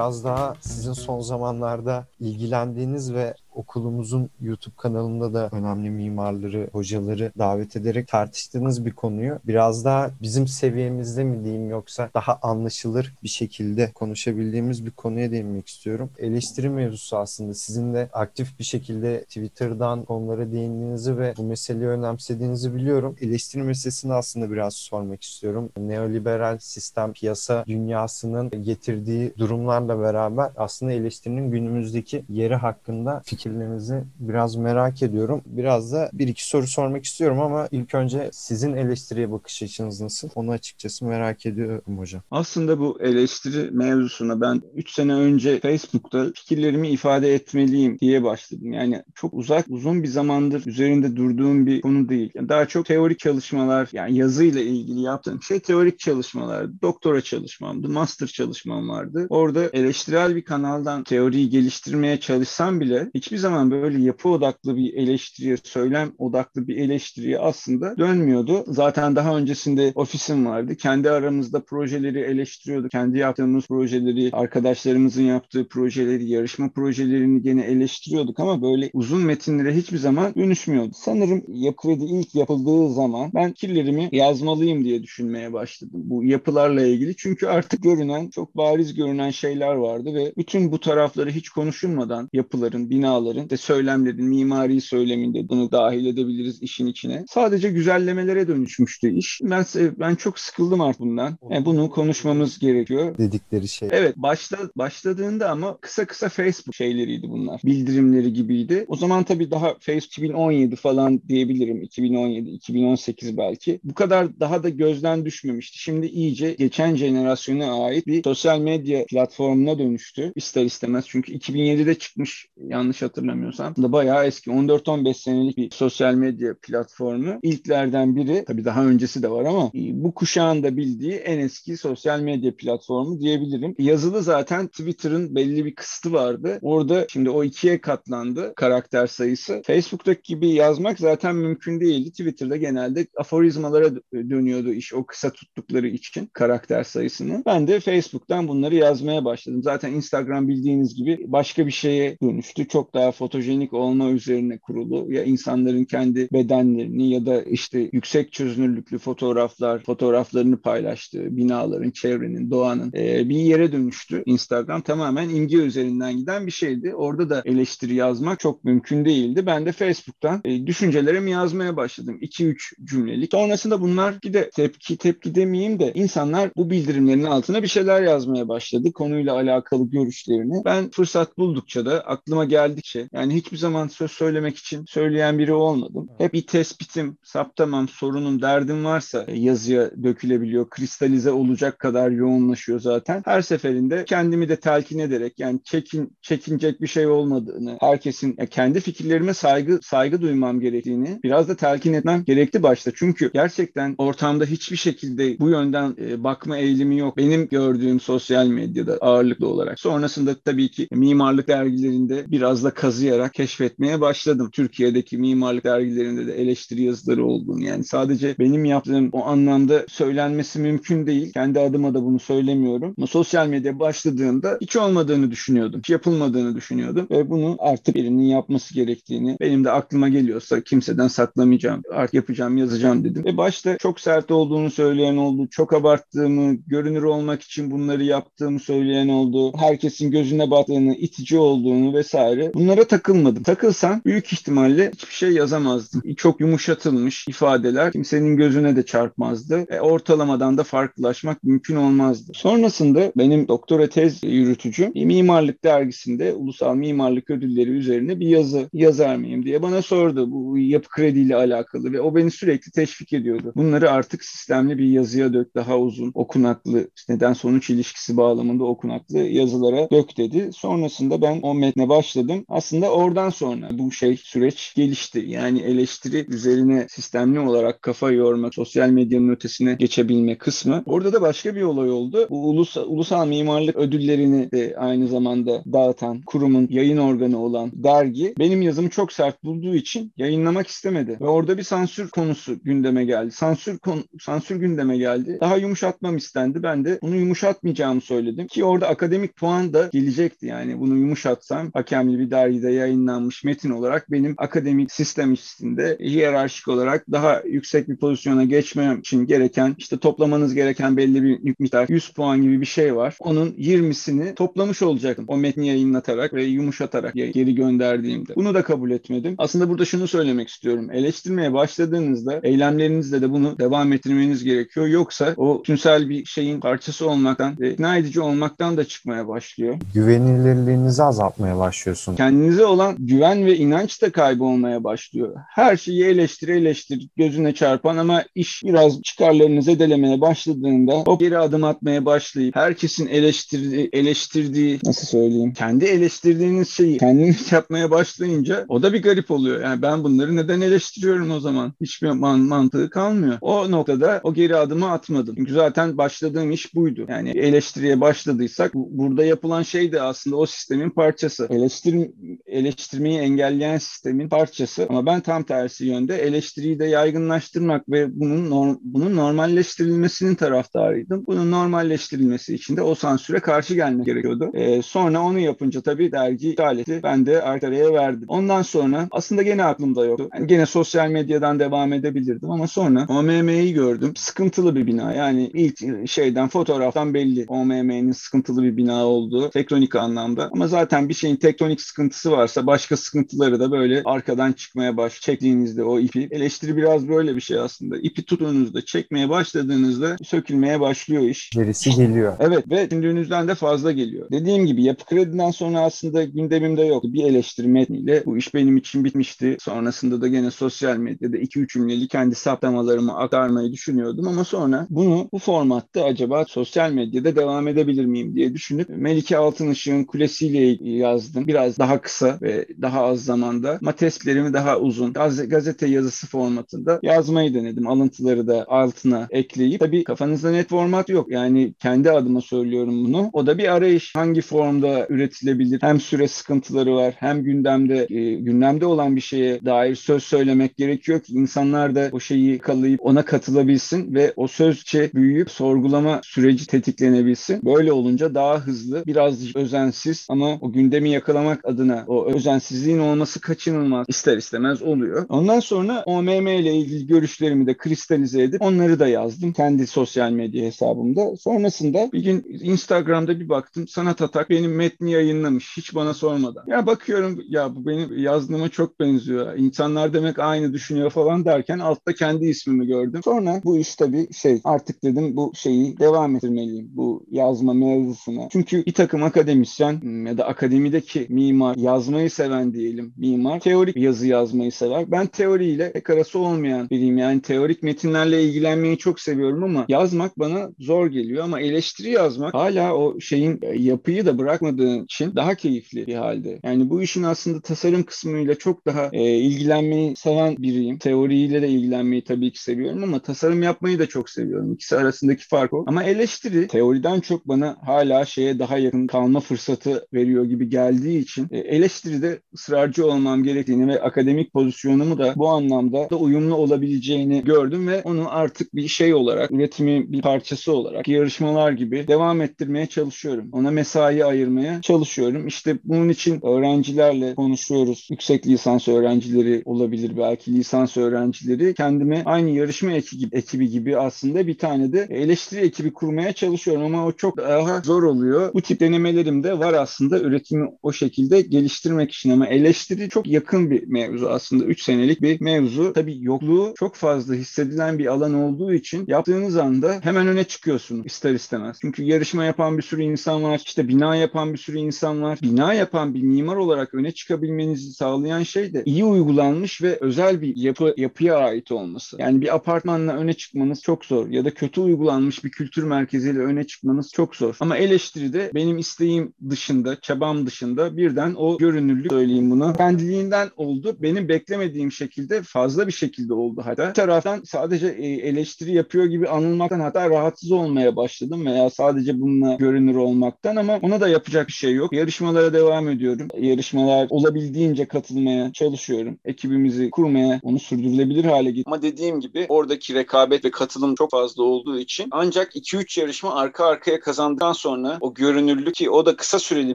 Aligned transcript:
biraz 0.00 0.24
daha 0.24 0.54
sizin 0.60 0.92
son 0.92 1.20
zamanlarda 1.20 2.06
ilgilendiğiniz 2.20 3.14
ve 3.14 3.34
okulumuzun 3.54 4.30
YouTube 4.40 4.74
kanalında 4.76 5.34
da 5.34 5.48
önemli 5.52 5.90
mimarları, 5.90 6.68
hocaları 6.72 7.32
davet 7.38 7.76
ederek 7.76 8.08
tartıştığınız 8.08 8.86
bir 8.86 8.92
konuyu 8.92 9.38
biraz 9.44 9.84
daha 9.84 10.10
bizim 10.22 10.48
seviyemizde 10.48 11.24
mi 11.24 11.44
diyeyim 11.44 11.70
yoksa 11.70 12.10
daha 12.14 12.38
anlaşılır 12.42 13.14
bir 13.22 13.28
şekilde 13.28 13.90
konuşabildiğimiz 13.92 14.86
bir 14.86 14.90
konuya 14.90 15.30
değinmek 15.30 15.68
istiyorum. 15.68 16.10
Eleştiri 16.18 16.68
mevzusu 16.68 17.16
aslında 17.16 17.54
sizin 17.54 17.94
de 17.94 18.08
aktif 18.12 18.58
bir 18.58 18.64
şekilde 18.64 19.24
Twitter'dan 19.24 20.04
konulara 20.04 20.52
değindiğinizi 20.52 21.18
ve 21.18 21.34
bu 21.36 21.42
meseleyi 21.42 21.88
önemsediğinizi 21.88 22.74
biliyorum. 22.74 23.16
Eleştiri 23.20 23.62
meselesini 23.62 24.12
aslında 24.12 24.50
biraz 24.50 24.74
sormak 24.74 25.22
istiyorum. 25.22 25.70
Neoliberal 25.76 26.58
sistem 26.58 27.12
piyasa 27.12 27.64
dünyasının 27.66 28.50
getirdiği 28.50 29.34
durumlarla 29.38 30.00
beraber 30.00 30.50
aslında 30.56 30.92
eleştirinin 30.92 31.50
günümüzdeki 31.50 32.24
yeri 32.28 32.54
hakkında 32.54 33.22
fikir 33.24 33.39
fikirlerinizi 33.40 34.04
biraz 34.18 34.56
merak 34.56 35.02
ediyorum. 35.02 35.42
Biraz 35.46 35.92
da 35.92 36.10
bir 36.12 36.28
iki 36.28 36.48
soru 36.48 36.66
sormak 36.66 37.04
istiyorum 37.04 37.40
ama 37.40 37.68
ilk 37.70 37.94
önce 37.94 38.30
sizin 38.32 38.76
eleştiriye 38.76 39.32
bakış 39.32 39.62
açınız 39.62 40.00
nasıl? 40.00 40.28
Onu 40.34 40.50
açıkçası 40.50 41.04
merak 41.04 41.46
ediyorum 41.46 41.98
hocam. 41.98 42.22
Aslında 42.30 42.78
bu 42.78 42.98
eleştiri 43.00 43.70
mevzusuna 43.70 44.40
ben 44.40 44.62
3 44.74 44.90
sene 44.90 45.14
önce 45.14 45.60
Facebook'ta 45.60 46.32
fikirlerimi 46.34 46.88
ifade 46.88 47.34
etmeliyim 47.34 47.98
diye 48.00 48.24
başladım. 48.24 48.72
Yani 48.72 49.02
çok 49.14 49.34
uzak, 49.34 49.64
uzun 49.68 50.02
bir 50.02 50.08
zamandır 50.08 50.66
üzerinde 50.66 51.16
durduğum 51.16 51.66
bir 51.66 51.80
konu 51.80 52.08
değil. 52.08 52.30
Yani 52.34 52.48
daha 52.48 52.66
çok 52.66 52.86
teorik 52.86 53.18
çalışmalar, 53.18 53.88
yani 53.92 54.16
yazıyla 54.16 54.60
ilgili 54.60 55.00
yaptığım 55.00 55.42
şey 55.42 55.60
teorik 55.60 55.98
çalışmalardı. 55.98 56.72
Doktora 56.82 57.20
çalışmamdı, 57.20 57.88
master 57.88 58.26
çalışmam 58.26 58.88
vardı. 58.88 59.26
Orada 59.30 59.64
eleştirel 59.72 60.36
bir 60.36 60.44
kanaldan 60.44 61.04
teoriyi 61.04 61.50
geliştirmeye 61.50 62.20
çalışsam 62.20 62.80
bile 62.80 63.10
hiçbir 63.30 63.38
zaman 63.38 63.70
böyle 63.70 64.02
yapı 64.02 64.28
odaklı 64.28 64.76
bir 64.76 64.94
eleştiriye, 64.94 65.56
söylem 65.64 66.12
odaklı 66.18 66.68
bir 66.68 66.76
eleştiriye 66.76 67.38
aslında 67.38 67.96
dönmüyordu. 67.98 68.64
Zaten 68.66 69.16
daha 69.16 69.36
öncesinde 69.36 69.92
ofisim 69.94 70.46
vardı. 70.46 70.76
Kendi 70.76 71.10
aramızda 71.10 71.64
projeleri 71.64 72.18
eleştiriyorduk. 72.20 72.90
Kendi 72.90 73.18
yaptığımız 73.18 73.66
projeleri, 73.66 74.30
arkadaşlarımızın 74.32 75.22
yaptığı 75.22 75.68
projeleri, 75.68 76.28
yarışma 76.28 76.70
projelerini 76.70 77.42
gene 77.42 77.62
eleştiriyorduk 77.62 78.40
ama 78.40 78.62
böyle 78.62 78.90
uzun 78.92 79.22
metinlere 79.22 79.74
hiçbir 79.76 79.98
zaman 79.98 80.34
dönüşmüyordu. 80.34 80.92
Sanırım 80.94 81.42
Yapı 81.48 81.88
Kredi 81.88 82.04
ilk 82.04 82.34
yapıldığı 82.34 82.94
zaman 82.94 83.30
ben 83.34 83.48
fikirlerimi 83.48 84.08
yazmalıyım 84.12 84.84
diye 84.84 85.02
düşünmeye 85.02 85.52
başladım. 85.52 86.00
Bu 86.04 86.24
yapılarla 86.24 86.86
ilgili. 86.86 87.16
Çünkü 87.16 87.46
artık 87.46 87.82
görünen, 87.82 88.30
çok 88.30 88.56
bariz 88.56 88.94
görünen 88.94 89.30
şeyler 89.30 89.74
vardı 89.74 90.14
ve 90.14 90.32
bütün 90.36 90.72
bu 90.72 90.80
tarafları 90.80 91.30
hiç 91.30 91.48
konuşulmadan 91.48 92.28
yapıların, 92.32 92.90
binaların 92.90 93.19
binaların 93.20 93.50
de 93.50 93.56
söylemlerin, 93.56 94.24
mimari 94.24 94.80
söyleminde 94.80 95.48
bunu 95.48 95.72
dahil 95.72 96.06
edebiliriz 96.06 96.62
işin 96.62 96.86
içine. 96.86 97.24
Sadece 97.28 97.70
güzellemelere 97.70 98.48
dönüşmüştü 98.48 99.14
iş. 99.14 99.40
Ben 99.42 99.64
ben 99.74 100.14
çok 100.14 100.38
sıkıldım 100.38 100.80
artık 100.80 101.00
bundan. 101.00 101.38
Yani 101.50 101.64
bunu 101.64 101.90
konuşmamız 101.90 102.58
gerekiyor. 102.58 103.18
Dedikleri 103.18 103.68
şey. 103.68 103.88
Evet, 103.92 104.16
başla, 104.16 104.58
başladığında 104.76 105.50
ama 105.50 105.78
kısa 105.80 106.04
kısa 106.04 106.28
Facebook 106.28 106.74
şeyleriydi 106.74 107.28
bunlar. 107.30 107.60
Bildirimleri 107.64 108.32
gibiydi. 108.32 108.84
O 108.88 108.96
zaman 108.96 109.24
tabii 109.24 109.50
daha 109.50 109.74
Facebook 109.80 110.10
2017 110.10 110.76
falan 110.76 111.20
diyebilirim. 111.28 111.82
2017, 111.82 112.50
2018 112.50 113.36
belki. 113.36 113.80
Bu 113.84 113.94
kadar 113.94 114.40
daha 114.40 114.62
da 114.62 114.68
gözden 114.68 115.24
düşmemişti. 115.24 115.78
Şimdi 115.78 116.06
iyice 116.06 116.52
geçen 116.52 116.96
jenerasyona 116.96 117.84
ait 117.84 118.06
bir 118.06 118.22
sosyal 118.22 118.58
medya 118.58 119.04
platformuna 119.06 119.78
dönüştü. 119.78 120.32
İster 120.36 120.64
istemez. 120.64 121.04
Çünkü 121.08 121.32
2007'de 121.32 121.94
çıkmış 121.94 122.46
yanlış 122.56 123.02
hatırlamıyorum 123.02 123.09
hatırlamıyorsam. 123.10 123.74
Da 123.76 123.92
bayağı 123.92 124.26
eski 124.26 124.50
14-15 124.50 125.14
senelik 125.14 125.56
bir 125.56 125.70
sosyal 125.70 126.14
medya 126.14 126.54
platformu. 126.62 127.38
İlklerden 127.42 128.16
biri 128.16 128.44
tabii 128.46 128.64
daha 128.64 128.84
öncesi 128.84 129.22
de 129.22 129.30
var 129.30 129.44
ama 129.44 129.70
e, 129.74 130.02
bu 130.04 130.14
kuşağın 130.14 130.62
da 130.62 130.76
bildiği 130.76 131.12
en 131.12 131.38
eski 131.38 131.76
sosyal 131.76 132.20
medya 132.20 132.56
platformu 132.56 133.20
diyebilirim. 133.20 133.74
Yazılı 133.78 134.22
zaten 134.22 134.66
Twitter'ın 134.66 135.34
belli 135.34 135.64
bir 135.64 135.74
kısıtı 135.74 136.12
vardı. 136.12 136.58
Orada 136.62 137.06
şimdi 137.08 137.30
o 137.30 137.44
ikiye 137.44 137.80
katlandı 137.80 138.52
karakter 138.56 139.06
sayısı. 139.06 139.62
Facebook'taki 139.66 140.22
gibi 140.22 140.48
yazmak 140.48 140.98
zaten 140.98 141.36
mümkün 141.36 141.80
değildi. 141.80 142.10
Twitter'da 142.10 142.56
genelde 142.56 143.06
aforizmalara 143.16 143.90
dönüyordu 144.14 144.72
iş 144.72 144.94
o 144.94 145.06
kısa 145.06 145.30
tuttukları 145.30 145.88
için 145.88 146.26
karakter 146.32 146.84
sayısını. 146.84 147.42
Ben 147.46 147.66
de 147.66 147.80
Facebook'tan 147.80 148.48
bunları 148.48 148.74
yazmaya 148.74 149.24
başladım. 149.24 149.62
Zaten 149.62 149.92
Instagram 149.92 150.48
bildiğiniz 150.48 150.94
gibi 150.94 151.24
başka 151.26 151.66
bir 151.66 151.72
şeye 151.72 152.18
dönüştü. 152.22 152.68
Çok 152.68 152.94
daha 153.00 153.12
fotojenik 153.12 153.72
olma 153.72 154.10
üzerine 154.10 154.58
kurulu 154.58 155.12
ya 155.12 155.24
insanların 155.24 155.84
kendi 155.84 156.28
bedenlerini 156.32 157.10
ya 157.10 157.26
da 157.26 157.42
işte 157.42 157.90
yüksek 157.92 158.32
çözünürlüklü 158.32 158.98
fotoğraflar, 158.98 159.82
fotoğraflarını 159.82 160.56
paylaştığı 160.56 161.36
binaların, 161.36 161.90
çevrenin, 161.90 162.50
doğanın 162.50 162.92
e, 162.96 163.28
bir 163.28 163.36
yere 163.36 163.72
dönüştü. 163.72 164.22
Instagram 164.26 164.80
tamamen 164.80 165.28
imge 165.28 165.56
üzerinden 165.56 166.16
giden 166.16 166.46
bir 166.46 166.50
şeydi. 166.52 166.94
Orada 166.94 167.30
da 167.30 167.42
eleştiri 167.44 167.94
yazmak 167.94 168.40
çok 168.40 168.64
mümkün 168.64 169.04
değildi. 169.04 169.46
Ben 169.46 169.66
de 169.66 169.72
Facebook'tan 169.72 170.40
e, 170.44 170.66
düşüncelerimi 170.66 171.30
yazmaya 171.30 171.76
başladım. 171.76 172.18
2-3 172.22 172.56
cümlelik. 172.84 173.30
Sonrasında 173.32 173.80
bunlar 173.80 174.14
bir 174.24 174.32
de 174.32 174.50
tepki 174.50 174.96
tepki 174.96 175.34
demeyeyim 175.34 175.78
de 175.78 175.92
insanlar 175.94 176.50
bu 176.56 176.70
bildirimlerin 176.70 177.24
altına 177.24 177.62
bir 177.62 177.68
şeyler 177.68 178.02
yazmaya 178.02 178.48
başladı. 178.48 178.92
Konuyla 178.92 179.34
alakalı 179.34 179.90
görüşlerini. 179.90 180.62
Ben 180.64 180.90
fırsat 180.90 181.38
buldukça 181.38 181.86
da 181.86 182.00
aklıma 182.00 182.44
geldikçe 182.44 182.89
şey. 182.90 183.08
Yani 183.12 183.34
hiçbir 183.34 183.56
zaman 183.56 183.88
söz 183.88 184.10
söylemek 184.10 184.56
için 184.56 184.84
söyleyen 184.88 185.38
biri 185.38 185.52
olmadım. 185.52 186.08
Hep 186.18 186.32
bir 186.32 186.46
tespitim, 186.46 187.18
saptamam, 187.22 187.88
sorunum, 187.88 188.42
derdim 188.42 188.84
varsa 188.84 189.26
yazıya 189.28 189.90
dökülebiliyor. 190.02 190.70
Kristalize 190.70 191.30
olacak 191.30 191.78
kadar 191.78 192.10
yoğunlaşıyor 192.10 192.80
zaten. 192.80 193.22
Her 193.24 193.42
seferinde 193.42 194.04
kendimi 194.04 194.48
de 194.48 194.56
telkin 194.56 194.98
ederek 194.98 195.38
yani 195.38 195.60
çekin 195.64 196.16
çekinecek 196.20 196.80
bir 196.80 196.86
şey 196.86 197.06
olmadığını, 197.06 197.76
herkesin 197.80 198.36
kendi 198.50 198.80
fikirlerime 198.80 199.34
saygı 199.34 199.78
saygı 199.82 200.20
duymam 200.22 200.60
gerektiğini 200.60 201.20
biraz 201.24 201.48
da 201.48 201.56
telkin 201.56 201.92
etmem 201.92 202.24
gerekti 202.24 202.62
başta. 202.62 202.90
Çünkü 202.94 203.30
gerçekten 203.32 203.94
ortamda 203.98 204.44
hiçbir 204.44 204.76
şekilde 204.76 205.38
bu 205.38 205.48
yönden 205.48 205.96
e, 206.00 206.24
bakma 206.24 206.58
eğilimi 206.58 206.98
yok. 206.98 207.16
Benim 207.16 207.48
gördüğüm 207.48 208.00
sosyal 208.00 208.46
medyada 208.46 208.98
ağırlıklı 209.00 209.48
olarak. 209.48 209.80
Sonrasında 209.80 210.34
tabii 210.34 210.70
ki 210.70 210.88
mimarlık 210.92 211.48
dergilerinde 211.48 212.24
biraz 212.28 212.64
da 212.64 212.74
kazıyarak 212.80 213.34
keşfetmeye 213.34 214.00
başladım. 214.00 214.50
Türkiye'deki 214.52 215.18
mimarlık 215.18 215.64
dergilerinde 215.64 216.26
de 216.26 216.32
eleştiri 216.32 216.82
yazıları 216.82 217.26
olduğunu 217.26 217.64
yani 217.64 217.84
sadece 217.84 218.34
benim 218.38 218.64
yaptığım 218.64 219.08
o 219.12 219.24
anlamda 219.24 219.84
söylenmesi 219.88 220.58
mümkün 220.58 221.06
değil. 221.06 221.32
Kendi 221.32 221.60
adıma 221.60 221.94
da 221.94 222.04
bunu 222.04 222.18
söylemiyorum. 222.18 222.94
Ama 222.98 223.06
sosyal 223.06 223.46
medya 223.46 223.78
başladığında 223.78 224.58
hiç 224.60 224.76
olmadığını 224.76 225.30
düşünüyordum. 225.30 225.80
Hiç 225.80 225.90
yapılmadığını 225.90 226.56
düşünüyordum 226.56 227.06
ve 227.10 227.30
bunu 227.30 227.56
artık 227.58 227.94
birinin 227.94 228.22
yapması 228.22 228.74
gerektiğini 228.74 229.36
benim 229.40 229.64
de 229.64 229.70
aklıma 229.70 230.08
geliyorsa 230.08 230.60
kimseden 230.60 231.08
saklamayacağım. 231.08 231.82
Artık 231.92 232.14
yapacağım, 232.14 232.56
yazacağım 232.56 233.04
dedim. 233.04 233.24
Ve 233.24 233.36
başta 233.36 233.78
çok 233.78 234.00
sert 234.00 234.30
olduğunu 234.30 234.70
söyleyen 234.70 235.16
oldu. 235.16 235.48
Çok 235.50 235.72
abarttığımı, 235.72 236.54
görünür 236.66 237.02
olmak 237.02 237.42
için 237.42 237.70
bunları 237.70 238.04
yaptığımı 238.04 238.60
söyleyen 238.60 239.08
oldu. 239.08 239.52
Herkesin 239.58 240.10
gözüne 240.10 240.50
battığını, 240.50 240.94
itici 240.94 241.38
olduğunu 241.38 241.94
vesaire. 241.94 242.54
Bunları 242.54 242.69
bunlara 242.70 242.84
takılmadım. 242.84 243.42
Takılsam 243.42 244.00
büyük 244.06 244.32
ihtimalle 244.32 244.90
hiçbir 244.94 245.14
şey 245.14 245.30
yazamazdım. 245.30 246.14
Çok 246.14 246.40
yumuşatılmış 246.40 247.28
ifadeler 247.28 247.92
kimsenin 247.92 248.36
gözüne 248.36 248.76
de 248.76 248.82
çarpmazdı. 248.82 249.66
E, 249.68 249.80
ortalamadan 249.80 250.58
da 250.58 250.64
farklılaşmak 250.64 251.44
mümkün 251.44 251.76
olmazdı. 251.76 252.32
Sonrasında 252.34 253.12
benim 253.16 253.48
doktora 253.48 253.88
tez 253.88 254.22
yürütücü 254.22 254.92
mimarlık 254.94 255.64
dergisinde 255.64 256.32
ulusal 256.32 256.74
mimarlık 256.74 257.30
ödülleri 257.30 257.70
üzerine 257.70 258.20
bir 258.20 258.28
yazı 258.28 258.68
yazar 258.72 259.16
mıyım 259.16 259.44
diye 259.44 259.62
bana 259.62 259.82
sordu. 259.82 260.32
Bu 260.32 260.58
yapı 260.58 260.88
krediyle 260.88 261.36
alakalı 261.36 261.92
ve 261.92 262.00
o 262.00 262.14
beni 262.14 262.30
sürekli 262.30 262.70
teşvik 262.72 263.12
ediyordu. 263.12 263.52
Bunları 263.56 263.90
artık 263.90 264.24
sistemli 264.24 264.78
bir 264.78 264.84
yazıya 264.84 265.32
dök 265.32 265.54
daha 265.54 265.78
uzun 265.78 266.10
okunaklı 266.14 266.90
neden 267.08 267.32
sonuç 267.32 267.70
ilişkisi 267.70 268.16
bağlamında 268.16 268.64
okunaklı 268.64 269.18
yazılara 269.18 269.90
dök 269.90 270.16
dedi. 270.16 270.50
Sonrasında 270.52 271.22
ben 271.22 271.40
o 271.42 271.54
metne 271.54 271.88
başladım 271.88 272.44
Aslında 272.50 272.92
oradan 272.92 273.30
sonra 273.30 273.68
bu 273.72 273.92
şey 273.92 274.16
süreç 274.16 274.74
gelişti. 274.76 275.24
Yani 275.26 275.60
eleştiri 275.60 276.26
üzerine 276.28 276.86
sistemli 276.88 277.40
olarak 277.40 277.82
kafa 277.82 278.10
yorma, 278.10 278.50
sosyal 278.52 278.88
medyanın 278.90 279.28
ötesine 279.28 279.74
geçebilme 279.74 280.38
kısmı. 280.38 280.82
Orada 280.86 281.12
da 281.12 281.20
başka 281.20 281.54
bir 281.54 281.62
olay 281.62 281.90
oldu. 281.90 282.26
Bu 282.30 282.48
ulusal, 282.48 282.84
ulusal 282.86 283.26
mimarlık 283.26 283.76
ödüllerini 283.76 284.52
de 284.52 284.74
aynı 284.78 285.08
zamanda 285.08 285.62
dağıtan 285.72 286.20
kurumun 286.26 286.66
yayın 286.70 286.96
organı 286.96 287.38
olan 287.38 287.70
dergi 287.74 288.34
benim 288.38 288.62
yazımı 288.62 288.90
çok 288.90 289.12
sert 289.12 289.44
bulduğu 289.44 289.74
için 289.74 290.12
yayınlamak 290.16 290.66
istemedi. 290.66 291.18
Ve 291.20 291.28
orada 291.28 291.58
bir 291.58 291.62
sansür 291.62 292.10
konusu 292.10 292.62
gündeme 292.62 293.04
geldi. 293.04 293.30
Sansür 293.30 293.78
konu, 293.78 294.02
sansür 294.20 294.56
gündeme 294.56 294.98
geldi. 294.98 295.38
Daha 295.40 295.56
yumuşatmam 295.56 296.16
istendi. 296.16 296.62
Ben 296.62 296.84
de 296.84 296.98
bunu 297.02 297.16
yumuşatmayacağımı 297.16 298.00
söyledim 298.00 298.46
ki 298.46 298.64
orada 298.64 298.88
akademik 298.88 299.36
puan 299.36 299.72
da 299.72 299.88
gelecekti. 299.92 300.46
Yani 300.46 300.80
bunu 300.80 300.96
yumuşatsam 300.96 301.70
hakemli 301.74 302.18
bir 302.18 302.30
dergide 302.40 302.70
yayınlanmış 302.70 303.44
metin 303.44 303.70
olarak 303.70 304.10
benim 304.10 304.34
akademik 304.38 304.92
sistem 304.92 305.32
içinde 305.32 305.98
hiyerarşik 306.00 306.68
olarak 306.68 307.04
daha 307.12 307.42
yüksek 307.46 307.88
bir 307.88 307.96
pozisyona 307.96 308.44
geçmem 308.44 308.98
için 308.98 309.26
gereken 309.26 309.74
işte 309.78 309.98
toplamanız 309.98 310.54
gereken 310.54 310.96
belli 310.96 311.22
bir 311.22 311.54
miktar 311.58 311.88
100 311.88 312.08
puan 312.08 312.42
gibi 312.42 312.60
bir 312.60 312.66
şey 312.66 312.96
var. 312.96 313.16
Onun 313.20 313.50
20'sini 313.50 314.34
toplamış 314.34 314.82
olacaktım 314.82 315.24
o 315.28 315.36
metni 315.36 315.68
yayınlatarak 315.68 316.34
ve 316.34 316.44
yumuşatarak 316.44 317.14
geri 317.14 317.54
gönderdiğimde. 317.54 318.34
Bunu 318.36 318.54
da 318.54 318.62
kabul 318.62 318.90
etmedim. 318.90 319.34
Aslında 319.38 319.68
burada 319.68 319.84
şunu 319.84 320.08
söylemek 320.08 320.48
istiyorum. 320.48 320.90
Eleştirmeye 320.92 321.52
başladığınızda 321.52 322.40
eylemlerinizde 322.42 323.22
de 323.22 323.30
bunu 323.30 323.58
devam 323.58 323.92
ettirmeniz 323.92 324.44
gerekiyor. 324.44 324.86
Yoksa 324.86 325.34
o 325.36 325.62
tümsel 325.62 326.08
bir 326.08 326.24
şeyin 326.24 326.60
parçası 326.60 327.10
olmaktan 327.10 327.60
ve 327.60 327.72
ikna 327.72 327.96
edici 327.96 328.20
olmaktan 328.20 328.76
da 328.76 328.84
çıkmaya 328.84 329.28
başlıyor. 329.28 329.74
Güvenilirliğinizi 329.94 331.02
azaltmaya 331.02 331.58
başlıyorsun. 331.58 332.16
Kendinize 332.30 332.64
olan 332.64 332.96
güven 332.98 333.46
ve 333.46 333.56
inanç 333.56 334.02
da 334.02 334.12
kaybolmaya 334.12 334.84
başlıyor. 334.84 335.36
Her 335.48 335.76
şeyi 335.76 336.04
eleştir 336.04 336.48
eleştir 336.48 337.08
gözüne 337.16 337.54
çarpan 337.54 337.96
ama 337.96 338.24
iş 338.34 338.62
biraz 338.64 339.02
çıkarlarını 339.02 339.62
zedelemeye 339.62 340.20
başladığında 340.20 340.94
o 340.94 341.18
geri 341.18 341.38
adım 341.38 341.64
atmaya 341.64 342.04
başlayıp 342.04 342.56
herkesin 342.56 343.06
eleştirdiği, 343.06 343.88
eleştirdiği 343.92 344.78
nasıl 344.84 345.06
söyleyeyim 345.06 345.52
kendi 345.52 345.84
eleştirdiğiniz 345.84 346.68
şeyi 346.68 346.98
kendiniz 346.98 347.52
yapmaya 347.52 347.90
başlayınca 347.90 348.64
o 348.68 348.82
da 348.82 348.92
bir 348.92 349.02
garip 349.02 349.30
oluyor. 349.30 349.62
Yani 349.62 349.82
ben 349.82 350.04
bunları 350.04 350.36
neden 350.36 350.60
eleştiriyorum 350.60 351.30
o 351.30 351.40
zaman? 351.40 351.72
Hiçbir 351.80 352.10
man 352.10 352.40
mantığı 352.40 352.90
kalmıyor. 352.90 353.38
O 353.40 353.70
noktada 353.70 354.20
o 354.22 354.34
geri 354.34 354.56
adımı 354.56 354.90
atmadım. 354.90 355.34
Çünkü 355.36 355.52
zaten 355.52 355.98
başladığım 355.98 356.50
iş 356.50 356.74
buydu. 356.74 357.06
Yani 357.08 357.30
eleştiriye 357.30 358.00
başladıysak 358.00 358.74
burada 358.74 359.24
yapılan 359.24 359.62
şey 359.62 359.92
de 359.92 360.02
aslında 360.02 360.36
o 360.36 360.46
sistemin 360.46 360.90
parçası. 360.90 361.46
Eleştir, 361.50 362.10
eleştirmeyi 362.46 363.18
engelleyen 363.18 363.78
sistemin 363.78 364.28
parçası. 364.28 364.86
Ama 364.88 365.06
ben 365.06 365.20
tam 365.20 365.42
tersi 365.42 365.86
yönde 365.86 366.16
eleştiriyi 366.18 366.78
de 366.78 366.84
yaygınlaştırmak 366.84 367.88
ve 367.88 368.20
bunun 368.20 368.80
bunun 368.82 369.16
normalleştirilmesinin 369.16 370.34
taraftarıydım. 370.34 371.24
Bunun 371.26 371.50
normalleştirilmesi 371.50 372.54
için 372.54 372.76
de 372.76 372.82
o 372.82 372.94
sansüre 372.94 373.40
karşı 373.40 373.74
gelmek 373.74 374.06
gerekiyordu. 374.06 374.50
Ee, 374.54 374.82
sonra 374.82 375.22
onu 375.22 375.38
yapınca 375.38 375.80
tabii 375.80 376.12
dergi 376.12 376.50
iptal 376.50 376.78
etti. 376.78 377.00
Ben 377.02 377.26
de 377.26 377.42
arkaya 377.42 377.92
verdim. 377.92 378.24
Ondan 378.28 378.62
sonra 378.62 379.08
aslında 379.10 379.42
gene 379.42 379.64
aklımda 379.64 380.04
yoktu. 380.04 380.28
Yani 380.34 380.46
gene 380.46 380.66
sosyal 380.66 381.08
medyadan 381.08 381.58
devam 381.58 381.92
edebilirdim 381.92 382.50
ama 382.50 382.66
sonra 382.66 383.06
OMM'yi 383.08 383.74
gördüm. 383.74 384.12
Sıkıntılı 384.16 384.76
bir 384.76 384.86
bina. 384.86 385.12
Yani 385.12 385.50
ilk 385.54 386.08
şeyden 386.08 386.48
fotoğraftan 386.48 387.14
belli 387.14 387.44
OMM'nin 387.48 388.12
sıkıntılı 388.12 388.62
bir 388.62 388.76
bina 388.76 389.06
olduğu 389.06 389.50
tektonik 389.50 389.96
anlamda. 389.96 390.50
Ama 390.52 390.66
zaten 390.68 391.08
bir 391.08 391.14
şeyin 391.14 391.36
tektonik 391.36 391.80
sıkıntısı 392.10 392.32
varsa 392.32 392.66
başka 392.66 392.96
sıkıntıları 392.96 393.60
da 393.60 393.70
böyle 393.70 394.02
arkadan 394.04 394.52
çıkmaya 394.52 394.96
baş 394.96 395.20
çektiğinizde 395.20 395.84
o 395.84 395.98
ipi. 395.98 396.28
Eleştiri 396.30 396.76
biraz 396.76 397.08
böyle 397.08 397.36
bir 397.36 397.40
şey 397.40 397.58
aslında. 397.58 397.98
İpi 397.98 398.24
tuttuğunuzda 398.24 398.84
çekmeye 398.84 399.28
başladığınızda 399.28 400.16
sökülmeye 400.22 400.80
başlıyor 400.80 401.22
iş. 401.22 401.50
Gerisi 401.50 401.90
geliyor. 401.90 402.36
Evet 402.40 402.70
ve 402.70 402.90
düşündüğünüzden 402.90 403.48
de 403.48 403.54
fazla 403.54 403.92
geliyor. 403.92 404.26
Dediğim 404.30 404.66
gibi 404.66 404.82
yapı 404.82 405.04
krediden 405.04 405.50
sonra 405.50 405.80
aslında 405.80 406.24
gündemimde 406.24 406.84
yoktu. 406.84 407.12
Bir 407.12 407.24
eleştiri 407.24 407.68
metniyle 407.68 408.22
bu 408.26 408.36
iş 408.36 408.54
benim 408.54 408.76
için 408.76 409.04
bitmişti. 409.04 409.56
Sonrasında 409.60 410.20
da 410.20 410.28
gene 410.28 410.50
sosyal 410.50 410.96
medyada 410.96 411.36
2-3 411.36 411.68
cümleli 411.72 412.08
kendi 412.08 412.34
saptamalarımı 412.34 413.16
aktarmayı 413.16 413.72
düşünüyordum 413.72 414.28
ama 414.28 414.44
sonra 414.44 414.86
bunu 414.90 415.28
bu 415.32 415.38
formatta 415.38 416.04
acaba 416.04 416.44
sosyal 416.44 416.92
medyada 416.92 417.36
devam 417.36 417.68
edebilir 417.68 418.04
miyim 418.04 418.34
diye 418.34 418.54
düşünüp 418.54 418.88
Melike 418.88 419.36
Altınışık'ın 419.36 420.04
kulesiyle 420.04 420.90
yazdım. 420.90 421.46
Biraz 421.46 421.78
daha 421.78 421.99
kısa 422.00 422.38
ve 422.42 422.66
daha 422.82 423.04
az 423.04 423.24
zamanda 423.24 423.78
ama 423.82 423.92
testlerimi 423.92 424.52
daha 424.52 424.78
uzun 424.78 425.12
gaz 425.12 425.48
gazete 425.48 425.86
yazısı 425.86 426.26
formatında 426.26 427.00
yazmayı 427.02 427.54
denedim. 427.54 427.86
Alıntıları 427.86 428.46
da 428.46 428.64
altına 428.68 429.28
ekleyip 429.30 429.80
tabii 429.80 430.04
kafanızda 430.04 430.50
net 430.50 430.68
format 430.68 431.08
yok. 431.08 431.30
Yani 431.30 431.74
kendi 431.78 432.10
adıma 432.10 432.40
söylüyorum 432.40 433.04
bunu. 433.04 433.30
O 433.32 433.46
da 433.46 433.58
bir 433.58 433.74
arayış. 433.74 434.14
Hangi 434.14 434.40
formda 434.40 435.06
üretilebilir? 435.08 435.82
Hem 435.82 436.00
süre 436.00 436.28
sıkıntıları 436.28 436.94
var 436.94 437.14
hem 437.18 437.42
gündemde 437.42 438.06
e, 438.10 438.34
gündemde 438.34 438.86
olan 438.86 439.16
bir 439.16 439.20
şeye 439.20 439.64
dair 439.64 439.94
söz 439.94 440.22
söylemek 440.22 440.76
gerekiyor 440.76 441.20
ki 441.20 441.32
insanlar 441.32 441.94
da 441.94 442.08
o 442.12 442.20
şeyi 442.20 442.58
kalayıp 442.58 443.00
ona 443.02 443.24
katılabilsin 443.24 444.14
ve 444.14 444.32
o 444.36 444.46
sözce 444.46 445.10
büyüyüp 445.14 445.50
sorgulama 445.50 446.20
süreci 446.24 446.66
tetiklenebilsin. 446.66 447.64
Böyle 447.64 447.92
olunca 447.92 448.34
daha 448.34 448.58
hızlı, 448.60 449.06
biraz 449.06 449.56
özensiz 449.56 450.26
ama 450.30 450.58
o 450.60 450.72
gündemi 450.72 451.10
yakalamak 451.10 451.64
adına 451.64 451.89
o 452.08 452.26
özensizliğin 452.26 452.98
olması 452.98 453.40
kaçınılmaz 453.40 454.06
ister 454.08 454.36
istemez 454.36 454.82
oluyor. 454.82 455.26
Ondan 455.28 455.60
sonra 455.60 456.02
OMM 456.06 456.46
ile 456.48 456.74
ilgili 456.74 457.06
görüşlerimi 457.06 457.66
de 457.66 457.76
kristalize 457.76 458.42
edip 458.42 458.62
onları 458.62 459.00
da 459.00 459.08
yazdım 459.08 459.52
kendi 459.52 459.86
sosyal 459.86 460.30
medya 460.30 460.64
hesabımda. 460.64 461.36
Sonrasında 461.36 462.10
bir 462.12 462.24
gün 462.24 462.46
Instagram'da 462.48 463.40
bir 463.40 463.48
baktım 463.48 463.88
Sanat 463.88 464.22
Atak 464.22 464.50
benim 464.50 464.74
metni 464.74 465.12
yayınlamış 465.12 465.76
hiç 465.76 465.94
bana 465.94 466.14
sormadan. 466.14 466.64
Ya 466.66 466.86
bakıyorum 466.86 467.40
ya 467.48 467.76
bu 467.76 467.86
benim 467.86 468.18
yazdığıma 468.18 468.68
çok 468.68 469.00
benziyor. 469.00 469.56
İnsanlar 469.56 470.12
demek 470.12 470.38
aynı 470.38 470.72
düşünüyor 470.72 471.10
falan 471.10 471.44
derken 471.44 471.78
altta 471.78 472.12
kendi 472.12 472.46
ismimi 472.46 472.86
gördüm. 472.86 473.20
Sonra 473.24 473.60
bu 473.64 473.78
iş 473.78 473.96
tabii 473.96 474.32
şey 474.32 474.60
artık 474.64 475.04
dedim 475.04 475.36
bu 475.36 475.52
şeyi 475.54 475.98
devam 475.98 476.36
ettirmeliyim. 476.36 476.90
Bu 476.92 477.26
yazma 477.30 477.74
mevzusuna. 477.74 478.48
Çünkü 478.52 478.86
bir 478.86 478.94
takım 478.94 479.22
akademisyen 479.22 480.26
ya 480.26 480.38
da 480.38 480.46
akademideki 480.46 481.26
mimar 481.28 481.76
yazmayı 481.80 482.30
seven 482.30 482.74
diyelim 482.74 483.14
mimar 483.16 483.60
teorik 483.60 483.96
yazı 483.96 484.26
yazmayı 484.26 484.72
sever. 484.72 485.10
Ben 485.10 485.26
teoriyle 485.26 485.92
pek 485.92 486.10
arası 486.10 486.38
olmayan 486.38 486.90
biriyim. 486.90 487.18
Yani 487.18 487.42
teorik 487.42 487.82
metinlerle 487.82 488.44
ilgilenmeyi 488.44 488.98
çok 488.98 489.20
seviyorum 489.20 489.64
ama 489.64 489.84
yazmak 489.88 490.38
bana 490.38 490.70
zor 490.78 491.06
geliyor 491.06 491.44
ama 491.44 491.60
eleştiri 491.60 492.10
yazmak 492.10 492.54
hala 492.54 492.96
o 492.96 493.20
şeyin 493.20 493.60
yapıyı 493.76 494.26
da 494.26 494.38
bırakmadığım 494.38 495.04
için 495.04 495.36
daha 495.36 495.54
keyifli 495.54 496.06
bir 496.06 496.14
halde. 496.14 496.60
Yani 496.64 496.90
bu 496.90 497.02
işin 497.02 497.22
aslında 497.22 497.60
tasarım 497.60 498.02
kısmıyla 498.02 498.54
çok 498.54 498.86
daha 498.86 499.08
e, 499.12 499.34
ilgilenmeyi 499.34 500.16
seven 500.16 500.56
biriyim. 500.56 500.98
Teoriyle 500.98 501.62
de 501.62 501.68
ilgilenmeyi 501.68 502.24
tabii 502.24 502.52
ki 502.52 502.62
seviyorum 502.62 503.02
ama 503.02 503.18
tasarım 503.18 503.62
yapmayı 503.62 503.98
da 503.98 504.06
çok 504.06 504.30
seviyorum. 504.30 504.72
İkisi 504.72 504.96
arasındaki 504.96 505.48
fark 505.48 505.72
o. 505.72 505.84
Ama 505.86 506.04
eleştiri 506.04 506.66
teoriden 506.66 507.20
çok 507.20 507.48
bana 507.48 507.76
hala 507.82 508.24
şeye 508.24 508.58
daha 508.58 508.78
yakın 508.78 509.06
kalma 509.06 509.40
fırsatı 509.40 510.06
veriyor 510.14 510.44
gibi 510.44 510.68
geldiği 510.68 511.18
için 511.18 511.48
e, 511.50 511.58
eleştiride 511.60 512.40
ısrarcı 512.54 513.06
olmam 513.06 513.44
gerektiğini 513.44 513.88
ve 513.88 514.02
akademik 514.02 514.52
pozisyonumu 514.52 515.18
da 515.18 515.32
bu 515.36 515.48
anlamda 515.48 516.10
da 516.10 516.16
uyumlu 516.16 516.54
olabileceğini 516.54 517.44
gördüm 517.44 517.88
ve 517.88 518.02
onu 518.02 518.26
artık 518.30 518.74
bir 518.74 518.88
şey 518.88 519.14
olarak, 519.14 519.50
üretimi 519.50 520.12
bir 520.12 520.22
parçası 520.22 520.72
olarak 520.72 521.08
yarışmalar 521.08 521.72
gibi 521.72 522.08
devam 522.08 522.40
ettirmeye 522.40 522.86
çalışıyorum. 522.86 523.48
Ona 523.52 523.70
mesai 523.70 524.24
ayırmaya 524.24 524.80
çalışıyorum. 524.82 525.46
İşte 525.46 525.78
bunun 525.84 526.08
için 526.08 526.46
öğrencilerle 526.46 527.34
konuşuyoruz. 527.34 528.08
Yüksek 528.10 528.46
lisans 528.46 528.88
öğrencileri 528.88 529.62
olabilir 529.64 530.16
belki 530.16 530.54
lisans 530.54 530.96
öğrencileri. 530.96 531.74
Kendime 531.74 532.22
aynı 532.24 532.50
yarışma 532.50 532.92
ekibi, 532.92 533.36
ekibi 533.36 533.68
gibi 533.68 533.98
aslında 533.98 534.46
bir 534.46 534.58
tane 534.58 534.92
de 534.92 535.06
eleştiri 535.10 535.60
ekibi 535.60 535.92
kurmaya 535.92 536.32
çalışıyorum 536.32 536.84
ama 536.84 537.06
o 537.06 537.12
çok 537.12 537.36
daha 537.38 537.80
zor 537.80 538.02
oluyor. 538.02 538.54
Bu 538.54 538.62
tip 538.62 538.80
denemelerim 538.80 539.42
de 539.42 539.58
var 539.58 539.72
aslında 539.72 540.20
üretimi 540.20 540.68
o 540.82 540.92
şekilde 540.92 541.40
geliştirmek 541.50 542.12
için 542.12 542.30
ama 542.30 542.46
eleştiri 542.46 543.08
çok 543.08 543.26
yakın 543.26 543.70
bir 543.70 543.86
mevzu 543.86 544.26
aslında. 544.26 544.64
3 544.64 544.82
senelik 544.82 545.22
bir 545.22 545.40
mevzu. 545.40 545.92
Tabii 545.92 546.24
yokluğu 546.24 546.74
çok 546.78 546.96
fazla 546.96 547.34
hissedilen 547.34 547.98
bir 547.98 548.06
alan 548.06 548.34
olduğu 548.34 548.72
için 548.72 549.04
yaptığınız 549.06 549.56
anda 549.56 550.00
hemen 550.02 550.26
öne 550.26 550.44
çıkıyorsun 550.44 551.02
ister 551.02 551.32
istemez. 551.34 551.78
Çünkü 551.80 552.02
yarışma 552.02 552.44
yapan 552.44 552.78
bir 552.78 552.82
sürü 552.82 553.02
insan 553.02 553.42
var. 553.42 553.62
İşte 553.66 553.88
bina 553.88 554.16
yapan 554.16 554.52
bir 554.52 554.58
sürü 554.58 554.78
insan 554.78 555.22
var. 555.22 555.38
Bina 555.42 555.74
yapan 555.74 556.14
bir 556.14 556.22
mimar 556.22 556.56
olarak 556.56 556.94
öne 556.94 557.12
çıkabilmenizi 557.12 557.92
sağlayan 557.92 558.42
şey 558.42 558.74
de 558.74 558.82
iyi 558.86 559.04
uygulanmış 559.04 559.82
ve 559.82 559.98
özel 560.00 560.42
bir 560.42 560.56
yapı 560.56 560.94
yapıya 560.96 561.36
ait 561.36 561.72
olması. 561.72 562.16
Yani 562.20 562.40
bir 562.40 562.54
apartmanla 562.54 563.12
öne 563.12 563.32
çıkmanız 563.32 563.82
çok 563.82 564.04
zor 564.04 564.28
ya 564.28 564.44
da 564.44 564.54
kötü 564.54 564.80
uygulanmış 564.80 565.44
bir 565.44 565.50
kültür 565.50 565.82
merkeziyle 565.82 566.38
öne 566.38 566.66
çıkmanız 566.66 567.12
çok 567.12 567.36
zor. 567.36 567.56
Ama 567.60 567.76
eleştiride 567.76 568.50
benim 568.54 568.78
isteğim 568.78 569.32
dışında, 569.50 570.00
çabam 570.00 570.46
dışında 570.46 570.96
birden 570.96 571.34
o 571.40 571.58
görünürlük 571.58 572.12
söyleyeyim 572.12 572.50
bunu. 572.50 572.72
Kendiliğinden 572.72 573.50
oldu. 573.56 573.96
Benim 573.98 574.28
beklemediğim 574.28 574.92
şekilde 574.92 575.42
fazla 575.42 575.86
bir 575.86 575.92
şekilde 575.92 576.34
oldu 576.34 576.62
hatta. 576.64 576.88
Bir 576.88 576.94
taraftan 576.94 577.42
sadece 577.44 577.86
e, 577.88 578.06
eleştiri 578.06 578.72
yapıyor 578.72 579.04
gibi 579.04 579.28
anılmaktan 579.28 579.80
hatta 579.80 580.10
rahatsız 580.10 580.52
olmaya 580.52 580.96
başladım 580.96 581.46
veya 581.46 581.70
sadece 581.70 582.20
bununla 582.20 582.54
görünür 582.54 582.94
olmaktan 582.94 583.56
ama 583.56 583.78
ona 583.82 584.00
da 584.00 584.08
yapacak 584.08 584.46
bir 584.46 584.52
şey 584.52 584.74
yok. 584.74 584.92
Yarışmalara 584.92 585.52
devam 585.52 585.88
ediyorum. 585.88 586.28
Yarışmalar 586.38 587.06
olabildiğince 587.10 587.88
katılmaya 587.88 588.52
çalışıyorum. 588.52 589.18
Ekibimizi 589.24 589.90
kurmaya, 589.90 590.40
onu 590.42 590.58
sürdürülebilir 590.58 591.24
hale 591.24 591.50
getirmeye. 591.50 591.62
Ama 591.66 591.82
dediğim 591.82 592.20
gibi 592.20 592.46
oradaki 592.48 592.94
rekabet 592.94 593.44
ve 593.44 593.50
katılım 593.50 593.94
çok 593.94 594.10
fazla 594.10 594.42
olduğu 594.42 594.78
için 594.78 595.08
ancak 595.10 595.56
2-3 595.56 596.00
yarışma 596.00 596.34
arka 596.34 596.66
arkaya 596.66 597.00
kazandıktan 597.00 597.52
sonra 597.52 597.98
o 598.00 598.14
görünürlük 598.14 598.74
ki 598.74 598.90
o 598.90 599.06
da 599.06 599.16
kısa 599.16 599.38
süreli 599.38 599.74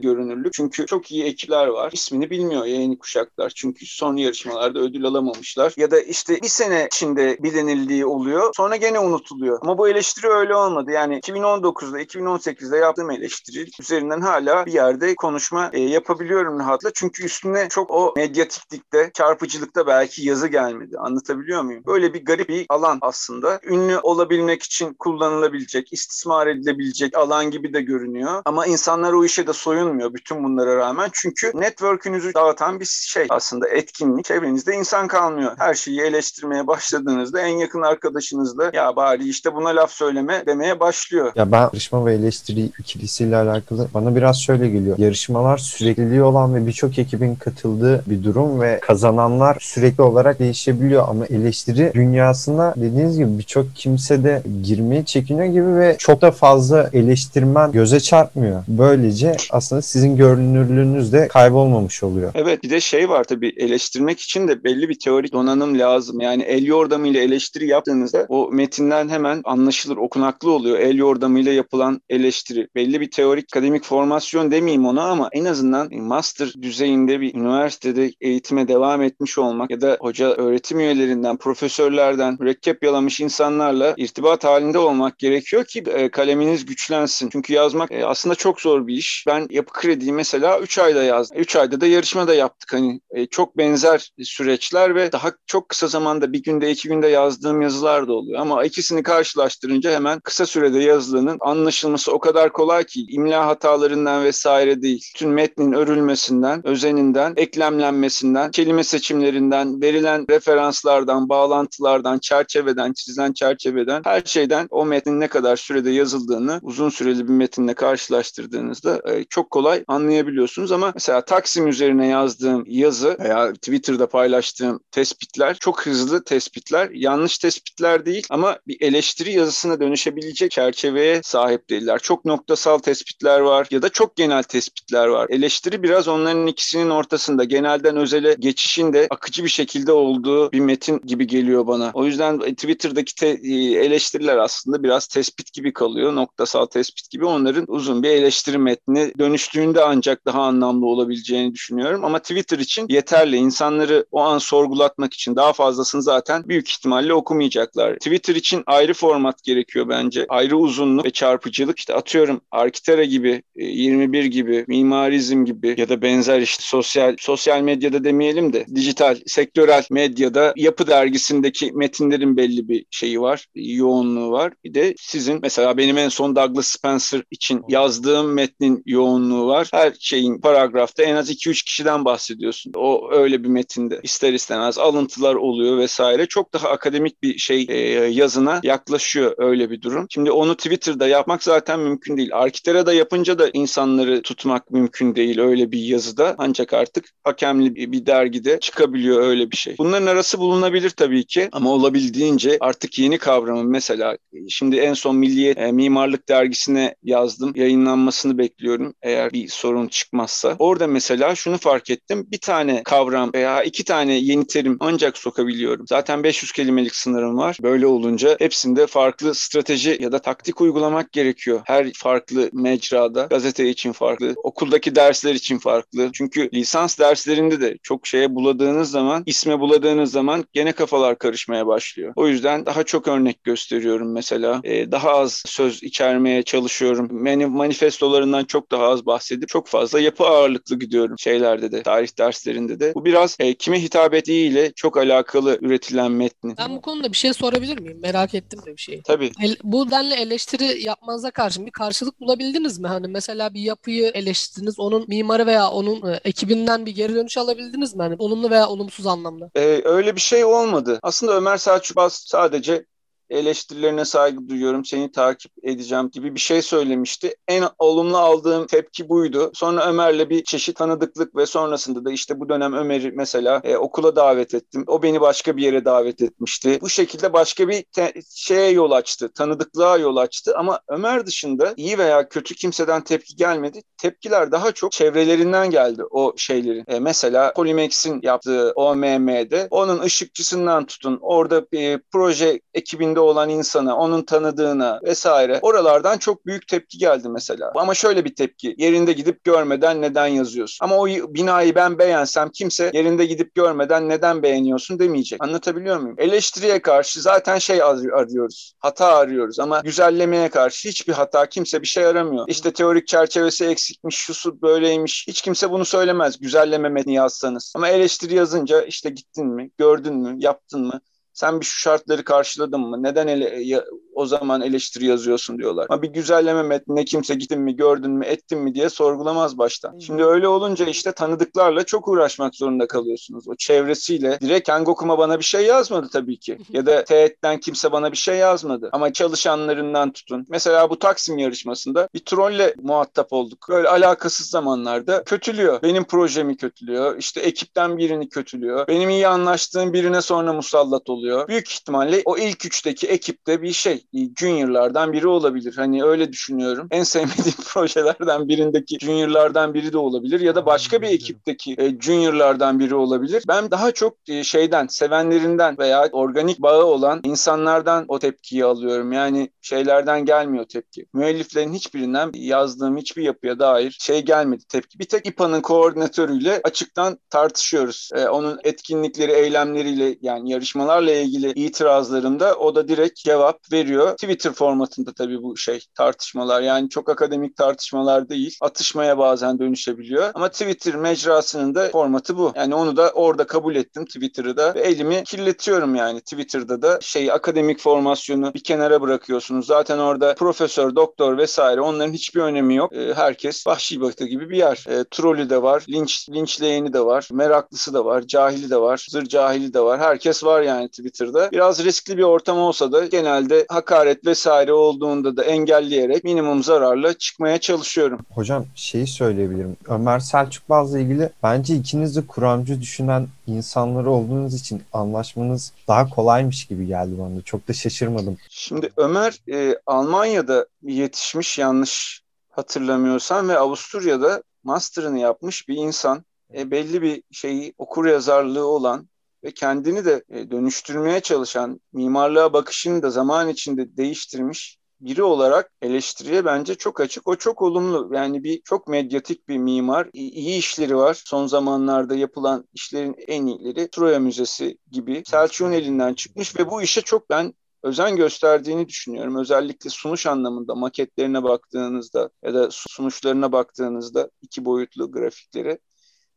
görünürlük. 0.00 0.52
Çünkü 0.52 0.86
çok 0.86 1.12
iyi 1.12 1.24
ekipler 1.24 1.55
var. 1.64 1.92
İsmini 1.92 2.30
bilmiyor 2.30 2.64
yeni 2.64 2.98
kuşaklar. 2.98 3.52
Çünkü 3.56 3.86
son 3.86 4.16
yarışmalarda 4.16 4.78
ödül 4.78 5.04
alamamışlar. 5.04 5.72
Ya 5.76 5.90
da 5.90 6.00
işte 6.00 6.42
bir 6.42 6.48
sene 6.48 6.86
içinde 6.92 7.38
bilinildiği 7.42 8.06
oluyor. 8.06 8.52
Sonra 8.56 8.76
gene 8.76 8.98
unutuluyor. 8.98 9.58
Ama 9.62 9.78
bu 9.78 9.88
eleştiri 9.88 10.28
öyle 10.28 10.54
olmadı. 10.54 10.90
Yani 10.90 11.18
2019'da 11.20 12.00
2018'de 12.00 12.76
yaptığım 12.76 13.10
eleştiri 13.10 13.66
üzerinden 13.80 14.20
hala 14.20 14.66
bir 14.66 14.72
yerde 14.72 15.14
konuşma 15.14 15.70
e, 15.72 15.80
yapabiliyorum 15.80 16.58
rahatla. 16.58 16.90
Çünkü 16.94 17.24
üstüne 17.24 17.68
çok 17.68 17.90
o 17.90 18.14
medyatiklikte, 18.16 19.10
çarpıcılıkta 19.14 19.86
belki 19.86 20.28
yazı 20.28 20.48
gelmedi. 20.48 20.98
Anlatabiliyor 20.98 21.62
muyum? 21.62 21.82
Böyle 21.86 22.14
bir 22.14 22.24
garip 22.24 22.48
bir 22.48 22.66
alan 22.68 22.98
aslında. 23.00 23.60
Ünlü 23.64 23.98
olabilmek 23.98 24.62
için 24.62 24.94
kullanılabilecek, 24.94 25.92
istismar 25.92 26.46
edilebilecek 26.46 27.16
alan 27.16 27.50
gibi 27.50 27.74
de 27.74 27.80
görünüyor. 27.80 28.42
Ama 28.44 28.66
insanlar 28.66 29.12
o 29.12 29.24
işe 29.24 29.46
de 29.46 29.52
soyunmuyor 29.52 30.14
bütün 30.14 30.44
bunlara 30.44 30.76
rağmen. 30.76 31.10
Çünkü 31.12 31.45
network'ünüzü 31.54 32.34
dağıtan 32.34 32.80
bir 32.80 32.84
şey 32.84 33.26
aslında 33.28 33.68
etkinlik. 33.68 34.24
Çevrenizde 34.24 34.74
insan 34.74 35.08
kalmıyor. 35.08 35.52
Her 35.58 35.74
şeyi 35.74 36.00
eleştirmeye 36.00 36.66
başladığınızda 36.66 37.40
en 37.40 37.56
yakın 37.56 37.82
arkadaşınızla 37.82 38.70
ya 38.72 38.96
bari 38.96 39.28
işte 39.28 39.54
buna 39.54 39.68
laf 39.68 39.90
söyleme 39.90 40.42
demeye 40.46 40.80
başlıyor. 40.80 41.32
Ya 41.34 41.52
ben 41.52 41.60
yarışma 41.60 42.06
ve 42.06 42.14
eleştiri 42.14 42.60
ikilisiyle 42.60 43.36
alakalı 43.36 43.88
bana 43.94 44.16
biraz 44.16 44.42
şöyle 44.42 44.68
geliyor. 44.68 44.98
Yarışmalar 44.98 45.58
sürekliliği 45.58 46.22
olan 46.22 46.54
ve 46.54 46.66
birçok 46.66 46.98
ekibin 46.98 47.34
katıldığı 47.34 48.04
bir 48.06 48.24
durum 48.24 48.60
ve 48.60 48.80
kazananlar 48.80 49.56
sürekli 49.60 50.02
olarak 50.02 50.38
değişebiliyor 50.38 51.08
ama 51.08 51.26
eleştiri 51.26 51.92
dünyasında 51.94 52.74
dediğiniz 52.76 53.18
gibi 53.18 53.38
birçok 53.38 53.66
kimse 53.74 54.24
de 54.24 54.42
girmeye 54.62 55.04
çekiniyor 55.04 55.46
gibi 55.46 55.76
ve 55.76 55.96
çok 55.98 56.22
da 56.22 56.30
fazla 56.30 56.90
eleştirmen 56.92 57.72
göze 57.72 58.00
çarpmıyor. 58.00 58.62
Böylece 58.68 59.36
aslında 59.50 59.82
sizin 59.82 60.16
görünürlüğünüz 60.16 61.12
de 61.12 61.28
kaybolmamış 61.36 62.02
oluyor. 62.02 62.32
Evet 62.34 62.62
bir 62.62 62.70
de 62.70 62.80
şey 62.80 63.08
var 63.08 63.24
tabii 63.24 63.52
eleştirmek 63.56 64.20
için 64.20 64.48
de 64.48 64.64
belli 64.64 64.88
bir 64.88 64.98
teorik 64.98 65.32
donanım 65.32 65.78
lazım. 65.78 66.20
Yani 66.20 66.42
el 66.42 66.64
yordamıyla 66.64 67.20
eleştiri 67.20 67.66
yaptığınızda 67.66 68.26
o 68.28 68.48
metinden 68.52 69.08
hemen 69.08 69.40
anlaşılır, 69.44 69.96
okunaklı 69.96 70.50
oluyor. 70.50 70.78
El 70.78 70.96
yordamıyla 70.96 71.52
yapılan 71.52 72.00
eleştiri. 72.08 72.68
Belli 72.74 73.00
bir 73.00 73.10
teorik 73.10 73.46
akademik 73.52 73.84
formasyon 73.84 74.50
demeyeyim 74.50 74.86
ona 74.86 75.02
ama 75.02 75.28
en 75.32 75.44
azından 75.44 75.94
master 75.94 76.52
düzeyinde 76.62 77.20
bir 77.20 77.34
üniversitede 77.34 78.12
eğitime 78.20 78.68
devam 78.68 79.02
etmiş 79.02 79.38
olmak 79.38 79.70
ya 79.70 79.80
da 79.80 79.96
hoca 80.00 80.28
öğretim 80.28 80.80
üyelerinden, 80.80 81.36
profesörlerden 81.36 82.36
mürekkep 82.40 82.82
yalamış 82.84 83.20
insanlarla 83.20 83.94
irtibat 83.96 84.44
halinde 84.44 84.78
olmak 84.78 85.18
gerekiyor 85.18 85.64
ki 85.64 85.84
e, 85.86 86.08
kaleminiz 86.08 86.66
güçlensin. 86.66 87.28
Çünkü 87.32 87.52
yazmak 87.52 87.92
e, 87.92 88.06
aslında 88.06 88.34
çok 88.34 88.60
zor 88.60 88.86
bir 88.86 88.94
iş. 88.94 89.24
Ben 89.26 89.46
yapı 89.50 89.72
krediyi 89.72 90.12
mesela 90.12 90.60
3 90.60 90.78
ayda 90.78 91.02
yazdım. 91.02 91.25
3 91.34 91.56
ayda 91.56 91.80
da 91.80 91.86
yarışma 91.86 92.28
da 92.28 92.34
yaptık. 92.34 92.72
Hani 92.72 93.00
e, 93.10 93.26
çok 93.26 93.56
benzer 93.56 94.10
süreçler 94.22 94.94
ve 94.94 95.12
daha 95.12 95.32
çok 95.46 95.68
kısa 95.68 95.86
zamanda 95.86 96.32
bir 96.32 96.42
günde 96.42 96.70
iki 96.70 96.88
günde 96.88 97.06
yazdığım 97.06 97.62
yazılar 97.62 98.08
da 98.08 98.12
oluyor. 98.12 98.40
Ama 98.40 98.64
ikisini 98.64 99.02
karşılaştırınca 99.02 99.92
hemen 99.92 100.20
kısa 100.20 100.46
sürede 100.46 100.78
yazılanın 100.78 101.38
anlaşılması 101.40 102.12
o 102.12 102.18
kadar 102.18 102.52
kolay 102.52 102.84
ki 102.84 103.06
imla 103.08 103.46
hatalarından 103.46 104.24
vesaire 104.24 104.82
değil. 104.82 105.04
Tüm 105.16 105.32
metnin 105.32 105.72
örülmesinden, 105.72 106.66
özeninden, 106.66 107.34
eklemlenmesinden, 107.36 108.50
kelime 108.50 108.84
seçimlerinden, 108.84 109.82
verilen 109.82 110.26
referanslardan, 110.30 111.28
bağlantılardan, 111.28 112.18
çerçeveden, 112.18 112.92
çizilen 112.92 113.32
çerçeveden 113.32 114.02
her 114.04 114.22
şeyden 114.24 114.68
o 114.70 114.86
metnin 114.86 115.20
ne 115.20 115.28
kadar 115.28 115.56
sürede 115.56 115.90
yazıldığını 115.90 116.60
uzun 116.62 116.88
süreli 116.88 117.28
bir 117.28 117.32
metinle 117.32 117.74
karşılaştırdığınızda 117.74 119.02
e, 119.12 119.24
çok 119.24 119.50
kolay 119.50 119.84
anlayabiliyorsunuz 119.88 120.72
ama 120.72 120.90
mesela 120.94 121.15
Taksim 121.24 121.68
üzerine 121.68 122.06
yazdığım 122.06 122.64
yazı 122.66 123.16
veya 123.20 123.52
Twitter'da 123.52 124.08
paylaştığım 124.08 124.80
tespitler 124.90 125.56
çok 125.60 125.86
hızlı 125.86 126.24
tespitler, 126.24 126.90
yanlış 126.90 127.38
tespitler 127.38 128.06
değil 128.06 128.26
ama 128.30 128.58
bir 128.66 128.76
eleştiri 128.80 129.32
yazısına 129.32 129.80
dönüşebilecek 129.80 130.50
çerçeveye 130.50 131.20
sahip 131.22 131.70
değiller. 131.70 131.98
Çok 131.98 132.24
noktasal 132.24 132.78
tespitler 132.78 133.40
var 133.40 133.66
ya 133.70 133.82
da 133.82 133.88
çok 133.88 134.16
genel 134.16 134.42
tespitler 134.42 135.06
var. 135.06 135.26
Eleştiri 135.30 135.82
biraz 135.82 136.08
onların 136.08 136.46
ikisinin 136.46 136.90
ortasında 136.90 137.44
genelden 137.44 137.96
özele 137.96 138.36
geçişin 138.38 138.92
de 138.92 139.06
akıcı 139.10 139.44
bir 139.44 139.48
şekilde 139.48 139.92
olduğu 139.92 140.52
bir 140.52 140.60
metin 140.60 140.98
gibi 140.98 141.26
geliyor 141.26 141.66
bana. 141.66 141.90
O 141.94 142.04
yüzden 142.04 142.38
Twitter'daki 142.40 143.14
te- 143.14 143.40
eleştiriler 143.84 144.36
aslında 144.36 144.82
biraz 144.82 145.06
tespit 145.06 145.52
gibi 145.52 145.72
kalıyor. 145.72 146.14
Noktasal 146.14 146.66
tespit 146.66 147.10
gibi 147.10 147.24
onların 147.24 147.64
uzun 147.68 148.02
bir 148.02 148.10
eleştiri 148.10 148.58
metni 148.58 149.12
dönüştüğünde 149.18 149.84
ancak 149.84 150.26
daha 150.26 150.42
anlamlı 150.42 150.86
olabileceğini 151.06 151.54
düşünüyorum. 151.54 152.04
Ama 152.04 152.18
Twitter 152.18 152.58
için 152.58 152.86
yeterli. 152.88 153.36
İnsanları 153.36 154.06
o 154.12 154.20
an 154.20 154.38
sorgulatmak 154.38 155.14
için 155.14 155.36
daha 155.36 155.52
fazlasını 155.52 156.02
zaten 156.02 156.48
büyük 156.48 156.70
ihtimalle 156.70 157.14
okumayacaklar. 157.14 157.94
Twitter 157.94 158.34
için 158.34 158.62
ayrı 158.66 158.94
format 158.94 159.42
gerekiyor 159.44 159.88
bence. 159.88 160.26
Ayrı 160.28 160.56
uzunluk 160.56 161.04
ve 161.04 161.10
çarpıcılık. 161.10 161.78
İşte 161.78 161.94
atıyorum 161.94 162.40
Arkitera 162.50 163.04
gibi, 163.04 163.42
21 163.56 164.24
gibi, 164.24 164.64
mimarizm 164.68 165.44
gibi 165.44 165.74
ya 165.78 165.88
da 165.88 166.02
benzer 166.02 166.40
işte 166.40 166.62
sosyal 166.62 167.16
sosyal 167.18 167.60
medyada 167.60 168.04
demeyelim 168.04 168.52
de 168.52 168.66
dijital, 168.74 169.16
sektörel 169.26 169.84
medyada 169.90 170.52
yapı 170.56 170.86
dergisindeki 170.86 171.72
metinlerin 171.72 172.36
belli 172.36 172.68
bir 172.68 172.84
şeyi 172.90 173.20
var, 173.20 173.46
yoğunluğu 173.54 174.30
var. 174.30 174.52
Bir 174.64 174.74
de 174.74 174.94
sizin 174.98 175.38
mesela 175.42 175.76
benim 175.76 175.98
en 175.98 176.08
son 176.08 176.36
Douglas 176.36 176.66
Spencer 176.66 177.22
için 177.30 177.62
yazdığım 177.68 178.32
metnin 178.32 178.82
yoğunluğu 178.86 179.46
var. 179.46 179.68
Her 179.72 179.92
şeyin 180.00 180.40
paragrafta 180.86 181.02
en 181.02 181.16
az 181.16 181.30
2-3 181.30 181.64
kişiden 181.64 182.04
bahsediyorsun. 182.04 182.72
O 182.76 183.10
öyle 183.12 183.44
bir 183.44 183.48
metinde 183.48 184.00
ister 184.02 184.32
istemez 184.32 184.78
alıntılar 184.78 185.34
oluyor 185.34 185.78
vesaire. 185.78 186.26
Çok 186.26 186.52
daha 186.52 186.68
akademik 186.68 187.22
bir 187.22 187.38
şey 187.38 187.66
e, 187.68 187.78
yazına 188.06 188.60
yaklaşıyor 188.62 189.34
öyle 189.38 189.70
bir 189.70 189.82
durum. 189.82 190.06
Şimdi 190.10 190.30
onu 190.30 190.56
Twitter'da 190.56 191.08
yapmak 191.08 191.42
zaten 191.42 191.80
mümkün 191.80 192.16
değil. 192.16 192.30
Arkitera'da 192.32 192.92
yapınca 192.92 193.38
da 193.38 193.50
insanları 193.52 194.22
tutmak 194.22 194.70
mümkün 194.70 195.14
değil 195.14 195.40
öyle 195.40 195.72
bir 195.72 195.78
yazıda. 195.78 196.34
Ancak 196.38 196.72
artık 196.72 197.04
hakemli 197.24 197.92
bir 197.92 198.06
dergide 198.06 198.60
çıkabiliyor 198.60 199.22
öyle 199.22 199.50
bir 199.50 199.56
şey. 199.56 199.74
Bunların 199.78 200.06
arası 200.06 200.38
bulunabilir 200.38 200.90
tabii 200.90 201.24
ki 201.24 201.48
ama 201.52 201.70
olabildiğince 201.70 202.56
artık 202.60 202.98
yeni 202.98 203.18
kavramın 203.18 203.66
mesela 203.66 204.18
şimdi 204.48 204.76
en 204.76 204.94
son 204.94 205.16
Milliyet 205.16 205.58
e, 205.58 205.72
Mimarlık 205.72 206.28
Dergisi'ne 206.28 206.94
yazdım. 207.02 207.52
Yayınlanmasını 207.56 208.38
bekliyorum 208.38 208.94
eğer 209.02 209.32
bir 209.32 209.48
sorun 209.48 209.88
çıkmazsa. 209.88 210.56
Orada 210.58 210.75
mesela 210.84 211.34
şunu 211.34 211.58
fark 211.58 211.90
ettim. 211.90 212.26
Bir 212.32 212.38
tane 212.38 212.82
kavram 212.82 213.30
veya 213.34 213.62
iki 213.62 213.84
tane 213.84 214.14
yeni 214.14 214.46
terim 214.46 214.76
ancak 214.80 215.18
sokabiliyorum. 215.18 215.86
Zaten 215.88 216.22
500 216.22 216.52
kelimelik 216.52 216.96
sınırım 216.96 217.38
var. 217.38 217.58
Böyle 217.62 217.86
olunca 217.86 218.36
hepsinde 218.38 218.86
farklı 218.86 219.34
strateji 219.34 219.98
ya 220.00 220.12
da 220.12 220.18
taktik 220.18 220.60
uygulamak 220.60 221.12
gerekiyor. 221.12 221.60
Her 221.64 221.92
farklı 221.92 222.50
mecrada, 222.52 223.22
gazete 223.22 223.68
için 223.68 223.92
farklı, 223.92 224.34
okuldaki 224.42 224.94
dersler 224.94 225.34
için 225.34 225.58
farklı. 225.58 226.10
Çünkü 226.12 226.50
lisans 226.54 226.98
derslerinde 226.98 227.60
de 227.60 227.78
çok 227.82 228.06
şeye 228.06 228.34
buladığınız 228.34 228.90
zaman, 228.90 229.22
isme 229.26 229.60
buladığınız 229.60 230.12
zaman 230.12 230.44
gene 230.52 230.72
kafalar 230.72 231.18
karışmaya 231.18 231.66
başlıyor. 231.66 232.12
O 232.16 232.28
yüzden 232.28 232.66
daha 232.66 232.82
çok 232.82 233.08
örnek 233.08 233.44
gösteriyorum 233.44 234.12
mesela. 234.12 234.60
Ee, 234.64 234.92
daha 234.92 235.10
az 235.10 235.42
söz 235.46 235.82
içermeye 235.82 236.42
çalışıyorum. 236.42 237.22
Mani 237.22 237.46
manifestolarından 237.46 238.44
çok 238.44 238.70
daha 238.70 238.84
az 238.84 239.06
bahsedip 239.06 239.48
çok 239.48 239.68
fazla 239.68 240.00
yapı 240.00 240.26
ağırlıklı 240.66 240.86
gidiyorum 240.86 241.18
şeylerde 241.18 241.72
de, 241.72 241.82
tarih 241.82 242.18
derslerinde 242.18 242.80
de. 242.80 242.94
Bu 242.94 243.04
biraz 243.04 243.36
e, 243.38 243.54
kime 243.54 243.82
hitap 243.82 244.14
ettiğiyle 244.14 244.72
çok 244.72 244.96
alakalı 244.96 245.58
üretilen 245.60 246.12
metni. 246.12 246.54
Ben 246.58 246.76
bu 246.76 246.80
konuda 246.80 247.12
bir 247.12 247.16
şey 247.16 247.32
sorabilir 247.32 247.78
miyim? 247.78 247.98
Merak 248.02 248.34
ettim 248.34 248.60
de 248.66 248.72
bir 248.72 248.80
şey. 248.80 249.02
Tabii. 249.02 249.32
El, 249.42 249.56
bu 249.62 249.90
denli 249.90 250.14
eleştiri 250.14 250.82
yapmanıza 250.82 251.30
karşı 251.30 251.66
bir 251.66 251.70
karşılık 251.70 252.20
bulabildiniz 252.20 252.78
mi? 252.78 252.88
Hani 252.88 253.08
mesela 253.08 253.54
bir 253.54 253.60
yapıyı 253.60 254.10
eleştirdiniz, 254.14 254.78
onun 254.78 255.04
mimarı 255.08 255.46
veya 255.46 255.68
onun 255.68 256.12
e, 256.12 256.20
ekibinden 256.24 256.86
bir 256.86 256.94
geri 256.94 257.14
dönüş 257.14 257.38
alabildiniz 257.38 257.94
mi? 257.94 258.02
Hani 258.02 258.14
olumlu 258.18 258.50
veya 258.50 258.68
olumsuz 258.68 259.06
anlamda. 259.06 259.50
Ee, 259.56 259.82
öyle 259.84 260.16
bir 260.16 260.20
şey 260.20 260.44
olmadı. 260.44 260.98
Aslında 261.02 261.36
Ömer 261.36 261.56
Selçuk 261.56 261.96
sadece 262.10 262.84
eleştirilerine 263.30 264.04
saygı 264.04 264.48
duyuyorum, 264.48 264.84
seni 264.84 265.12
takip 265.12 265.52
edeceğim 265.62 266.10
gibi 266.10 266.34
bir 266.34 266.40
şey 266.40 266.62
söylemişti. 266.62 267.36
En 267.48 267.64
olumlu 267.78 268.18
aldığım 268.18 268.66
tepki 268.66 269.08
buydu. 269.08 269.50
Sonra 269.54 269.88
Ömer'le 269.88 270.30
bir 270.30 270.44
çeşit 270.44 270.76
tanıdıklık 270.76 271.36
ve 271.36 271.46
sonrasında 271.46 272.04
da 272.04 272.12
işte 272.12 272.40
bu 272.40 272.48
dönem 272.48 272.72
Ömer'i 272.72 273.12
mesela 273.12 273.60
e, 273.64 273.76
okula 273.76 274.16
davet 274.16 274.54
ettim. 274.54 274.84
O 274.86 275.02
beni 275.02 275.20
başka 275.20 275.56
bir 275.56 275.62
yere 275.62 275.84
davet 275.84 276.22
etmişti. 276.22 276.78
Bu 276.80 276.88
şekilde 276.88 277.32
başka 277.32 277.68
bir 277.68 277.82
te- 277.82 278.12
şeye 278.34 278.70
yol 278.70 278.90
açtı, 278.90 279.32
tanıdıklığa 279.34 279.96
yol 279.96 280.16
açtı 280.16 280.56
ama 280.56 280.80
Ömer 280.88 281.26
dışında 281.26 281.74
iyi 281.76 281.98
veya 281.98 282.28
kötü 282.28 282.54
kimseden 282.54 283.04
tepki 283.04 283.36
gelmedi. 283.36 283.82
Tepkiler 283.98 284.52
daha 284.52 284.72
çok 284.72 284.92
çevrelerinden 284.92 285.70
geldi 285.70 286.02
o 286.10 286.34
şeyleri. 286.36 286.84
E, 286.88 287.00
mesela 287.00 287.52
Polimex'in 287.52 288.20
yaptığı 288.22 288.72
OMM'de 288.74 289.68
onun 289.70 290.00
ışıkçısından 290.00 290.86
tutun 290.86 291.18
orada 291.22 291.70
bir 291.72 292.00
proje 292.12 292.60
ekibinde 292.74 293.15
olan 293.20 293.48
insana, 293.48 293.96
onun 293.96 294.22
tanıdığına 294.22 295.00
vesaire 295.04 295.58
oralardan 295.62 296.18
çok 296.18 296.46
büyük 296.46 296.68
tepki 296.68 296.98
geldi 296.98 297.28
mesela. 297.28 297.72
Ama 297.74 297.94
şöyle 297.94 298.24
bir 298.24 298.34
tepki. 298.34 298.74
Yerinde 298.78 299.12
gidip 299.12 299.44
görmeden 299.44 300.02
neden 300.02 300.26
yazıyorsun? 300.26 300.84
Ama 300.84 300.96
o 300.96 301.06
binayı 301.06 301.74
ben 301.74 301.98
beğensem 301.98 302.50
kimse 302.50 302.90
yerinde 302.94 303.26
gidip 303.26 303.54
görmeden 303.54 304.08
neden 304.08 304.42
beğeniyorsun 304.42 304.98
demeyecek. 304.98 305.44
Anlatabiliyor 305.44 305.96
muyum? 305.96 306.16
Eleştiriye 306.18 306.82
karşı 306.82 307.20
zaten 307.20 307.58
şey 307.58 307.82
arıyoruz. 307.82 308.74
Hata 308.78 309.06
arıyoruz 309.06 309.60
ama 309.60 309.80
güzellemeye 309.80 310.48
karşı 310.48 310.88
hiçbir 310.88 311.12
hata 311.12 311.48
kimse 311.48 311.82
bir 311.82 311.86
şey 311.86 312.06
aramıyor. 312.06 312.44
İşte 312.48 312.72
teorik 312.72 313.06
çerçevesi 313.06 313.64
eksikmiş, 313.64 314.16
şusu 314.16 314.62
böyleymiş. 314.62 315.24
Hiç 315.28 315.42
kimse 315.42 315.70
bunu 315.70 315.84
söylemez 315.84 316.38
güzelleme 316.40 316.88
metni 316.88 317.14
yazsanız. 317.14 317.72
Ama 317.76 317.88
eleştiri 317.88 318.34
yazınca 318.34 318.82
işte 318.82 319.10
gittin 319.10 319.46
mi, 319.46 319.70
gördün 319.78 320.14
mü, 320.14 320.36
yaptın 320.38 320.86
mı? 320.86 321.00
Sen 321.36 321.60
bir 321.60 321.64
şu 321.66 321.78
şartları 321.78 322.24
karşıladın 322.24 322.80
mı? 322.80 323.02
Neden 323.02 323.28
ele, 323.28 323.62
ya, 323.62 323.84
o 324.14 324.26
zaman 324.26 324.60
eleştiri 324.60 325.06
yazıyorsun 325.06 325.58
diyorlar. 325.58 325.86
Ama 325.88 326.02
bir 326.02 326.08
güzelleme 326.08 326.62
metnine 326.62 327.04
kimse 327.04 327.34
gittin 327.34 327.60
mi, 327.60 327.76
gördün 327.76 328.10
mü, 328.10 328.24
ettin 328.24 328.58
mi 328.58 328.74
diye 328.74 328.88
sorgulamaz 328.88 329.58
baştan. 329.58 329.98
Şimdi 329.98 330.24
öyle 330.24 330.48
olunca 330.48 330.86
işte 330.86 331.12
tanıdıklarla 331.12 331.84
çok 331.84 332.08
uğraşmak 332.08 332.54
zorunda 332.54 332.86
kalıyorsunuz. 332.86 333.48
O 333.48 333.54
çevresiyle. 333.54 334.40
Direkt 334.40 334.68
Hangokuma 334.68 335.18
bana 335.18 335.38
bir 335.38 335.44
şey 335.44 335.66
yazmadı 335.66 336.08
tabii 336.12 336.38
ki. 336.38 336.58
Ya 336.70 336.86
da 336.86 337.04
TET'ten 337.04 337.60
kimse 337.60 337.92
bana 337.92 338.12
bir 338.12 338.16
şey 338.16 338.36
yazmadı. 338.36 338.88
Ama 338.92 339.12
çalışanlarından 339.12 340.12
tutun. 340.12 340.46
Mesela 340.48 340.90
bu 340.90 340.98
Taksim 340.98 341.38
yarışmasında 341.38 342.08
bir 342.14 342.24
trolle 342.24 342.74
muhatap 342.82 343.32
olduk. 343.32 343.66
Böyle 343.68 343.88
alakasız 343.88 344.46
zamanlarda 344.46 345.24
kötülüyor. 345.24 345.82
Benim 345.82 346.04
projemi 346.04 346.56
kötülüyor. 346.56 347.16
İşte 347.18 347.40
ekipten 347.40 347.98
birini 347.98 348.28
kötülüyor. 348.28 348.88
Benim 348.88 349.10
iyi 349.10 349.28
anlaştığım 349.28 349.92
birine 349.92 350.22
sonra 350.22 350.52
musallat 350.52 351.10
oluyor. 351.10 351.25
Büyük 351.48 351.70
ihtimalle 351.70 352.22
o 352.24 352.38
ilk 352.38 352.66
üçteki 352.66 353.06
ekipte 353.06 353.62
bir 353.62 353.72
şey 353.72 354.04
juniorlardan 354.38 355.12
biri 355.12 355.26
olabilir. 355.26 355.74
Hani 355.76 356.04
öyle 356.04 356.32
düşünüyorum. 356.32 356.88
En 356.90 357.02
sevmediğim 357.02 357.58
projelerden 357.66 358.48
birindeki 358.48 358.98
juniorlardan 359.00 359.74
biri 359.74 359.92
de 359.92 359.98
olabilir 359.98 360.40
ya 360.40 360.54
da 360.54 360.66
başka 360.66 361.02
bir 361.02 361.08
ekipteki 361.08 361.74
e, 361.78 362.00
juniorlardan 362.00 362.78
biri 362.80 362.94
olabilir. 362.94 363.42
Ben 363.48 363.70
daha 363.70 363.92
çok 363.92 364.16
e, 364.28 364.44
şeyden, 364.44 364.86
sevenlerinden 364.86 365.78
veya 365.78 366.08
organik 366.12 366.62
bağı 366.62 366.84
olan 366.84 367.20
insanlardan 367.24 368.04
o 368.08 368.18
tepkiyi 368.18 368.64
alıyorum. 368.64 369.12
Yani 369.12 369.50
şeylerden 369.60 370.24
gelmiyor 370.24 370.64
tepki. 370.64 371.06
Müelliflerin 371.12 371.72
hiçbirinden 371.72 372.30
yazdığım 372.34 372.96
hiçbir 372.96 373.22
yapıya 373.22 373.58
dair 373.58 373.96
şey 374.00 374.24
gelmedi 374.24 374.64
tepki. 374.68 374.98
Bir 374.98 375.08
tek 375.08 375.26
İPA'nın 375.26 375.60
koordinatörüyle 375.60 376.60
açıktan 376.64 377.18
tartışıyoruz. 377.30 378.10
E, 378.14 378.28
onun 378.28 378.58
etkinlikleri, 378.64 379.32
eylemleriyle 379.32 380.16
yani 380.20 380.50
yarışmalarla 380.50 381.10
ilgili 381.22 381.50
itirazlarımda 381.50 382.54
o 382.54 382.74
da 382.74 382.88
direkt 382.88 383.16
cevap 383.16 383.72
veriyor. 383.72 384.16
Twitter 384.16 384.52
formatında 384.52 385.12
tabii 385.12 385.42
bu 385.42 385.56
şey 385.56 385.80
tartışmalar 385.94 386.62
yani 386.62 386.88
çok 386.88 387.08
akademik 387.08 387.56
tartışmalar 387.56 388.28
değil. 388.28 388.56
Atışmaya 388.60 389.18
bazen 389.18 389.58
dönüşebiliyor. 389.58 390.30
Ama 390.34 390.48
Twitter 390.48 390.96
mecrasının 390.96 391.74
da 391.74 391.88
formatı 391.88 392.38
bu. 392.38 392.52
Yani 392.56 392.74
onu 392.74 392.96
da 392.96 393.10
orada 393.10 393.46
kabul 393.46 393.76
ettim 393.76 394.04
Twitter'ı 394.04 394.56
da 394.56 394.74
ve 394.74 394.80
elimi 394.80 395.24
kirletiyorum 395.24 395.94
yani 395.94 396.20
Twitter'da 396.20 396.82
da 396.82 396.98
şey 397.00 397.32
akademik 397.32 397.80
formasyonu 397.80 398.54
bir 398.54 398.62
kenara 398.62 399.00
bırakıyorsunuz. 399.00 399.66
Zaten 399.66 399.98
orada 399.98 400.34
profesör, 400.34 400.96
doktor 400.96 401.38
vesaire 401.38 401.80
onların 401.80 402.12
hiçbir 402.12 402.40
önemi 402.40 402.74
yok. 402.74 402.92
E, 402.92 403.14
herkes 403.14 403.66
vahşi 403.66 404.00
batı 404.00 404.24
gibi 404.26 404.50
bir 404.50 404.56
yer. 404.56 404.84
E, 404.88 405.04
trolü 405.10 405.50
de 405.50 405.62
var, 405.62 405.84
linç 405.88 406.28
linçleyeni 406.30 406.92
de 406.92 407.04
var, 407.04 407.28
meraklısı 407.32 407.94
da 407.94 408.04
var, 408.04 408.22
cahili 408.22 408.70
de 408.70 408.80
var, 408.80 409.06
zır 409.10 409.24
cahili 409.24 409.74
de 409.74 409.80
var. 409.80 410.00
Herkes 410.00 410.44
var 410.44 410.62
yani 410.62 410.88
Twitter'da. 411.06 411.50
Biraz 411.52 411.84
riskli 411.84 412.18
bir 412.18 412.22
ortam 412.22 412.58
olsa 412.58 412.92
da 412.92 413.06
genelde 413.06 413.66
hakaret 413.68 414.26
vesaire 414.26 414.72
olduğunda 414.72 415.36
da 415.36 415.44
engelleyerek 415.44 416.24
minimum 416.24 416.62
zararla 416.62 417.14
çıkmaya 417.14 417.58
çalışıyorum. 417.58 418.20
Hocam 418.34 418.66
şeyi 418.74 419.06
söyleyebilirim. 419.06 419.76
Ömer 419.88 420.18
Selçukbaz'la 420.18 420.98
ilgili 420.98 421.30
bence 421.42 421.74
ikiniz 421.74 422.16
de 422.16 422.26
kuramcı 422.26 422.80
düşünen 422.80 423.28
insanlar 423.46 424.04
olduğunuz 424.04 424.54
için 424.54 424.82
anlaşmanız 424.92 425.72
daha 425.88 426.08
kolaymış 426.08 426.64
gibi 426.64 426.86
geldi 426.86 427.12
bana. 427.18 427.42
Çok 427.42 427.68
da 427.68 427.72
şaşırmadım. 427.72 428.36
Şimdi 428.50 428.90
Ömer 428.96 429.40
e, 429.52 429.78
Almanya'da 429.86 430.66
yetişmiş 430.82 431.58
yanlış 431.58 432.22
hatırlamıyorsam 432.50 433.48
ve 433.48 433.58
Avusturya'da 433.58 434.42
master'ını 434.64 435.18
yapmış 435.18 435.68
bir 435.68 435.76
insan. 435.76 436.24
E, 436.54 436.70
belli 436.70 437.02
bir 437.02 437.22
şeyi 437.32 437.74
okur 437.78 438.06
yazarlığı 438.06 438.66
olan 438.66 439.08
ve 439.46 439.50
kendini 439.50 440.04
de 440.04 440.24
e, 440.28 440.50
dönüştürmeye 440.50 441.20
çalışan, 441.20 441.80
mimarlığa 441.92 442.52
bakışını 442.52 443.02
da 443.02 443.10
zaman 443.10 443.48
içinde 443.48 443.96
değiştirmiş 443.96 444.78
biri 445.00 445.22
olarak 445.22 445.72
eleştiriye 445.82 446.44
bence 446.44 446.74
çok 446.74 447.00
açık. 447.00 447.28
O 447.28 447.36
çok 447.36 447.62
olumlu. 447.62 448.14
Yani 448.14 448.44
bir 448.44 448.62
çok 448.62 448.88
medyatik 448.88 449.48
bir 449.48 449.58
mimar. 449.58 450.08
İyi 450.12 450.58
işleri 450.58 450.96
var. 450.96 451.22
Son 451.26 451.46
zamanlarda 451.46 452.14
yapılan 452.14 452.68
işlerin 452.74 453.14
en 453.28 453.46
iyileri 453.46 453.90
Troya 453.90 454.18
Müzesi 454.18 454.78
gibi 454.90 455.22
Selçuk'un 455.26 455.72
elinden 455.72 456.14
çıkmış 456.14 456.58
ve 456.58 456.70
bu 456.70 456.82
işe 456.82 457.00
çok 457.00 457.30
ben 457.30 457.54
özen 457.82 458.16
gösterdiğini 458.16 458.88
düşünüyorum. 458.88 459.36
Özellikle 459.36 459.90
sunuş 459.90 460.26
anlamında 460.26 460.74
maketlerine 460.74 461.42
baktığınızda 461.42 462.30
ya 462.44 462.54
da 462.54 462.68
sunuşlarına 462.70 463.52
baktığınızda 463.52 464.30
iki 464.42 464.64
boyutlu 464.64 465.10
grafikleri 465.10 465.78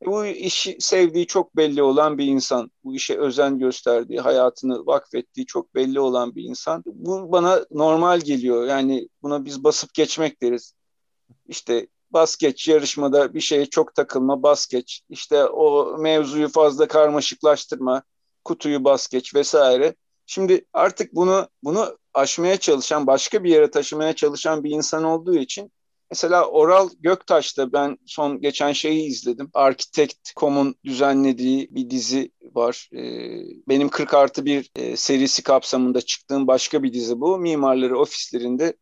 bu 0.06 0.26
işi 0.26 0.78
sevdiği 0.80 1.28
çok 1.28 1.56
belli 1.56 1.84
olan 1.84 2.18
bir 2.18 2.26
insan. 2.26 2.72
Bu 2.84 2.96
işe 2.96 3.18
özen 3.18 3.60
gösterdiği, 3.60 4.20
hayatını 4.20 4.86
vakfettiği 4.86 5.46
çok 5.46 5.76
belli 5.76 6.00
olan 6.00 6.36
bir 6.36 6.44
insan. 6.44 6.84
Bu 6.86 7.32
bana 7.32 7.66
normal 7.72 8.20
geliyor. 8.20 8.68
Yani 8.68 9.10
buna 9.22 9.46
biz 9.46 9.64
basıp 9.64 9.94
geçmek 9.94 10.42
deriz. 10.42 10.74
İşte 11.48 11.88
bas 12.12 12.38
geç 12.38 12.68
yarışmada 12.68 13.34
bir 13.34 13.42
şeye 13.42 13.66
çok 13.66 13.96
takılma 13.96 14.44
bas 14.44 14.68
geç. 14.68 15.02
İşte 15.10 15.46
o 15.46 15.98
mevzuyu 15.98 16.50
fazla 16.50 16.88
karmaşıklaştırma, 16.88 18.04
kutuyu 18.44 18.84
bas 18.84 19.08
geç 19.08 19.36
vesaire. 19.36 19.96
Şimdi 20.26 20.66
artık 20.74 21.16
bunu 21.16 21.48
bunu 21.64 21.98
aşmaya 22.14 22.58
çalışan, 22.58 23.08
başka 23.08 23.44
bir 23.44 23.50
yere 23.50 23.72
taşımaya 23.72 24.16
çalışan 24.16 24.64
bir 24.64 24.72
insan 24.72 25.04
olduğu 25.04 25.36
için 25.36 25.72
Mesela 26.12 26.46
Oral 26.46 26.90
Göktaş'ta 27.00 27.74
ben 27.74 27.98
son 28.06 28.42
geçen 28.42 28.72
şeyi 28.72 29.08
izledim. 29.08 29.50
Architect.com'un 29.54 30.76
düzenlediği 30.86 31.68
bir 31.72 31.90
dizi 31.90 32.32
var. 32.42 32.90
Ee, 32.94 33.44
benim 33.68 33.90
40 33.90 34.14
artı 34.14 34.46
bir 34.46 34.72
e, 34.76 34.98
serisi 34.98 35.44
kapsamında 35.44 36.02
çıktığım 36.02 36.48
başka 36.48 36.84
bir 36.84 36.94
dizi 36.94 37.22
bu. 37.22 37.38
Mimarları 37.38 38.00
ofislerinde 38.00 38.74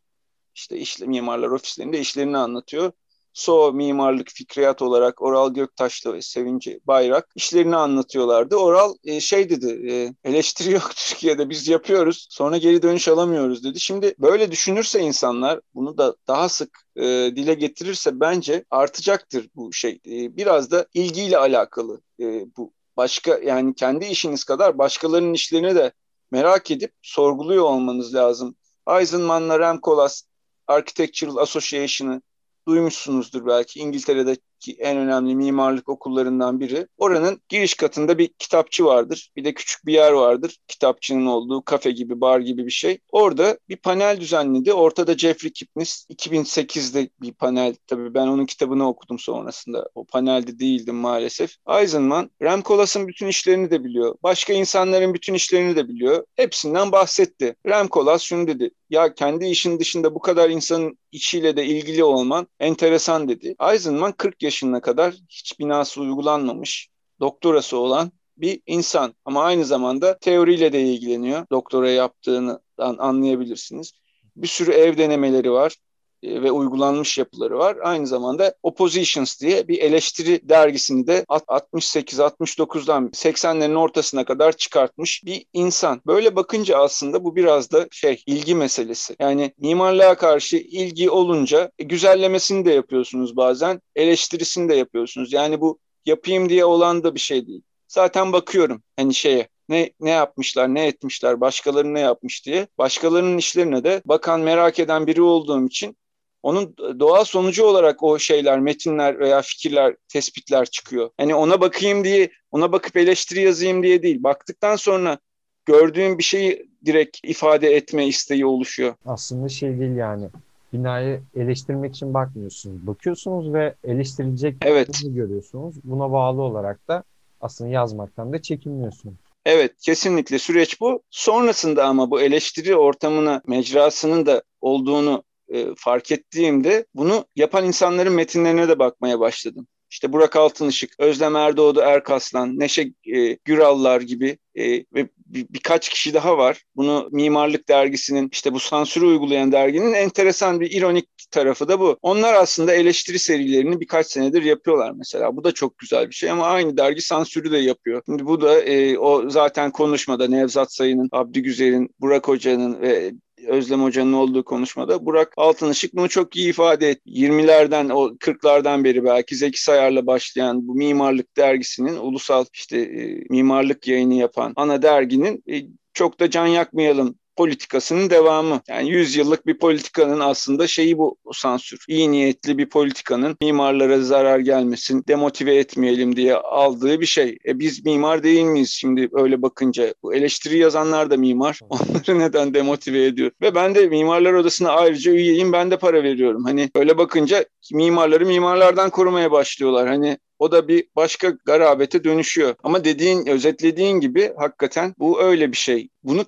işte 0.55 0.77
işle, 0.77 1.05
mimarlar 1.05 1.47
ofislerinde 1.49 1.99
işlerini 1.99 2.37
anlatıyor. 2.37 2.91
So 3.37 3.73
mimarlık 3.73 4.29
fikriyat 4.29 4.81
olarak 4.81 5.21
Oral 5.21 5.53
Göktaş'la 5.53 6.13
ve 6.13 6.21
Sevinci 6.21 6.79
Bayrak 6.87 7.29
işlerini 7.35 7.75
anlatıyorlardı. 7.75 8.55
Oral 8.55 8.95
e, 9.03 9.19
şey 9.19 9.49
dedi 9.49 9.91
e, 9.91 10.13
eleştiri 10.29 10.71
yok 10.73 10.91
Türkiye'de 10.95 11.49
biz 11.49 11.67
yapıyoruz 11.67 12.27
sonra 12.29 12.57
geri 12.57 12.81
dönüş 12.81 13.07
alamıyoruz 13.07 13.63
dedi. 13.63 13.79
Şimdi 13.79 14.15
böyle 14.19 14.51
düşünürse 14.51 14.99
insanlar 14.99 15.59
bunu 15.75 15.97
da 15.97 16.15
daha 16.27 16.49
sık 16.49 16.79
e, 16.95 17.03
dile 17.35 17.53
getirirse 17.53 18.19
bence 18.19 18.65
artacaktır 18.71 19.49
bu 19.55 19.73
şey. 19.73 19.91
E, 19.91 20.37
biraz 20.37 20.71
da 20.71 20.87
ilgiyle 20.93 21.37
alakalı 21.37 22.01
e, 22.19 22.45
bu. 22.57 22.73
Başka 22.97 23.37
yani 23.37 23.75
kendi 23.75 24.05
işiniz 24.05 24.43
kadar 24.43 24.77
başkalarının 24.77 25.33
işlerini 25.33 25.75
de 25.75 25.91
merak 26.31 26.71
edip 26.71 26.93
sorguluyor 27.01 27.63
olmanız 27.63 28.15
lazım. 28.15 28.55
Eisenman'la 28.99 29.59
Rem 29.59 29.79
Koolhaas 29.79 30.23
Architectural 30.67 31.37
Association'ı 31.37 32.21
duymuşsunuzdur 32.67 33.45
belki. 33.45 33.79
İngiltere'de 33.79 34.35
ki 34.59 34.75
en 34.79 34.97
önemli 34.97 35.35
mimarlık 35.35 35.89
okullarından 35.89 36.59
biri. 36.59 36.87
Oranın 36.97 37.41
giriş 37.49 37.73
katında 37.73 38.17
bir 38.17 38.27
kitapçı 38.27 38.85
vardır. 38.85 39.31
Bir 39.35 39.43
de 39.45 39.53
küçük 39.53 39.85
bir 39.85 39.93
yer 39.93 40.11
vardır. 40.11 40.57
Kitapçının 40.67 41.25
olduğu 41.25 41.61
kafe 41.61 41.91
gibi, 41.91 42.21
bar 42.21 42.39
gibi 42.39 42.65
bir 42.65 42.71
şey. 42.71 42.99
Orada 43.11 43.59
bir 43.69 43.77
panel 43.77 44.19
düzenledi. 44.19 44.73
Ortada 44.73 45.17
Jeffrey 45.17 45.51
Kipnis 45.51 46.05
2008'de 46.09 47.09
bir 47.21 47.33
panel. 47.33 47.75
Tabii 47.87 48.13
ben 48.13 48.27
onun 48.27 48.45
kitabını 48.45 48.87
okudum 48.87 49.19
sonrasında. 49.19 49.89
O 49.95 50.05
panelde 50.05 50.59
değildim 50.59 50.95
maalesef. 50.95 51.55
Eisenman, 51.69 52.31
Rem 52.41 52.61
Koolhaas'ın 52.61 53.07
bütün 53.07 53.27
işlerini 53.27 53.71
de 53.71 53.83
biliyor. 53.83 54.15
Başka 54.23 54.53
insanların 54.53 55.13
bütün 55.13 55.33
işlerini 55.33 55.75
de 55.75 55.87
biliyor. 55.87 56.25
Hepsinden 56.35 56.91
bahsetti. 56.91 57.55
Rem 57.67 57.87
Koolhaas 57.87 58.21
şunu 58.21 58.47
dedi. 58.47 58.71
Ya 58.89 59.13
kendi 59.13 59.45
işin 59.45 59.79
dışında 59.79 60.15
bu 60.15 60.19
kadar 60.19 60.49
insanın 60.49 60.97
içiyle 61.11 61.57
de 61.57 61.65
ilgili 61.65 62.03
olman 62.03 62.47
enteresan 62.59 63.29
dedi. 63.29 63.55
Eisenman 63.71 64.11
40 64.11 64.43
yaşına 64.43 64.81
kadar 64.81 65.13
hiç 65.29 65.59
binası 65.59 66.01
uygulanmamış, 66.01 66.89
doktorası 67.19 67.77
olan 67.77 68.11
bir 68.37 68.61
insan 68.65 69.15
ama 69.25 69.43
aynı 69.43 69.65
zamanda 69.65 70.17
teoriyle 70.19 70.73
de 70.73 70.81
ilgileniyor. 70.81 71.45
Doktora 71.51 71.89
yaptığını 71.89 72.59
anlayabilirsiniz. 72.77 73.91
Bir 74.35 74.47
sürü 74.47 74.71
ev 74.71 74.97
denemeleri 74.97 75.51
var 75.51 75.75
ve 76.23 76.51
uygulanmış 76.51 77.17
yapıları 77.17 77.57
var. 77.57 77.77
Aynı 77.83 78.07
zamanda 78.07 78.53
Oppositions 78.63 79.41
diye 79.41 79.67
bir 79.67 79.79
eleştiri 79.79 80.49
dergisini 80.49 81.07
de 81.07 81.25
68-69'dan 81.29 83.07
80'lerin 83.07 83.75
ortasına 83.75 84.25
kadar 84.25 84.51
çıkartmış 84.51 85.21
bir 85.25 85.45
insan. 85.53 86.01
Böyle 86.07 86.35
bakınca 86.35 86.77
aslında 86.77 87.23
bu 87.23 87.35
biraz 87.35 87.71
da 87.71 87.87
şey 87.91 88.23
ilgi 88.25 88.55
meselesi. 88.55 89.15
Yani 89.19 89.53
mimarlığa 89.57 90.15
karşı 90.15 90.57
ilgi 90.57 91.09
olunca 91.09 91.71
e, 91.79 91.83
güzellemesini 91.83 92.65
de 92.65 92.71
yapıyorsunuz 92.71 93.37
bazen, 93.37 93.81
eleştirisini 93.95 94.69
de 94.69 94.75
yapıyorsunuz. 94.75 95.33
Yani 95.33 95.61
bu 95.61 95.79
yapayım 96.05 96.49
diye 96.49 96.65
olan 96.65 97.03
da 97.03 97.15
bir 97.15 97.19
şey 97.19 97.47
değil. 97.47 97.61
Zaten 97.87 98.33
bakıyorum 98.33 98.83
hani 98.95 99.13
şeye 99.13 99.47
ne 99.69 99.89
ne 99.99 100.09
yapmışlar, 100.09 100.73
ne 100.73 100.87
etmişler, 100.87 101.41
başkaları 101.41 101.93
ne 101.93 101.99
yapmış 101.99 102.45
diye. 102.45 102.67
Başkalarının 102.77 103.37
işlerine 103.37 103.83
de 103.83 104.01
bakan, 104.05 104.41
merak 104.41 104.79
eden 104.79 105.07
biri 105.07 105.21
olduğum 105.21 105.67
için 105.67 105.97
onun 106.43 106.75
doğal 106.99 107.23
sonucu 107.23 107.65
olarak 107.65 108.03
o 108.03 108.19
şeyler, 108.19 108.59
metinler 108.59 109.19
veya 109.19 109.41
fikirler, 109.41 109.95
tespitler 110.07 110.65
çıkıyor. 110.65 111.09
Hani 111.17 111.35
ona 111.35 111.61
bakayım 111.61 112.03
diye, 112.03 112.29
ona 112.51 112.71
bakıp 112.71 112.97
eleştiri 112.97 113.41
yazayım 113.41 113.83
diye 113.83 114.03
değil. 114.03 114.23
Baktıktan 114.23 114.75
sonra 114.75 115.17
gördüğüm 115.65 116.17
bir 116.17 116.23
şeyi 116.23 116.69
direkt 116.85 117.17
ifade 117.23 117.75
etme 117.75 118.07
isteği 118.07 118.45
oluşuyor. 118.45 118.93
Aslında 119.05 119.49
şey 119.49 119.79
değil 119.79 119.95
yani. 119.95 120.29
Binayı 120.73 121.21
eleştirmek 121.35 121.95
için 121.95 122.13
bakmıyorsunuz. 122.13 122.87
Bakıyorsunuz 122.87 123.53
ve 123.53 123.75
eleştirilecek 123.83 124.55
evet. 124.61 125.01
görüyorsunuz. 125.05 125.75
Buna 125.83 126.11
bağlı 126.11 126.41
olarak 126.41 126.87
da 126.87 127.03
aslında 127.41 127.69
yazmaktan 127.69 128.33
da 128.33 128.41
çekinmiyorsunuz. 128.41 129.15
Evet 129.45 129.71
kesinlikle 129.81 130.39
süreç 130.39 130.81
bu. 130.81 131.01
Sonrasında 131.09 131.85
ama 131.85 132.11
bu 132.11 132.21
eleştiri 132.21 132.75
ortamına 132.75 133.41
mecrasının 133.47 134.25
da 134.25 134.43
olduğunu 134.61 135.23
e, 135.53 135.67
fark 135.77 136.11
ettiğimde 136.11 136.85
bunu 136.93 137.25
yapan 137.35 137.65
insanların 137.65 138.13
metinlerine 138.13 138.67
de 138.67 138.79
bakmaya 138.79 139.19
başladım. 139.19 139.67
İşte 139.89 140.13
Burak 140.13 140.35
Altınışık, 140.35 140.99
Özlem 140.99 141.35
Erdoğdu 141.35 141.79
Erkaslan, 141.79 142.59
Neşe 142.59 142.91
e, 143.15 143.33
Gürallar 143.45 144.01
gibi 144.01 144.37
e, 144.55 144.71
ve 144.73 145.09
bir, 145.25 145.47
birkaç 145.49 145.89
kişi 145.89 146.13
daha 146.13 146.37
var. 146.37 146.63
Bunu 146.75 147.09
Mimarlık 147.11 147.69
Dergisi'nin 147.69 148.29
işte 148.31 148.53
bu 148.53 148.59
sansürü 148.59 149.05
uygulayan 149.05 149.51
derginin 149.51 149.93
enteresan 149.93 150.59
bir 150.59 150.71
ironik 150.71 151.05
tarafı 151.31 151.67
da 151.67 151.79
bu. 151.79 151.97
Onlar 152.01 152.33
aslında 152.33 152.73
eleştiri 152.73 153.19
serilerini 153.19 153.79
birkaç 153.79 154.07
senedir 154.07 154.43
yapıyorlar 154.43 154.91
mesela. 154.91 155.35
Bu 155.35 155.43
da 155.43 155.51
çok 155.51 155.77
güzel 155.77 156.09
bir 156.09 156.15
şey 156.15 156.29
ama 156.29 156.45
aynı 156.45 156.77
dergi 156.77 157.01
sansürü 157.01 157.51
de 157.51 157.57
yapıyor. 157.57 158.01
Şimdi 158.05 158.25
bu 158.25 158.41
da 158.41 158.61
e, 158.61 158.97
o 158.97 159.29
zaten 159.29 159.71
konuşmada 159.71 160.27
Nevzat 160.27 160.73
Sayın'ın, 160.73 161.09
Abdü 161.11 161.39
Güzel'in, 161.39 161.89
Burak 161.99 162.27
Hoca'nın 162.27 162.81
ve 162.81 163.11
Özlem 163.47 163.83
Hoca'nın 163.83 164.13
olduğu 164.13 164.43
konuşmada 164.43 165.05
Burak 165.05 165.33
Altınışık 165.37 165.95
bunu 165.95 166.09
çok 166.09 166.35
iyi 166.35 166.49
ifade 166.49 166.89
etti. 166.89 167.09
20'lerden 167.09 167.89
o 167.89 168.07
40'lardan 168.07 168.83
beri 168.83 169.03
belki 169.03 169.35
Zeki 169.35 169.63
Sayar'la 169.63 170.07
başlayan 170.07 170.67
bu 170.67 170.75
mimarlık 170.75 171.37
dergisinin 171.37 171.97
ulusal 171.97 172.45
işte 172.53 172.77
e, 172.79 173.23
mimarlık 173.29 173.87
yayını 173.87 174.13
yapan 174.13 174.53
ana 174.55 174.81
derginin 174.81 175.43
e, 175.51 175.61
çok 175.93 176.19
da 176.19 176.29
can 176.29 176.47
yakmayalım 176.47 177.15
politikasının 177.37 178.09
devamı. 178.09 178.61
Yani 178.67 178.89
100 178.89 179.15
yıllık 179.15 179.47
bir 179.47 179.57
politikanın 179.57 180.19
aslında 180.19 180.67
şeyi 180.67 180.97
bu 180.97 181.17
sansür. 181.33 181.85
İyi 181.87 182.11
niyetli 182.11 182.57
bir 182.57 182.69
politikanın 182.69 183.37
mimarlara 183.41 184.01
zarar 184.01 184.39
gelmesin, 184.39 185.03
demotive 185.07 185.55
etmeyelim 185.55 186.15
diye 186.15 186.35
aldığı 186.35 187.01
bir 187.01 187.05
şey. 187.05 187.37
E 187.45 187.59
biz 187.59 187.85
mimar 187.85 188.23
değil 188.23 188.43
miyiz 188.43 188.69
şimdi 188.69 189.09
öyle 189.13 189.41
bakınca? 189.41 189.93
Bu 190.03 190.15
eleştiri 190.15 190.57
yazanlar 190.57 191.11
da 191.11 191.17
mimar. 191.17 191.59
Onları 191.69 192.19
neden 192.19 192.53
demotive 192.53 193.05
ediyor? 193.05 193.31
Ve 193.41 193.55
ben 193.55 193.75
de 193.75 193.87
Mimarlar 193.87 194.33
Odası'na 194.33 194.69
ayrıca 194.69 195.11
üyeyim. 195.11 195.53
Ben 195.53 195.71
de 195.71 195.77
para 195.77 196.03
veriyorum. 196.03 196.43
Hani 196.43 196.69
öyle 196.75 196.97
bakınca 196.97 197.45
mimarları 197.73 198.25
mimarlardan 198.25 198.89
korumaya 198.89 199.31
başlıyorlar. 199.31 199.87
Hani 199.87 200.17
o 200.39 200.51
da 200.51 200.67
bir 200.67 200.87
başka 200.95 201.29
garabete 201.29 202.03
dönüşüyor. 202.03 202.55
Ama 202.63 202.83
dediğin, 202.83 203.25
özetlediğin 203.25 203.99
gibi 203.99 204.33
hakikaten 204.37 204.95
bu 204.99 205.21
öyle 205.21 205.51
bir 205.51 205.57
şey. 205.57 205.89
Bunu 206.03 206.25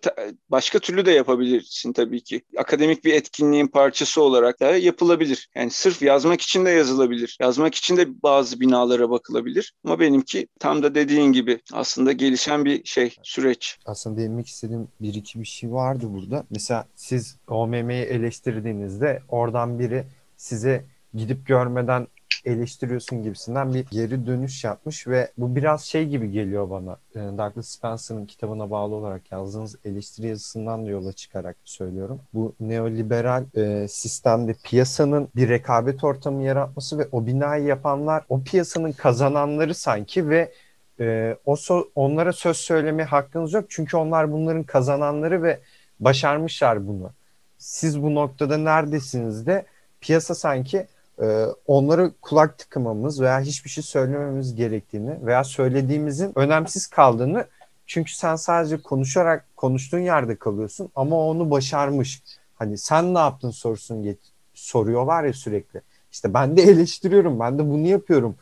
başka 0.49 0.79
türlü 0.79 1.05
de 1.05 1.11
yapabilirsin 1.11 1.93
tabii 1.93 2.23
ki. 2.23 2.41
Akademik 2.57 3.05
bir 3.05 3.13
etkinliğin 3.13 3.67
parçası 3.67 4.21
olarak 4.21 4.59
da 4.59 4.77
yapılabilir. 4.77 5.49
Yani 5.55 5.71
sırf 5.71 6.01
yazmak 6.01 6.41
için 6.41 6.65
de 6.65 6.69
yazılabilir. 6.69 7.37
Yazmak 7.41 7.75
için 7.75 7.97
de 7.97 8.23
bazı 8.23 8.59
binalara 8.59 9.09
bakılabilir. 9.09 9.73
Ama 9.85 9.99
benimki 9.99 10.47
tam 10.59 10.83
da 10.83 10.95
dediğin 10.95 11.31
gibi 11.31 11.59
aslında 11.73 12.11
gelişen 12.11 12.65
bir 12.65 12.85
şey, 12.85 13.15
süreç. 13.23 13.77
Aslında 13.85 14.17
değinmek 14.17 14.47
istediğim 14.47 14.87
bir 15.01 15.13
iki 15.13 15.39
bir 15.39 15.45
şey 15.45 15.71
vardı 15.71 16.05
burada. 16.09 16.45
Mesela 16.49 16.87
siz 16.95 17.37
OMM'yi 17.47 18.03
eleştirdiğinizde 18.03 19.21
oradan 19.29 19.79
biri 19.79 20.03
size 20.37 20.85
gidip 21.13 21.47
görmeden 21.47 22.07
eleştiriyorsun 22.45 23.23
gibisinden 23.23 23.73
bir 23.73 23.85
geri 23.91 24.27
dönüş 24.27 24.63
yapmış 24.63 25.07
ve 25.07 25.31
bu 25.37 25.55
biraz 25.55 25.83
şey 25.83 26.07
gibi 26.07 26.31
geliyor 26.31 26.69
bana. 26.69 26.97
Ee, 27.15 27.19
Douglas 27.19 27.67
Spencer'ın 27.67 28.25
kitabına 28.25 28.71
bağlı 28.71 28.95
olarak 28.95 29.31
yazdığınız 29.31 29.75
eleştiri 29.85 30.27
yazısından 30.27 30.85
da 30.85 30.89
yola 30.89 31.13
çıkarak 31.13 31.57
söylüyorum. 31.63 32.21
Bu 32.33 32.55
neoliberal 32.59 33.45
e, 33.55 33.87
sistemde 33.87 34.55
piyasanın 34.63 35.29
bir 35.35 35.49
rekabet 35.49 36.03
ortamı 36.03 36.43
yaratması 36.43 36.97
ve 36.97 37.07
o 37.11 37.25
binayı 37.25 37.63
yapanlar 37.63 38.23
o 38.29 38.41
piyasanın 38.43 38.91
kazananları 38.91 39.75
sanki 39.75 40.29
ve 40.29 40.51
e, 40.99 41.37
o 41.45 41.55
so 41.55 41.87
onlara 41.95 42.33
söz 42.33 42.57
söyleme 42.57 43.03
hakkınız 43.03 43.53
yok. 43.53 43.65
Çünkü 43.69 43.97
onlar 43.97 44.31
bunların 44.31 44.63
kazananları 44.63 45.43
ve 45.43 45.59
başarmışlar 45.99 46.87
bunu. 46.87 47.11
Siz 47.57 48.03
bu 48.03 48.15
noktada 48.15 48.57
neredesiniz 48.57 49.47
de 49.47 49.65
piyasa 50.01 50.35
sanki 50.35 50.87
e, 51.21 51.45
onlara 51.67 52.11
kulak 52.21 52.57
tıkımamız 52.57 53.21
veya 53.21 53.39
hiçbir 53.39 53.69
şey 53.69 53.83
söylememiz 53.83 54.55
gerektiğini 54.55 55.25
veya 55.25 55.43
söylediğimizin 55.43 56.31
önemsiz 56.35 56.87
kaldığını 56.87 57.47
çünkü 57.87 58.13
sen 58.13 58.35
sadece 58.35 58.81
konuşarak 58.81 59.45
konuştuğun 59.55 59.99
yerde 59.99 60.35
kalıyorsun 60.35 60.89
ama 60.95 61.27
onu 61.27 61.51
başarmış. 61.51 62.23
Hani 62.55 62.77
sen 62.77 63.13
ne 63.13 63.19
yaptın 63.19 63.49
sorusunu 63.49 64.03
get 64.03 64.19
soruyorlar 64.53 65.23
ya 65.23 65.33
sürekli. 65.33 65.81
İşte 66.11 66.33
ben 66.33 66.57
de 66.57 66.61
eleştiriyorum, 66.71 67.39
ben 67.39 67.59
de 67.59 67.69
bunu 67.69 67.87
yapıyorum. 67.87 68.35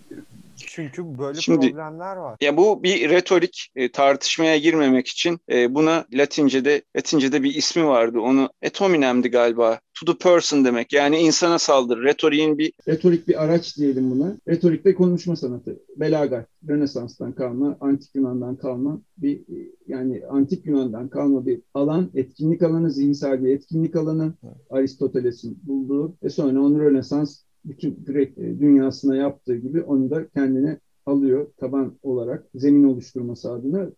Çünkü 0.58 1.18
böyle 1.18 1.42
Şimdi, 1.42 1.72
problemler 1.72 2.16
var. 2.16 2.38
Ya 2.42 2.58
bu 2.58 2.84
bir 2.84 3.10
retorik 3.10 3.72
e, 3.76 3.92
tartışmaya 3.92 4.58
girmemek 4.58 5.08
için 5.08 5.40
e, 5.52 5.76
buna 5.76 6.06
Latince'de 6.14 6.82
Latince'de 6.96 7.44
bir 7.44 7.56
ismi 7.56 7.86
vardı. 7.86 8.20
Onu 8.20 8.50
etominemdi 8.62 9.30
galiba. 9.30 9.80
To 9.94 10.06
the 10.06 10.18
person 10.18 10.66
demek. 10.66 10.94
Yani 10.94 11.18
insana 11.18 11.60
saldır. 11.60 12.04
Retoriğin 12.04 12.58
bir 12.58 12.74
retorik 12.88 13.28
bir 13.28 13.44
araç 13.44 13.78
diyelim 13.78 14.12
buna. 14.12 14.38
Retorik 14.48 14.86
de 14.86 14.96
konuşma 14.96 15.36
sanatı. 15.36 15.80
Belagat. 15.96 16.48
Rönesans'tan 16.70 17.32
kalma, 17.32 17.78
antik 17.82 18.16
Yunan'dan 18.16 18.56
kalma 18.56 19.02
bir 19.18 19.42
yani 19.88 20.22
antik 20.30 20.66
Yunan'dan 20.66 21.10
kalma 21.10 21.46
bir 21.46 21.62
alan, 21.74 22.12
etkinlik 22.16 22.62
alanı, 22.62 22.92
zihinsel 22.92 23.46
bir 23.46 23.56
etkinlik 23.56 23.96
alanı. 23.96 24.34
Aristoteles'in 24.70 25.60
bulduğu 25.64 26.16
ve 26.24 26.30
sonra 26.30 26.62
onu 26.62 26.80
Rönesans 26.80 27.47
bütün 27.70 28.06
Grek 28.06 28.38
e, 28.38 28.60
dünyasına 28.60 29.16
yaptığı 29.16 29.56
gibi 29.56 29.82
onu 29.82 30.10
da 30.10 30.28
kendine 30.28 30.80
alıyor 31.06 31.48
taban 31.58 31.98
olarak 32.04 32.48
zemin 32.56 32.84
oluşturması 32.84 33.52
adına 33.52 33.90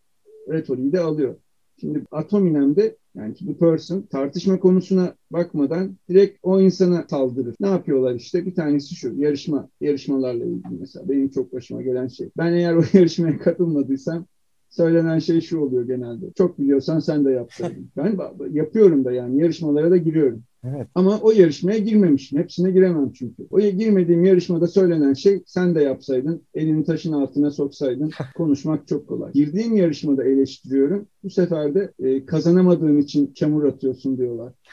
retoriği 0.50 0.92
de 0.92 1.00
alıyor. 1.00 1.36
Şimdi 1.80 2.04
Atominem'de 2.12 2.98
yani 3.16 3.34
the 3.34 3.54
person 3.54 4.02
tartışma 4.02 4.60
konusuna 4.60 5.16
bakmadan 5.32 5.98
direkt 6.10 6.40
o 6.44 6.62
insana 6.62 7.06
saldırır. 7.10 7.56
Ne 7.60 7.68
yapıyorlar 7.68 8.16
işte? 8.16 8.46
Bir 8.46 8.56
tanesi 8.56 8.96
şu 8.96 9.14
yarışma 9.18 9.70
yarışmalarla 9.82 10.46
ilgili 10.46 10.76
mesela 10.80 11.10
benim 11.10 11.30
çok 11.30 11.54
başıma 11.54 11.82
gelen 11.82 12.08
şey. 12.08 12.30
Ben 12.38 12.54
eğer 12.54 12.74
o 12.74 12.84
yarışmaya 12.94 13.40
katılmadıysam 13.40 14.26
söylenen 14.70 15.20
şey 15.20 15.42
şu 15.42 15.60
oluyor 15.60 15.88
genelde. 15.88 16.26
Çok 16.38 16.60
biliyorsan 16.60 17.00
sen 17.00 17.26
de 17.26 17.32
yap. 17.32 17.52
ben 17.98 18.20
yapıyorum 18.52 19.06
da 19.06 19.12
yani 19.12 19.42
yarışmalara 19.42 19.92
da 19.92 19.98
giriyorum. 19.98 20.44
Evet. 20.64 20.88
Ama 20.96 21.20
o 21.20 21.32
yarışmaya 21.32 21.78
girmemişim. 21.78 22.40
Hepsine 22.40 22.72
giremem 22.72 23.12
çünkü. 23.14 23.48
O 23.52 23.60
girmediğim 23.60 24.24
yarışmada 24.24 24.68
söylenen 24.68 25.14
şey 25.14 25.44
sen 25.46 25.76
de 25.76 25.84
yapsaydın, 25.84 26.44
elini 26.54 26.86
taşın 26.86 27.14
altına 27.14 27.52
soksaydın 27.52 28.12
konuşmak 28.36 28.88
çok 28.88 29.08
kolay. 29.08 29.32
Girdiğim 29.32 29.76
yarışmada 29.76 30.24
eleştiriyorum. 30.24 31.08
Bu 31.24 31.30
sefer 31.30 31.76
de 31.76 31.92
e, 32.00 32.26
kazanamadığın 32.26 32.98
için 32.98 33.34
çamur 33.34 33.64
atıyorsun 33.64 34.18
diyorlar. 34.18 34.54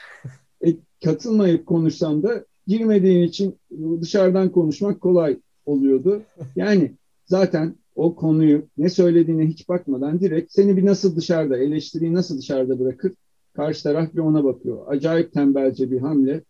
E, 0.66 0.76
katılmayıp 1.04 1.66
konuşsam 1.66 2.22
da 2.22 2.44
girmediğin 2.66 3.22
için 3.22 3.58
dışarıdan 4.00 4.52
konuşmak 4.52 5.00
kolay 5.00 5.38
oluyordu. 5.66 6.22
Yani 6.56 6.92
zaten 7.26 7.74
o 7.94 8.14
konuyu 8.14 8.66
ne 8.78 8.88
söylediğine 8.88 9.46
hiç 9.46 9.68
bakmadan 9.68 10.20
direkt 10.20 10.52
seni 10.52 10.76
bir 10.76 10.86
nasıl 10.86 11.16
dışarıda, 11.16 11.56
eleştiriyi 11.58 12.14
nasıl 12.14 12.38
dışarıda 12.38 12.80
bırakır 12.80 13.12
Karşı 13.56 13.82
taraf 13.82 14.14
bir 14.14 14.18
ona 14.18 14.44
bakıyor. 14.44 14.84
Acayip 14.86 15.32
tembelce 15.32 15.90
bir 15.90 16.00
hamle. 16.00 16.42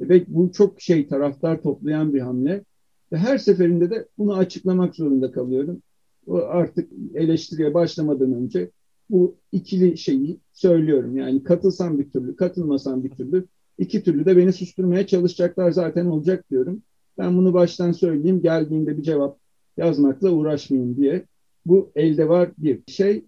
Ve 0.00 0.24
bu 0.28 0.52
çok 0.52 0.80
şey 0.80 1.08
taraftar 1.08 1.62
toplayan 1.62 2.14
bir 2.14 2.20
hamle. 2.20 2.64
Ve 3.12 3.16
her 3.16 3.38
seferinde 3.38 3.90
de 3.90 4.08
bunu 4.18 4.34
açıklamak 4.36 4.96
zorunda 4.96 5.32
kalıyorum. 5.32 5.82
O 6.26 6.36
artık 6.36 6.90
eleştiriye 7.14 7.74
başlamadan 7.74 8.32
önce 8.32 8.70
bu 9.10 9.36
ikili 9.52 9.98
şeyi 9.98 10.40
söylüyorum. 10.52 11.16
Yani 11.16 11.44
katılsam 11.44 11.98
bir 11.98 12.10
türlü, 12.10 12.36
katılmasam 12.36 13.04
bir 13.04 13.10
türlü. 13.10 13.46
iki 13.78 14.02
türlü 14.02 14.24
de 14.24 14.36
beni 14.36 14.52
susturmaya 14.52 15.06
çalışacaklar 15.06 15.70
zaten 15.70 16.06
olacak 16.06 16.50
diyorum. 16.50 16.82
Ben 17.18 17.36
bunu 17.36 17.54
baştan 17.54 17.92
söyleyeyim. 17.92 18.42
Geldiğinde 18.42 18.98
bir 18.98 19.02
cevap 19.02 19.38
yazmakla 19.76 20.30
uğraşmayayım 20.30 20.96
diye. 20.96 21.26
Bu 21.66 21.90
elde 21.96 22.28
var 22.28 22.50
bir 22.58 22.80
şey 22.86 23.24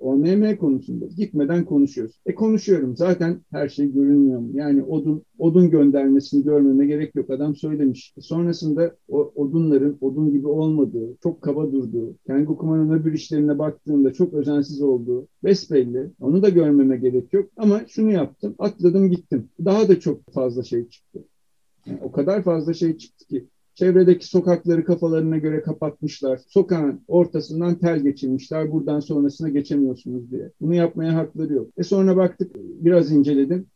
OMM 0.00 0.56
konusunda 0.56 1.06
gitmeden 1.06 1.64
konuşuyoruz. 1.64 2.20
E 2.26 2.34
konuşuyorum 2.34 2.96
zaten 2.96 3.40
her 3.50 3.68
şey 3.68 3.92
görünmüyor 3.92 4.40
mu? 4.40 4.50
Yani 4.54 4.82
odun 4.82 5.22
odun 5.38 5.70
göndermesini 5.70 6.44
görmeme 6.44 6.86
gerek 6.86 7.14
yok 7.14 7.30
adam 7.30 7.56
söylemiş. 7.56 8.14
E 8.16 8.20
sonrasında 8.20 8.96
o 9.08 9.32
odunların 9.34 9.98
odun 10.00 10.32
gibi 10.32 10.48
olmadığı, 10.48 11.16
çok 11.22 11.42
kaba 11.42 11.72
durduğu, 11.72 12.16
kendi 12.26 12.48
okumanın 12.50 12.90
öbür 12.90 13.12
işlerine 13.12 13.58
baktığımda 13.58 14.12
çok 14.12 14.34
özensiz 14.34 14.82
olduğu 14.82 15.28
besbelli. 15.44 16.10
Onu 16.20 16.42
da 16.42 16.48
görmeme 16.48 16.96
gerek 16.96 17.32
yok. 17.32 17.50
Ama 17.56 17.80
şunu 17.88 18.10
yaptım. 18.10 18.54
Atladım 18.58 19.10
gittim. 19.10 19.48
Daha 19.64 19.88
da 19.88 20.00
çok 20.00 20.32
fazla 20.32 20.62
şey 20.62 20.88
çıktı. 20.88 21.24
Yani 21.86 21.98
o 22.02 22.12
kadar 22.12 22.42
fazla 22.42 22.74
şey 22.74 22.98
çıktı 22.98 23.26
ki 23.26 23.46
Çevredeki 23.76 24.26
sokakları 24.26 24.84
kafalarına 24.84 25.38
göre 25.38 25.62
kapatmışlar. 25.62 26.40
Sokağın 26.48 27.00
ortasından 27.08 27.74
tel 27.74 28.00
geçirmişler. 28.00 28.72
Buradan 28.72 29.00
sonrasına 29.00 29.48
geçemiyorsunuz 29.48 30.30
diye. 30.30 30.50
Bunu 30.60 30.74
yapmaya 30.74 31.14
hakları 31.14 31.52
yok. 31.52 31.68
E 31.76 31.82
sonra 31.82 32.16
baktık 32.16 32.56
biraz 32.56 33.12
inceledim. 33.12 33.66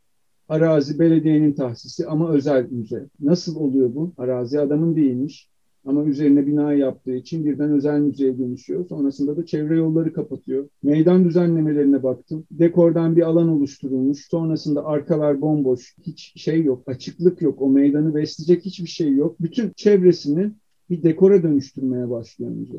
Arazi 0.48 0.98
belediyenin 0.98 1.52
tahsisi 1.52 2.06
ama 2.06 2.30
özel 2.32 2.66
müze. 2.70 3.08
Nasıl 3.20 3.56
oluyor 3.56 3.94
bu? 3.94 4.12
Arazi 4.18 4.60
adamın 4.60 4.96
değilmiş. 4.96 5.49
Ama 5.86 6.04
üzerine 6.04 6.46
bina 6.46 6.72
yaptığı 6.72 7.14
için 7.14 7.44
birden 7.44 7.70
özel 7.70 8.00
müzeye 8.00 8.38
dönüşüyor. 8.38 8.88
Sonrasında 8.88 9.36
da 9.36 9.46
çevre 9.46 9.76
yolları 9.76 10.12
kapatıyor. 10.12 10.68
Meydan 10.82 11.24
düzenlemelerine 11.24 12.02
baktım. 12.02 12.46
Dekordan 12.50 13.16
bir 13.16 13.22
alan 13.22 13.48
oluşturulmuş. 13.48 14.28
Sonrasında 14.28 14.84
arkalar 14.84 15.40
bomboş. 15.40 15.96
Hiç 16.02 16.32
şey 16.36 16.62
yok. 16.62 16.82
Açıklık 16.86 17.42
yok. 17.42 17.62
O 17.62 17.68
meydanı 17.68 18.14
besleyecek 18.14 18.64
hiçbir 18.64 18.88
şey 18.88 19.12
yok. 19.12 19.36
Bütün 19.40 19.72
çevresini 19.76 20.52
bir 20.90 21.02
dekora 21.02 21.42
dönüştürmeye 21.42 22.10
başlıyor 22.10 22.50
müze. 22.50 22.78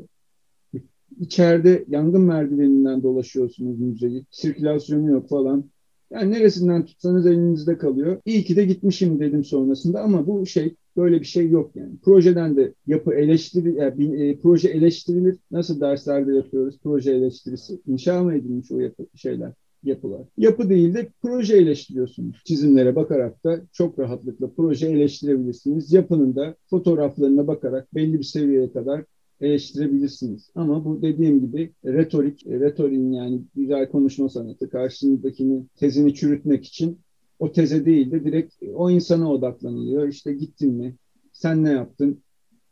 İçeride 1.19 1.85
yangın 1.87 2.21
merdiveninden 2.21 3.03
dolaşıyorsunuz 3.03 3.79
müzeyi. 3.79 4.25
Sirkülasyonu 4.31 5.09
yok 5.09 5.29
falan. 5.29 5.65
Yani 6.11 6.31
neresinden 6.31 6.85
tutsanız 6.85 7.27
elinizde 7.27 7.77
kalıyor. 7.77 8.21
İyi 8.25 8.43
ki 8.43 8.55
de 8.55 8.65
gitmişim 8.65 9.19
dedim 9.19 9.43
sonrasında 9.43 10.01
ama 10.01 10.27
bu 10.27 10.45
şey 10.45 10.75
böyle 10.97 11.19
bir 11.19 11.25
şey 11.25 11.49
yok 11.49 11.75
yani. 11.75 11.97
Projeden 12.03 12.55
de 12.57 12.73
yapı 12.87 13.13
eleştiri, 13.13 13.75
yani 13.75 14.29
e, 14.29 14.39
proje 14.39 14.69
eleştirilir. 14.69 15.37
Nasıl 15.51 15.81
derslerde 15.81 16.35
yapıyoruz 16.35 16.79
proje 16.83 17.11
eleştirisi? 17.11 17.81
İnşa 17.87 18.23
mı 18.23 18.33
edilmiş 18.35 18.71
o 18.71 18.79
yapı, 18.79 19.05
şeyler? 19.15 19.53
yapılar. 19.83 20.21
Yapı 20.37 20.69
değil 20.69 20.93
de 20.93 21.09
proje 21.21 21.57
eleştiriyorsunuz. 21.57 22.41
Çizimlere 22.45 22.95
bakarak 22.95 23.43
da 23.43 23.61
çok 23.71 23.99
rahatlıkla 23.99 24.49
proje 24.55 24.87
eleştirebilirsiniz. 24.87 25.93
Yapının 25.93 26.35
da 26.35 26.55
fotoğraflarına 26.69 27.47
bakarak 27.47 27.95
belli 27.95 28.19
bir 28.19 28.23
seviyeye 28.23 28.71
kadar 28.71 29.05
eleştirebilirsiniz. 29.41 30.49
Ama 30.55 30.85
bu 30.85 31.01
dediğim 31.01 31.41
gibi 31.41 31.71
retorik, 31.85 32.47
retoriğin 32.47 33.11
yani 33.11 33.41
güzel 33.55 33.89
konuşma 33.89 34.29
sanatı, 34.29 34.69
karşındakini 34.69 35.65
tezini 35.75 36.13
çürütmek 36.13 36.65
için 36.65 36.99
o 37.41 37.51
teze 37.51 37.85
değil 37.85 38.11
de 38.11 38.23
direkt 38.23 38.55
o 38.73 38.89
insana 38.91 39.31
odaklanılıyor. 39.31 40.07
İşte 40.07 40.33
gittin 40.33 40.73
mi? 40.73 40.95
Sen 41.33 41.63
ne 41.63 41.71
yaptın? 41.71 42.23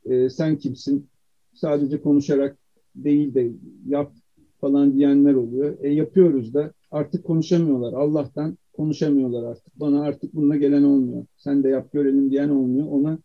Ee, 0.06 0.30
sen 0.30 0.58
kimsin? 0.58 1.08
Sadece 1.54 2.02
konuşarak 2.02 2.58
değil 2.96 3.34
de 3.34 3.52
yap 3.88 4.14
falan 4.62 4.94
diyenler 4.94 5.34
oluyor. 5.34 5.78
E 5.82 5.90
yapıyoruz 5.90 6.54
da 6.54 6.74
artık 6.92 7.24
konuşamıyorlar. 7.24 7.94
Allah'tan 7.94 8.58
konuşamıyorlar 8.74 9.44
artık. 9.44 9.80
Bana 9.80 10.02
artık 10.02 10.36
bununla 10.36 10.56
gelen 10.56 10.84
olmuyor. 10.84 11.26
Sen 11.38 11.64
de 11.64 11.70
yap 11.70 11.92
görelim 11.92 12.32
diyen 12.32 12.50
olmuyor. 12.50 12.88
Ona 12.88 13.20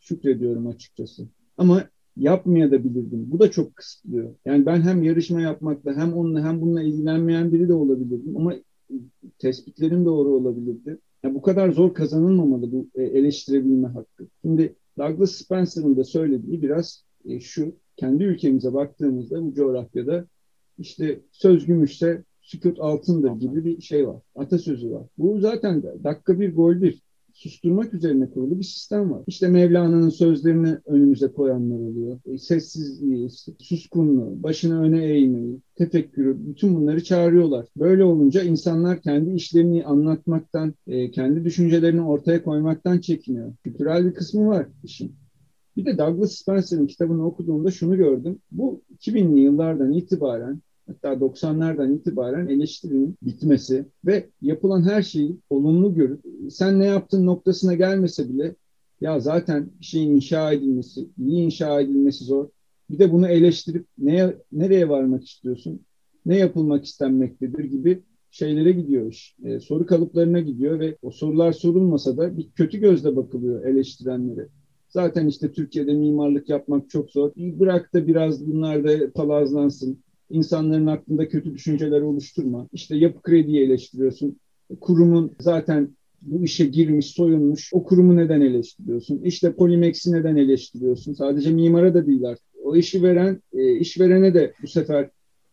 şükrediyorum 0.00 0.66
açıkçası. 0.66 1.28
Ama 1.58 1.84
yapmaya 2.16 2.70
da 2.70 2.84
bilirdim. 2.84 3.30
Bu 3.30 3.38
da 3.40 3.50
çok 3.50 3.76
kısıtlıyor. 3.76 4.34
Yani 4.44 4.66
ben 4.66 4.80
hem 4.80 5.02
yarışma 5.02 5.40
yapmakla 5.40 5.96
hem 5.96 6.12
onunla 6.12 6.44
hem 6.44 6.60
bununla 6.60 6.82
ilgilenmeyen 6.82 7.52
biri 7.52 7.68
de 7.68 7.74
olabilirdim 7.74 8.36
ama 8.36 8.54
tespitlerim 9.38 10.04
doğru 10.04 10.28
olabilirdi. 10.28 10.98
Yani 11.22 11.34
bu 11.34 11.42
kadar 11.42 11.70
zor 11.70 11.94
kazanılmamalı 11.94 12.72
bu 12.72 12.88
e, 12.94 13.02
eleştirebilme 13.02 13.88
hakkı. 13.88 14.28
Şimdi 14.42 14.74
Douglas 14.98 15.30
Spencer'ın 15.30 15.96
da 15.96 16.04
söylediği 16.04 16.62
biraz 16.62 17.04
e, 17.24 17.40
şu, 17.40 17.74
kendi 17.96 18.24
ülkemize 18.24 18.74
baktığımızda 18.74 19.44
bu 19.44 19.54
coğrafyada 19.54 20.26
işte 20.78 21.20
söz 21.32 21.66
gümüşse 21.66 22.24
sükut 22.40 22.80
altındır 22.80 23.32
gibi 23.32 23.64
bir 23.64 23.80
şey 23.80 24.08
var. 24.08 24.22
Atasözü 24.34 24.90
var. 24.90 25.06
Bu 25.18 25.40
zaten 25.40 25.82
dakika 25.82 26.40
bir 26.40 26.54
gol 26.54 26.82
bir 26.82 27.02
susturmak 27.40 27.94
üzerine 27.94 28.30
kurulu 28.30 28.58
bir 28.58 28.64
sistem 28.64 29.10
var. 29.10 29.22
İşte 29.26 29.48
Mevlana'nın 29.48 30.08
sözlerini 30.08 30.76
önümüze 30.86 31.32
koyanlar 31.32 31.78
oluyor. 31.78 32.20
E, 32.26 32.38
sessizliği, 32.38 33.28
suskunluğu, 33.58 34.42
başını 34.42 34.82
öne 34.82 35.04
eğmeyi, 35.04 35.60
tefekkürü, 35.76 36.36
bütün 36.48 36.74
bunları 36.74 37.04
çağırıyorlar. 37.04 37.66
Böyle 37.76 38.04
olunca 38.04 38.42
insanlar 38.42 39.00
kendi 39.02 39.34
işlerini 39.34 39.84
anlatmaktan, 39.84 40.74
e, 40.86 41.10
kendi 41.10 41.44
düşüncelerini 41.44 42.02
ortaya 42.02 42.42
koymaktan 42.42 42.98
çekiniyor. 42.98 43.54
Kültürel 43.64 44.06
bir 44.06 44.14
kısmı 44.14 44.46
var 44.46 44.66
işin. 44.84 45.14
Bir 45.76 45.84
de 45.84 45.98
Douglas 45.98 46.32
Spencer'ın 46.32 46.86
kitabını 46.86 47.26
okuduğumda 47.26 47.70
şunu 47.70 47.96
gördüm. 47.96 48.38
Bu 48.50 48.82
2000'li 48.98 49.40
yıllardan 49.40 49.92
itibaren 49.92 50.60
hatta 50.90 51.12
90'lardan 51.12 51.94
itibaren 51.94 52.46
eleştirinin 52.46 53.16
bitmesi 53.22 53.84
ve 54.04 54.28
yapılan 54.42 54.82
her 54.82 55.02
şeyi 55.02 55.36
olumlu 55.50 55.94
görüp 55.94 56.20
sen 56.50 56.80
ne 56.80 56.84
yaptın 56.84 57.26
noktasına 57.26 57.74
gelmese 57.74 58.28
bile 58.28 58.54
ya 59.00 59.20
zaten 59.20 59.70
bir 59.80 59.84
şeyin 59.84 60.16
inşa 60.16 60.52
edilmesi, 60.52 61.08
iyi 61.18 61.42
inşa 61.42 61.80
edilmesi 61.80 62.24
zor. 62.24 62.48
Bir 62.90 62.98
de 62.98 63.12
bunu 63.12 63.28
eleştirip 63.28 63.86
neye, 63.98 64.36
nereye 64.52 64.88
varmak 64.88 65.26
istiyorsun? 65.26 65.80
Ne 66.26 66.38
yapılmak 66.38 66.84
istenmektedir 66.84 67.64
gibi 67.64 68.02
şeylere 68.30 68.72
gidiyor 68.72 69.06
iş. 69.06 69.36
E, 69.44 69.60
soru 69.60 69.86
kalıplarına 69.86 70.40
gidiyor 70.40 70.80
ve 70.80 70.96
o 71.02 71.10
sorular 71.10 71.52
sorulmasa 71.52 72.16
da 72.16 72.36
bir 72.36 72.50
kötü 72.50 72.78
gözle 72.78 73.16
bakılıyor 73.16 73.64
eleştirenlere. 73.64 74.48
Zaten 74.88 75.26
işte 75.26 75.52
Türkiye'de 75.52 75.92
mimarlık 75.92 76.48
yapmak 76.48 76.90
çok 76.90 77.10
zor. 77.10 77.32
Bırak 77.36 77.94
da 77.94 78.06
biraz 78.06 78.46
bunlar 78.46 78.84
da 78.84 79.12
palazlansın 79.12 79.98
insanların 80.30 80.86
aklında 80.86 81.28
kötü 81.28 81.54
düşünceler 81.54 82.00
oluşturma. 82.00 82.68
İşte 82.72 82.96
yapı 82.96 83.22
krediyi 83.22 83.60
eleştiriyorsun. 83.60 84.40
Kurumun 84.80 85.36
zaten 85.40 85.96
bu 86.22 86.44
işe 86.44 86.64
girmiş, 86.64 87.06
soyunmuş. 87.06 87.70
O 87.72 87.84
kurumu 87.84 88.16
neden 88.16 88.40
eleştiriyorsun? 88.40 89.22
İşte 89.24 89.52
Polimex'i 89.52 90.12
neden 90.12 90.36
eleştiriyorsun? 90.36 91.12
Sadece 91.12 91.50
mimara 91.50 91.94
da 91.94 92.06
değil 92.06 92.24
artık. 92.24 92.44
O 92.64 92.76
işi 92.76 93.02
veren, 93.02 93.42
e, 93.52 93.78
işverene 93.78 94.34
de 94.34 94.54
bu 94.62 94.66
sefer 94.66 95.10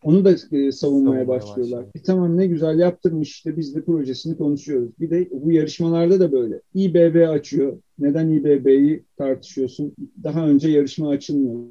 onu 0.08 0.26
da 0.26 0.36
e, 0.52 0.72
savunmaya 0.72 1.28
başlıyorlar. 1.28 1.86
E, 1.96 2.02
tamam 2.02 2.38
ne 2.38 2.48
güzel 2.48 2.80
yaptırmış 2.80 3.32
işte 3.32 3.58
biz 3.58 3.76
de 3.76 3.82
projesini 3.82 4.38
konuşuyoruz. 4.38 4.90
Bir 5.00 5.10
de 5.10 5.30
bu 5.32 5.52
yarışmalarda 5.52 6.20
da 6.20 6.32
böyle. 6.32 6.62
İBB 6.74 7.30
açıyor. 7.30 7.78
Neden 8.00 8.30
İBB'yi 8.30 9.04
tartışıyorsun? 9.18 9.94
Daha 10.24 10.48
önce 10.48 10.70
yarışma 10.70 11.10
açılmıyor. 11.10 11.66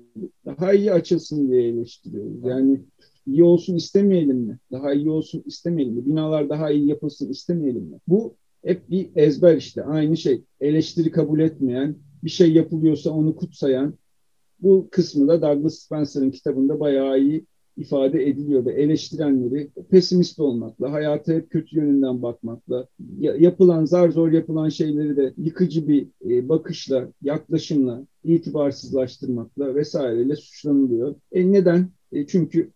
Daha 0.47 0.73
iyi 0.73 0.93
açılsın 0.93 1.49
diye 1.49 1.69
eleştiriyoruz. 1.69 2.45
Yani 2.45 2.81
iyi 3.27 3.45
olsun 3.45 3.75
istemeyelim 3.75 4.39
mi? 4.39 4.59
Daha 4.73 4.93
iyi 4.93 5.11
olsun 5.11 5.43
istemeyelim 5.47 5.95
mi? 5.95 6.07
Binalar 6.07 6.49
daha 6.49 6.71
iyi 6.71 6.89
yapılsın 6.89 7.31
istemeyelim 7.31 7.83
mi? 7.83 7.99
Bu 8.09 8.35
hep 8.65 8.91
bir 8.91 9.09
ezber 9.17 9.57
işte. 9.57 9.85
Aynı 9.85 10.17
şey. 10.17 10.43
Eleştiri 10.61 11.11
kabul 11.11 11.41
etmeyen, 11.41 11.97
bir 12.25 12.31
şey 12.31 12.53
yapılıyorsa 12.53 13.11
onu 13.11 13.37
kutsayan 13.37 13.95
bu 14.61 14.89
kısmı 14.91 15.29
da 15.29 15.43
Douglas 15.43 15.75
Spencer'ın 15.75 16.31
kitabında 16.31 16.81
bayağı 16.81 17.21
iyi 17.21 17.47
ifade 17.77 18.29
ediliyor 18.29 18.65
ve 18.65 18.73
eleştirenleri 18.73 19.71
pesimist 19.91 20.41
olmakla, 20.41 20.93
hayata 20.93 21.33
hep 21.33 21.51
kötü 21.51 21.77
yönünden 21.77 22.23
bakmakla, 22.23 22.87
yapılan 23.19 23.85
zar 23.85 24.09
zor 24.09 24.33
yapılan 24.33 24.69
şeyleri 24.69 25.17
de 25.17 25.35
yıkıcı 25.37 25.89
bir 25.89 26.07
e, 26.31 26.49
bakışla, 26.49 27.09
yaklaşımla, 27.23 28.07
itibarsızlaştırmakla 28.25 29.75
vesaireyle 29.75 30.37
suçlanılıyor. 30.37 31.15
E 31.33 31.53
neden? 31.53 31.91
E 32.13 32.27
çünkü 32.27 32.71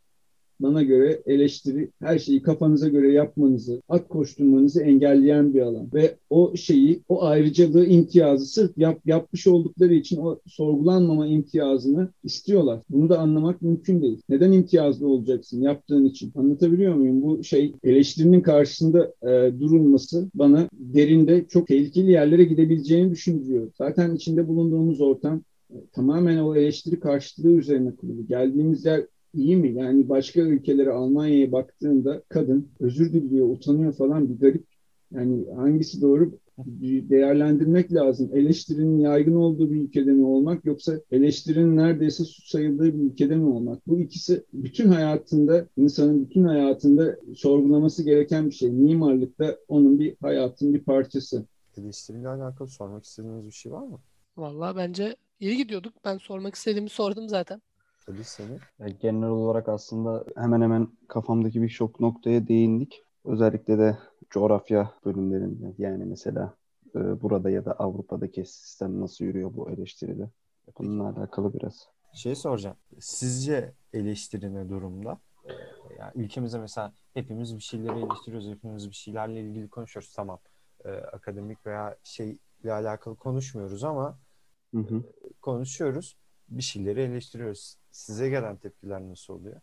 bana 0.62 0.82
göre 0.82 1.22
eleştiri 1.26 1.90
her 2.00 2.18
şeyi 2.18 2.42
kafanıza 2.42 2.88
göre 2.88 3.12
yapmanızı, 3.12 3.82
at 3.88 4.08
koşturmanızı 4.08 4.82
engelleyen 4.82 5.54
bir 5.54 5.60
alan. 5.60 5.88
Ve 5.94 6.16
o 6.30 6.56
şeyi, 6.56 7.00
o 7.08 7.24
ayrıcalığı, 7.24 7.86
imtiyazı 7.86 8.46
sırf 8.46 8.78
yap, 8.78 9.00
yapmış 9.06 9.46
oldukları 9.46 9.94
için 9.94 10.16
o 10.16 10.38
sorgulanmama 10.46 11.26
imtiyazını 11.26 12.08
istiyorlar. 12.24 12.80
Bunu 12.90 13.08
da 13.08 13.18
anlamak 13.18 13.62
mümkün 13.62 14.02
değil. 14.02 14.22
Neden 14.28 14.52
imtiyazlı 14.52 15.08
olacaksın 15.08 15.62
yaptığın 15.62 16.04
için? 16.04 16.32
Anlatabiliyor 16.36 16.94
muyum? 16.94 17.22
Bu 17.22 17.44
şey 17.44 17.72
eleştirinin 17.84 18.40
karşısında 18.40 19.12
e, 19.22 19.60
durulması 19.60 20.30
bana 20.34 20.68
derinde 20.72 21.46
çok 21.48 21.66
tehlikeli 21.66 22.10
yerlere 22.10 22.44
gidebileceğini 22.44 23.10
düşündürüyor. 23.10 23.70
Zaten 23.78 24.14
içinde 24.14 24.48
bulunduğumuz 24.48 25.00
ortam 25.00 25.42
e, 25.70 25.76
tamamen 25.92 26.38
o 26.38 26.56
eleştiri 26.56 27.00
karşılığı 27.00 27.52
üzerine 27.52 27.96
kurulu. 27.96 28.26
Geldiğimiz 28.26 28.84
yer 28.84 29.06
iyi 29.34 29.56
mi? 29.56 29.72
Yani 29.72 30.08
başka 30.08 30.40
ülkelere 30.40 30.90
Almanya'ya 30.90 31.52
baktığında 31.52 32.22
kadın 32.28 32.68
özür 32.80 33.12
diliyor, 33.12 33.48
utanıyor 33.48 33.92
falan 33.92 34.28
bir 34.28 34.40
garip. 34.40 34.64
Yani 35.14 35.44
hangisi 35.56 36.02
doğru 36.02 36.32
değerlendirmek 37.10 37.92
lazım. 37.92 38.30
Eleştirinin 38.34 38.98
yaygın 38.98 39.34
olduğu 39.34 39.70
bir 39.70 39.80
ülkede 39.80 40.12
mi 40.12 40.24
olmak 40.24 40.64
yoksa 40.64 41.00
eleştirinin 41.10 41.76
neredeyse 41.76 42.24
suç 42.24 42.48
sayıldığı 42.50 42.94
bir 42.94 43.12
ülkede 43.12 43.36
mi 43.36 43.46
olmak? 43.46 43.86
Bu 43.86 44.00
ikisi 44.00 44.44
bütün 44.52 44.88
hayatında, 44.88 45.66
insanın 45.76 46.24
bütün 46.24 46.44
hayatında 46.44 47.16
sorgulaması 47.34 48.04
gereken 48.04 48.46
bir 48.46 48.54
şey. 48.54 48.70
Mimarlık 48.70 49.38
da 49.38 49.58
onun 49.68 49.98
bir 49.98 50.16
hayatın 50.20 50.74
bir 50.74 50.80
parçası. 50.80 51.44
Eleştiriyle 51.78 52.28
alakalı 52.28 52.68
sormak 52.68 53.04
istediğiniz 53.04 53.46
bir 53.46 53.52
şey 53.52 53.72
var 53.72 53.86
mı? 53.86 53.98
Vallahi 54.36 54.76
bence 54.76 55.16
iyi 55.40 55.56
gidiyorduk. 55.56 55.94
Ben 56.04 56.18
sormak 56.18 56.54
istediğimi 56.54 56.88
sordum 56.88 57.28
zaten. 57.28 57.62
Ali 58.08 58.24
seni. 58.24 58.58
Yani 58.78 58.96
genel 59.00 59.28
olarak 59.28 59.68
aslında 59.68 60.24
hemen 60.36 60.60
hemen 60.60 60.88
kafamdaki 61.08 61.62
birçok 61.62 62.00
noktaya 62.00 62.48
değindik. 62.48 63.02
Özellikle 63.24 63.78
de 63.78 63.98
coğrafya 64.30 64.94
bölümlerinde 65.04 65.74
yani 65.78 66.04
mesela 66.04 66.54
e, 66.94 67.20
burada 67.20 67.50
ya 67.50 67.64
da 67.64 67.72
Avrupa'daki 67.72 68.44
sistem 68.44 69.00
nasıl 69.00 69.24
yürüyor 69.24 69.56
bu 69.56 69.70
eleştiride. 69.70 70.30
Bununla 70.78 71.08
alakalı 71.08 71.54
biraz. 71.54 71.88
Şey 72.12 72.34
soracağım. 72.34 72.76
Sizce 73.00 73.72
eleştiri 73.92 74.54
ne 74.54 74.68
durumda? 74.68 75.18
Ee, 75.44 75.52
yani 75.98 76.12
ülkemizde 76.14 76.58
mesela 76.58 76.92
hepimiz 77.14 77.56
bir 77.56 77.62
şeyleri 77.62 77.98
eleştiriyoruz. 77.98 78.48
Hepimiz 78.48 78.88
bir 78.90 78.94
şeylerle 78.94 79.40
ilgili 79.40 79.68
konuşuyoruz. 79.68 80.12
Tamam. 80.16 80.38
Ee, 80.84 80.90
akademik 80.90 81.66
veya 81.66 81.96
şeyle 82.02 82.72
alakalı 82.72 83.16
konuşmuyoruz 83.16 83.84
ama 83.84 84.18
Hı 84.74 84.80
hı. 84.80 85.02
konuşuyoruz. 85.42 86.16
Bir 86.50 86.62
şeyleri 86.62 87.00
eleştiriyoruz. 87.00 87.76
Size 87.90 88.28
gelen 88.28 88.56
tepkiler 88.56 89.00
nasıl 89.00 89.34
oluyor? 89.34 89.60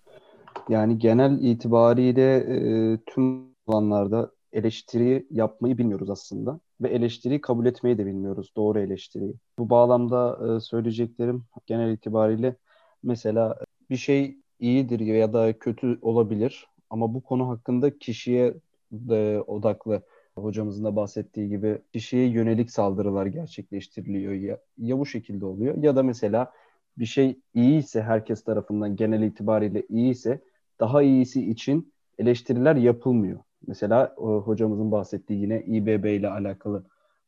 Yani 0.70 0.98
genel 0.98 1.42
itibariyle 1.42 2.36
e, 2.36 2.98
tüm 3.06 3.48
alanlarda 3.68 4.32
eleştiri 4.54 5.28
yapmayı 5.32 5.78
bilmiyoruz 5.78 6.10
aslında 6.10 6.60
ve 6.82 6.90
eleştiriyi 6.90 7.42
kabul 7.42 7.66
etmeyi 7.66 7.98
de 7.98 8.06
bilmiyoruz, 8.06 8.52
doğru 8.56 8.80
eleştiriyi. 8.80 9.36
Bu 9.60 9.70
bağlamda 9.70 10.40
e, 10.48 10.60
söyleyeceklerim 10.60 11.44
genel 11.66 11.94
itibariyle 11.94 12.56
mesela 13.04 13.58
bir 13.90 13.98
şey 13.98 14.38
iyidir 14.60 15.00
ya 15.00 15.34
da 15.34 15.60
kötü 15.60 16.00
olabilir 16.02 16.68
ama 16.90 17.14
bu 17.14 17.22
konu 17.22 17.50
hakkında 17.50 17.98
kişiye 17.98 18.54
de 18.92 19.42
odaklı 19.48 20.02
hocamızın 20.36 20.84
da 20.84 20.96
bahsettiği 20.96 21.50
gibi 21.50 21.82
kişiye 21.94 22.28
yönelik 22.28 22.72
saldırılar 22.72 23.26
gerçekleştiriliyor 23.26 24.34
ya, 24.34 24.60
ya 24.78 25.00
bu 25.00 25.06
şekilde 25.06 25.46
oluyor 25.46 25.84
ya 25.84 25.96
da 25.96 26.04
mesela 26.04 26.52
bir 26.98 27.06
şey 27.06 27.40
iyi 27.54 27.80
ise 27.80 28.02
herkes 28.02 28.44
tarafından 28.44 28.96
genel 28.96 29.22
itibariyle 29.22 29.84
iyi 29.90 30.12
ise 30.12 30.42
daha 30.80 31.02
iyisi 31.02 31.50
için 31.50 31.94
eleştiriler 32.18 32.76
yapılmıyor. 32.76 33.40
Mesela 33.68 34.14
o, 34.18 34.42
hocamızın 34.42 34.92
bahsettiği 34.92 35.42
yine 35.42 35.64
İBB 35.64 36.06
ile 36.06 36.30
alakalı 36.30 36.84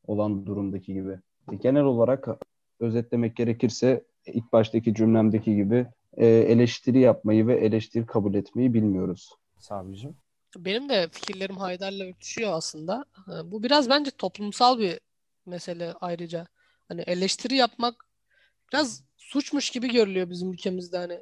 olan 0.08 0.45
durumdaki 0.45 0.93
gibi. 0.93 1.19
E, 1.51 1.55
genel 1.55 1.84
olarak 1.84 2.27
özetlemek 2.79 3.36
gerekirse 3.36 4.03
ilk 4.25 4.53
baştaki 4.53 4.93
cümlemdeki 4.93 5.55
gibi 5.55 5.88
e, 6.17 6.27
eleştiri 6.27 6.99
yapmayı 6.99 7.47
ve 7.47 7.55
eleştiri 7.55 8.05
kabul 8.05 8.34
etmeyi 8.34 8.73
bilmiyoruz. 8.73 9.34
Sabicim. 9.58 10.15
Benim 10.58 10.89
de 10.89 11.08
fikirlerim 11.12 11.58
Haydar'la 11.58 12.03
örtüşüyor 12.05 12.53
aslında. 12.53 13.05
E, 13.27 13.51
bu 13.51 13.63
biraz 13.63 13.89
bence 13.89 14.12
toplumsal 14.12 14.79
bir 14.79 14.99
mesele 15.45 15.93
ayrıca. 16.01 16.47
Hani 16.88 17.01
eleştiri 17.01 17.55
yapmak 17.55 18.09
biraz 18.73 19.03
suçmuş 19.17 19.69
gibi 19.69 19.91
görülüyor 19.93 20.29
bizim 20.29 20.53
ülkemizde 20.53 20.97
hani 20.97 21.19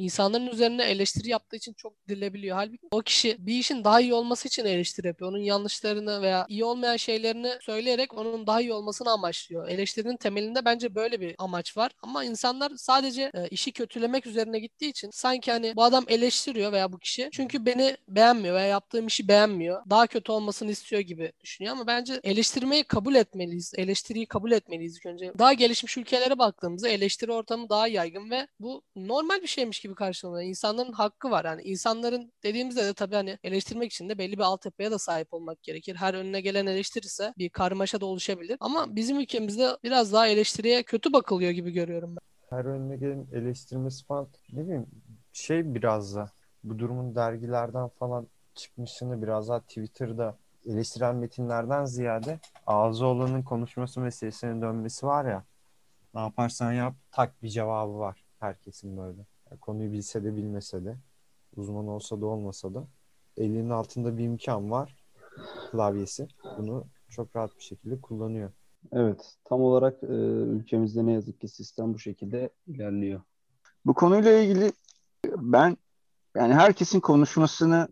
insanların 0.00 0.46
üzerine 0.46 0.84
eleştiri 0.84 1.28
yaptığı 1.28 1.56
için 1.56 1.72
çok 1.72 2.08
dilebiliyor. 2.08 2.56
Halbuki 2.56 2.88
o 2.90 3.00
kişi 3.00 3.36
bir 3.46 3.54
işin 3.54 3.84
daha 3.84 4.00
iyi 4.00 4.14
olması 4.14 4.48
için 4.48 4.64
eleştiri 4.64 5.06
yapıyor. 5.06 5.30
Onun 5.30 5.38
yanlışlarını 5.38 6.22
veya 6.22 6.46
iyi 6.48 6.64
olmayan 6.64 6.96
şeylerini 6.96 7.52
söyleyerek 7.60 8.14
onun 8.14 8.46
daha 8.46 8.60
iyi 8.60 8.72
olmasını 8.72 9.10
amaçlıyor. 9.10 9.68
Eleştirinin 9.68 10.16
temelinde 10.16 10.64
bence 10.64 10.94
böyle 10.94 11.20
bir 11.20 11.34
amaç 11.38 11.76
var. 11.76 11.92
Ama 12.02 12.24
insanlar 12.24 12.72
sadece 12.76 13.30
e, 13.34 13.48
işi 13.48 13.72
kötülemek 13.72 14.26
üzerine 14.26 14.58
gittiği 14.58 14.90
için 14.90 15.10
sanki 15.12 15.52
hani 15.52 15.76
bu 15.76 15.84
adam 15.84 16.04
eleştiriyor 16.08 16.72
veya 16.72 16.92
bu 16.92 16.98
kişi 16.98 17.28
çünkü 17.32 17.66
beni 17.66 17.96
beğenmiyor 18.08 18.54
veya 18.54 18.66
yaptığım 18.66 19.06
işi 19.06 19.28
beğenmiyor. 19.28 19.82
Daha 19.90 20.06
kötü 20.06 20.32
olmasını 20.32 20.70
istiyor 20.70 21.02
gibi 21.02 21.32
düşünüyor 21.40 21.72
ama 21.72 21.86
bence 21.86 22.20
eleştirmeyi 22.24 22.84
kabul 22.84 23.14
etmeliyiz. 23.14 23.72
Eleştiriyi 23.76 24.26
kabul 24.26 24.52
etmeliyiz 24.52 24.96
ilk 24.96 25.06
önce. 25.06 25.32
Daha 25.38 25.52
gelişmiş 25.52 25.96
ülkelere 25.96 26.38
baktığımızda 26.38 26.88
eleştiri 26.88 27.32
ortamı 27.32 27.68
daha 27.68 27.88
yaygın 27.88 28.30
ve 28.30 28.46
bu 28.60 28.82
normal 28.96 29.42
bir 29.42 29.46
şeymiş 29.46 29.80
gibi 29.80 29.89
karşılanıyor. 29.94 30.48
İnsanların 30.48 30.92
hakkı 30.92 31.30
var. 31.30 31.44
Yani 31.44 31.62
insanların 31.62 32.32
dediğimizde 32.42 32.84
de 32.84 32.94
tabii 32.94 33.14
hani 33.14 33.38
eleştirmek 33.44 33.92
için 33.92 34.08
de 34.08 34.18
belli 34.18 34.32
bir 34.32 34.42
altyapıya 34.42 34.90
da 34.90 34.98
sahip 34.98 35.34
olmak 35.34 35.62
gerekir. 35.62 35.94
Her 35.96 36.14
önüne 36.14 36.40
gelen 36.40 36.66
eleştirirse 36.66 37.34
bir 37.38 37.48
karmaşa 37.48 38.00
da 38.00 38.06
oluşabilir. 38.06 38.56
Ama 38.60 38.96
bizim 38.96 39.20
ülkemizde 39.20 39.68
biraz 39.84 40.12
daha 40.12 40.28
eleştiriye 40.28 40.82
kötü 40.82 41.12
bakılıyor 41.12 41.50
gibi 41.50 41.72
görüyorum 41.72 42.16
ben. 42.16 42.56
Her 42.56 42.64
önüne 42.64 42.96
gelen 42.96 43.26
eleştirmesi 43.32 44.06
falan 44.06 44.28
ne 44.52 44.64
bileyim 44.64 44.86
şey 45.32 45.74
biraz 45.74 46.14
da 46.14 46.30
bu 46.64 46.78
durumun 46.78 47.14
dergilerden 47.14 47.88
falan 47.88 48.26
çıkmışını 48.54 49.22
biraz 49.22 49.48
daha 49.48 49.60
Twitter'da 49.60 50.38
eleştiren 50.66 51.16
metinlerden 51.16 51.84
ziyade 51.84 52.38
ağzı 52.66 53.06
olanın 53.06 53.42
konuşması 53.42 54.00
meselesine 54.00 54.62
dönmesi 54.62 55.06
var 55.06 55.24
ya 55.24 55.44
ne 56.14 56.20
yaparsan 56.20 56.72
yap 56.72 56.94
tak 57.10 57.42
bir 57.42 57.48
cevabı 57.48 57.98
var 57.98 58.24
herkesin 58.40 58.96
böyle. 58.96 59.26
Konuyu 59.60 59.92
bilse 59.92 60.24
de 60.24 60.36
bilmese 60.36 60.84
de 60.84 60.96
uzman 61.56 61.88
olsa 61.88 62.20
da 62.20 62.26
olmasa 62.26 62.74
da 62.74 62.86
elinin 63.36 63.70
altında 63.70 64.18
bir 64.18 64.24
imkan 64.24 64.70
var 64.70 64.96
klavyesi. 65.70 66.28
Bunu 66.58 66.84
çok 67.08 67.36
rahat 67.36 67.56
bir 67.56 67.62
şekilde 67.62 68.00
kullanıyor. 68.00 68.52
Evet, 68.92 69.34
tam 69.44 69.60
olarak 69.60 70.02
e, 70.02 70.06
ülkemizde 70.06 71.06
ne 71.06 71.12
yazık 71.12 71.40
ki 71.40 71.48
sistem 71.48 71.94
bu 71.94 71.98
şekilde 71.98 72.50
ilerliyor. 72.66 73.20
Bu 73.86 73.94
konuyla 73.94 74.32
ilgili 74.32 74.72
ben 75.36 75.76
yani 76.36 76.54
herkesin 76.54 77.00
konuşmasını 77.00 77.88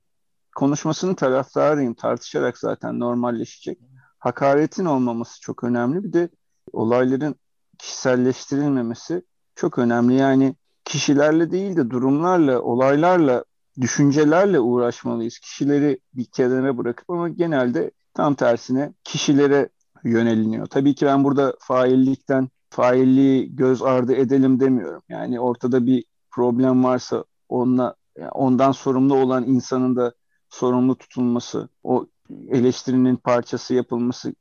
konuşmasının 0.57 1.15
taraftarıyım. 1.15 1.95
Tartışarak 1.95 2.59
zaten 2.59 3.01
normalleşecek. 3.01 3.79
Hakaretin 4.19 4.85
olmaması 4.85 5.41
çok 5.41 5.65
önemli. 5.65 6.05
Bir 6.05 6.13
de 6.13 6.29
olayların 6.73 7.35
kişiselleştirilmemesi 7.79 9.23
çok 9.55 9.79
önemli. 9.79 10.15
Yani 10.15 10.55
kişilerle 10.89 11.51
değil 11.51 11.77
de 11.77 11.91
durumlarla, 11.91 12.61
olaylarla, 12.63 13.45
düşüncelerle 13.81 14.61
uğraşmalıyız. 14.61 15.39
Kişileri 15.39 15.99
bir 16.15 16.25
kenara 16.25 16.79
bırakıp 16.79 17.11
ama 17.11 17.29
genelde 17.29 17.91
tam 18.15 18.35
tersine 18.35 18.95
kişilere 19.05 19.69
yöneliniyor. 20.05 20.67
Tabii 20.67 20.95
ki 20.95 21.07
ben 21.07 21.25
burada 21.25 21.55
faillikten, 21.61 22.49
failliği 22.71 23.57
göz 23.57 23.83
ardı 23.83 24.15
edelim 24.15 24.61
demiyorum. 24.61 25.03
Yani 25.09 25.41
ortada 25.41 25.87
bir 25.87 26.05
problem 26.31 26.85
varsa 26.85 27.25
onunla, 27.49 27.95
ondan 28.33 28.73
sorumlu 28.73 29.15
olan 29.15 29.45
insanın 29.45 29.97
da 29.97 30.15
sorumlu 30.49 30.99
tutulması, 30.99 31.69
o 31.83 32.07
eleştirinin 32.49 33.17
parçası 33.17 33.75
yapılması 33.75 34.35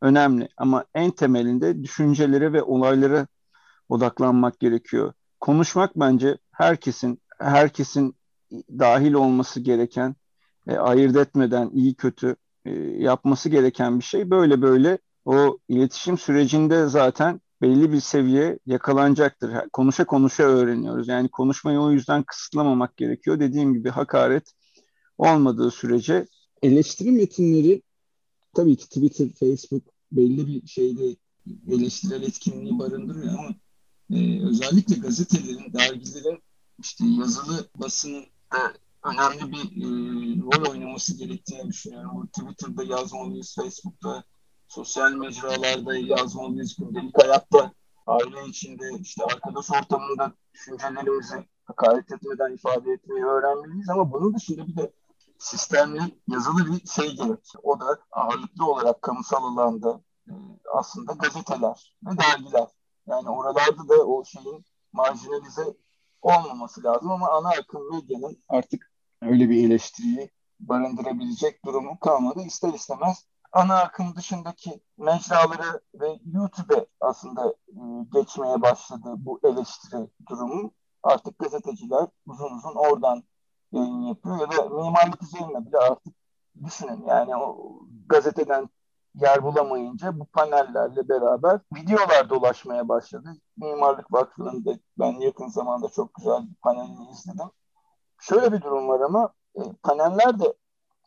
önemli. 0.00 0.48
Ama 0.56 0.84
en 0.94 1.10
temelinde 1.10 1.82
düşüncelere 1.82 2.52
ve 2.52 2.62
olaylara 2.62 3.26
odaklanmak 3.88 4.60
gerekiyor 4.60 5.12
konuşmak 5.42 5.96
bence 5.96 6.38
herkesin 6.52 7.22
herkesin 7.38 8.14
dahil 8.52 9.12
olması 9.12 9.60
gereken, 9.60 10.16
e, 10.66 10.76
ayırt 10.76 11.16
etmeden 11.16 11.70
iyi 11.74 11.94
kötü 11.94 12.36
e, 12.64 12.70
yapması 12.80 13.48
gereken 13.48 13.98
bir 13.98 14.04
şey. 14.04 14.30
Böyle 14.30 14.62
böyle 14.62 14.98
o 15.24 15.58
iletişim 15.68 16.18
sürecinde 16.18 16.86
zaten 16.86 17.40
belli 17.62 17.92
bir 17.92 18.00
seviye 18.00 18.58
yakalanacaktır. 18.66 19.50
Konuşa 19.72 20.04
konuşa 20.04 20.42
öğreniyoruz. 20.42 21.08
Yani 21.08 21.28
konuşmayı 21.28 21.78
o 21.78 21.90
yüzden 21.90 22.22
kısıtlamamak 22.22 22.96
gerekiyor. 22.96 23.40
Dediğim 23.40 23.74
gibi 23.74 23.88
hakaret 23.88 24.52
olmadığı 25.18 25.70
sürece 25.70 26.26
eleştiri 26.62 27.10
metinleri 27.10 27.82
tabii 28.54 28.76
ki 28.76 28.84
Twitter, 28.84 29.28
Facebook 29.28 29.82
belli 30.12 30.46
bir 30.46 30.66
şeyde 30.66 31.16
eleştirel 31.68 32.22
etkinliği 32.22 32.78
barındırıyor 32.78 33.38
ama 33.38 33.54
e, 34.12 34.46
özellikle 34.46 34.94
gazetelerin, 34.94 35.72
dergilerin 35.72 36.42
işte 36.78 37.04
yazılı 37.06 37.68
basının 37.76 38.24
da 38.52 38.72
önemli 39.04 39.52
bir 39.52 39.58
e, 39.58 39.86
rol 40.42 40.70
oynaması 40.70 41.16
gerektiğini 41.16 41.68
düşünüyorum. 41.68 42.10
Bu 42.14 42.26
Twitter'da 42.26 42.84
yazmalıyız, 42.84 43.54
Facebook'ta, 43.54 44.24
sosyal 44.68 45.12
mecralarda 45.12 45.96
yazmalıyız, 45.96 46.76
gündelik 46.76 47.22
hayatta, 47.22 47.72
aile 48.06 48.48
içinde, 48.48 48.84
işte 49.00 49.24
arkadaş 49.24 49.70
ortamında 49.70 50.32
düşüncelerimizi 50.54 51.46
hakaret 51.64 52.12
etmeden 52.12 52.54
ifade 52.54 52.92
etmeyi 52.92 53.24
öğrenmeliyiz 53.24 53.88
ama 53.88 54.12
bunun 54.12 54.34
dışında 54.34 54.66
bir 54.66 54.76
de 54.76 54.92
sistemli 55.38 56.00
yazılı 56.28 56.66
bir 56.66 56.86
şey 56.86 57.16
gerek. 57.16 57.52
O 57.62 57.80
da 57.80 57.98
ağırlıklı 58.12 58.66
olarak 58.66 59.02
kamusal 59.02 59.44
alanda 59.44 60.00
e, 60.28 60.32
aslında 60.74 61.12
gazeteler 61.12 61.96
ve 62.06 62.10
dergiler. 62.18 62.66
Yani 63.06 63.30
oralarda 63.30 63.88
da 63.88 64.06
o 64.06 64.24
şeyin 64.24 64.64
marjinalize 64.92 65.76
olmaması 66.22 66.84
lazım 66.84 67.10
ama 67.10 67.30
ana 67.30 67.48
akım 67.48 67.90
medyanın 67.90 68.42
artık 68.48 68.92
öyle 69.22 69.50
bir 69.50 69.66
eleştiriyi 69.66 70.30
barındırabilecek 70.60 71.64
durumu 71.64 71.98
kalmadı. 71.98 72.42
İster 72.42 72.74
istemez 72.74 73.26
ana 73.52 73.80
akım 73.80 74.16
dışındaki 74.16 74.80
mecraları 74.98 75.80
ve 75.94 76.18
YouTube'e 76.24 76.86
aslında 77.00 77.54
e, 77.68 77.80
geçmeye 78.12 78.62
başladı 78.62 79.14
bu 79.16 79.40
eleştiri 79.44 80.08
durumu. 80.28 80.72
Artık 81.02 81.38
gazeteciler 81.38 82.06
uzun 82.26 82.50
uzun 82.50 82.74
oradan 82.74 83.22
yayın 83.72 84.00
yapıyor 84.02 84.38
ya 84.38 84.50
da 84.50 84.68
mimarlık 84.68 85.22
üzerine 85.22 85.66
bile 85.66 85.78
artık 85.78 86.14
düşünün 86.64 87.04
yani 87.06 87.36
o 87.36 87.78
gazeteden 88.06 88.68
yer 89.14 89.42
bulamayınca 89.42 90.18
bu 90.20 90.24
panellerle 90.24 91.08
beraber 91.08 91.60
videolar 91.74 92.30
dolaşmaya 92.30 92.88
başladı. 92.88 93.28
Mimarlık 93.56 94.12
Vakfı'nın 94.12 94.80
ben 94.98 95.12
yakın 95.12 95.48
zamanda 95.48 95.88
çok 95.88 96.14
güzel 96.14 96.42
bir 96.42 96.54
panelini 96.54 97.10
izledim. 97.10 97.50
Şöyle 98.20 98.52
bir 98.52 98.62
durum 98.62 98.88
var 98.88 99.00
ama 99.00 99.34
e, 99.56 99.60
paneller 99.82 100.40
de 100.40 100.54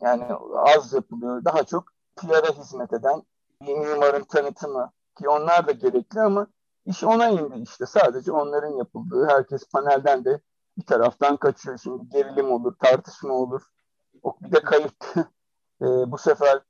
yani 0.01 0.26
az 0.56 0.93
yapılıyor. 0.93 1.45
Daha 1.45 1.64
çok 1.64 1.84
PR'a 2.16 2.51
hizmet 2.51 2.93
eden 2.93 3.24
bir 3.62 3.78
mimarın 3.78 4.24
tanıtımı 4.24 4.91
ki 5.18 5.30
onlar 5.30 5.68
da 5.68 5.72
gerekli 5.72 6.22
ama 6.22 6.47
iş 6.86 7.03
ona 7.03 7.30
indi 7.30 7.60
işte. 7.60 7.86
Sadece 7.86 8.32
onların 8.32 8.78
yapıldığı. 8.78 9.28
Herkes 9.28 9.70
panelden 9.70 10.26
de 10.26 10.41
bir 10.78 10.86
taraftan 10.86 11.38
kaçıyor. 11.38 11.78
Şimdi 11.78 12.10
gerilim 12.10 12.51
olur, 12.51 12.76
tartışma 12.80 13.34
olur. 13.34 13.62
Bir 14.41 14.51
de 14.51 14.60
kayıp. 14.60 15.06
e, 15.82 15.86
bu 15.86 16.18
sefer 16.18 16.62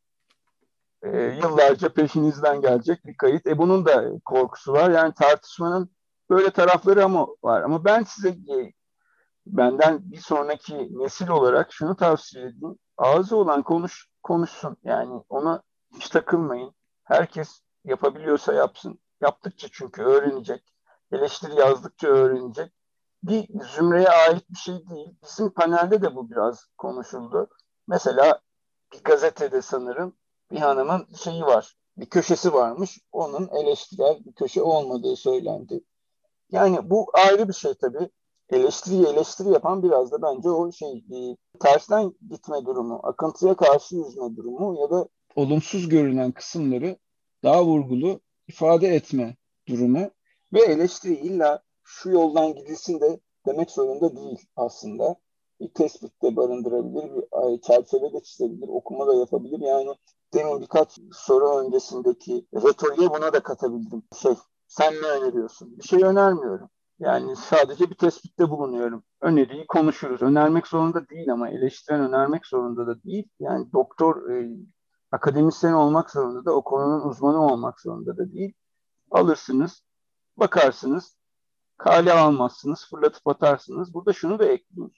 e, 1.14 1.18
yıllarca 1.44 1.94
peşinizden 1.94 2.62
gelecek 2.62 3.06
bir 3.06 3.18
kayıt. 3.18 3.48
E 3.48 3.58
bunun 3.58 3.86
da 3.86 4.12
korkusu 4.26 4.74
var. 4.74 4.90
Yani 4.90 5.14
tartışmanın 5.14 5.90
böyle 6.30 6.50
tarafları 6.50 7.06
ama 7.06 7.28
var. 7.44 7.62
Ama 7.62 7.86
ben 7.86 8.04
size 8.04 8.30
e, 8.30 8.74
benden 9.46 10.12
bir 10.12 10.18
sonraki 10.18 11.00
nesil 11.00 11.28
olarak 11.28 11.74
şunu 11.74 11.96
tavsiye 11.96 12.46
edeyim. 12.46 12.78
Ağzı 12.98 13.36
olan 13.36 13.64
konuş 13.64 14.08
konuşsun. 14.24 14.78
Yani 14.84 15.24
ona 15.30 15.62
hiç 15.96 16.10
takılmayın. 16.10 16.74
Herkes 17.04 17.62
yapabiliyorsa 17.84 18.54
yapsın. 18.54 19.00
Yaptıkça 19.22 19.68
çünkü 19.72 20.02
öğrenecek. 20.04 20.64
Eleştiri 21.12 21.56
yazdıkça 21.60 22.08
öğrenecek. 22.08 22.72
Bir 23.24 23.48
zümreye 23.76 24.10
ait 24.10 24.50
bir 24.50 24.58
şey 24.58 24.88
değil. 24.88 25.16
Bizim 25.24 25.54
panelde 25.54 26.02
de 26.02 26.16
bu 26.16 26.30
biraz 26.30 26.66
konuşuldu. 26.78 27.50
Mesela 27.88 28.42
bir 28.94 29.04
gazetede 29.04 29.62
sanırım 29.62 30.16
bir 30.52 30.60
hanımın 30.60 31.08
şeyi 31.24 31.42
var. 31.42 31.76
Bir 31.98 32.06
köşesi 32.06 32.54
varmış. 32.54 33.00
Onun 33.12 33.48
eleştirel 33.48 34.26
bir 34.26 34.34
köşe 34.34 34.62
olmadığı 34.62 35.16
söylendi. 35.16 35.82
Yani 36.52 36.90
bu 36.90 37.08
ayrı 37.14 37.48
bir 37.48 37.54
şey 37.54 37.74
tabii. 37.74 38.10
Eleştiriyi 38.50 39.06
eleştiri 39.06 39.50
yapan 39.50 39.84
biraz 39.84 40.12
da 40.12 40.22
bence 40.22 40.50
o 40.50 40.72
şey 40.72 40.98
e, 40.98 41.38
tersten 41.60 42.14
gitme 42.30 42.66
durumu, 42.66 43.00
akıntıya 43.04 43.56
karşı 43.56 43.96
yüzme 43.96 44.36
durumu 44.36 44.82
ya 44.82 44.90
da 44.90 45.08
olumsuz 45.36 45.90
görünen 45.90 46.32
kısımları 46.32 46.98
daha 47.44 47.66
vurgulu 47.66 48.20
ifade 48.48 48.88
etme 48.88 49.36
durumu 49.68 50.12
ve 50.54 50.62
eleştiri 50.62 51.14
illa 51.14 51.64
şu 51.84 52.10
yoldan 52.10 52.56
gidilsin 52.56 53.02
de 53.02 53.20
demek 53.46 53.72
zorunda 53.72 54.16
değil 54.16 54.46
aslında. 54.56 55.16
Bir 55.60 55.70
tespitte 55.74 56.36
barındırabilir, 56.36 57.04
bir 57.04 57.62
çerçeve 57.62 58.14
de 58.14 58.24
çizebilir, 58.24 58.68
okuma 58.68 59.08
da 59.08 59.16
yapabilir. 59.16 59.60
Yani 59.60 59.96
demin 60.34 60.62
birkaç 60.62 61.00
soru 61.12 61.58
öncesindeki 61.58 62.48
retoriğe 62.54 63.10
buna 63.10 63.34
da 63.34 63.40
katabildim. 63.40 64.04
Şey, 64.22 64.36
sen 64.68 64.94
ne 64.94 65.08
öneriyorsun? 65.08 65.78
Bir 65.78 65.84
şey 65.84 66.04
önermiyorum. 66.04 66.70
Yani 67.00 67.36
sadece 67.36 67.90
bir 67.90 67.96
tespitte 67.96 68.50
bulunuyorum. 68.50 69.04
Öneriyi 69.22 69.68
konuşuruz. 69.68 70.22
Önermek 70.22 70.68
zorunda 70.68 71.10
değil 71.10 71.34
ama 71.34 71.50
eleştiren 71.50 72.02
önermek 72.02 72.46
zorunda 72.48 72.88
da 72.88 73.04
değil. 73.04 73.28
Yani 73.40 73.72
doktor, 73.74 74.30
e, 74.30 74.50
akademisyen 75.12 75.74
olmak 75.74 76.12
zorunda 76.12 76.46
da 76.46 76.56
o 76.56 76.64
konunun 76.64 77.10
uzmanı 77.10 77.46
olmak 77.46 77.82
zorunda 77.82 78.18
da 78.18 78.34
değil. 78.34 78.54
Alırsınız, 79.12 79.84
bakarsınız, 80.38 81.18
kale 81.78 82.14
almazsınız, 82.14 82.88
fırlatıp 82.90 83.28
atarsınız. 83.28 83.94
Burada 83.94 84.14
şunu 84.14 84.40
da 84.40 84.46
ekleyeyim. 84.46 84.94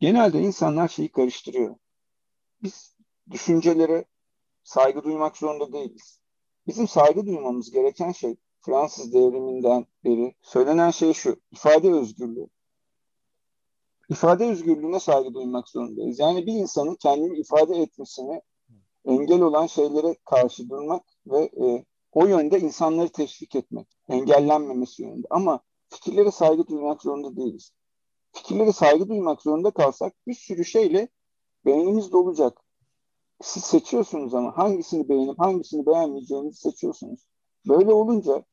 Genelde 0.00 0.40
insanlar 0.40 0.88
şeyi 0.88 1.12
karıştırıyor. 1.12 1.76
Biz 2.62 2.96
düşüncelere 3.30 4.04
saygı 4.64 5.04
duymak 5.04 5.36
zorunda 5.36 5.72
değiliz. 5.72 6.20
Bizim 6.66 6.88
saygı 6.88 7.26
duymamız 7.26 7.70
gereken 7.70 8.12
şey 8.12 8.36
Fransız 8.60 9.12
devriminden 9.12 9.86
beri 10.04 10.34
söylenen 10.42 10.90
şey 10.90 11.12
şu. 11.12 11.36
ifade 11.50 11.92
özgürlüğü. 11.92 12.48
İfade 14.08 14.44
özgürlüğüne 14.44 15.00
saygı 15.00 15.34
duymak 15.34 15.68
zorundayız. 15.68 16.18
Yani 16.18 16.46
bir 16.46 16.52
insanın 16.52 16.94
kendini 16.94 17.38
ifade 17.38 17.76
etmesine 17.76 18.42
engel 19.04 19.40
olan 19.40 19.66
şeylere 19.66 20.16
karşı 20.24 20.68
durmak 20.68 21.02
ve 21.26 21.38
e, 21.44 21.84
o 22.12 22.26
yönde 22.26 22.60
insanları 22.60 23.08
teşvik 23.08 23.56
etmek, 23.56 23.88
engellenmemesi 24.08 25.02
yönünde. 25.02 25.26
Ama 25.30 25.60
fikirlere 25.88 26.30
saygı 26.30 26.66
duymak 26.66 27.02
zorunda 27.02 27.36
değiliz. 27.36 27.72
Fikirlere 28.32 28.72
saygı 28.72 29.08
duymak 29.08 29.42
zorunda 29.42 29.70
kalsak 29.70 30.14
bir 30.26 30.34
sürü 30.34 30.64
şeyle 30.64 31.08
beynimiz 31.64 32.12
dolacak. 32.12 32.63
Siz 33.44 33.64
seçiyorsunuz 33.64 34.34
ama 34.34 34.58
hangisini 34.58 35.08
beğenip 35.08 35.38
hangisini 35.38 35.86
beğenmeyeceğinizi 35.86 36.60
seçiyorsunuz. 36.60 37.20
Böyle 37.68 37.92
olunca 37.92 38.44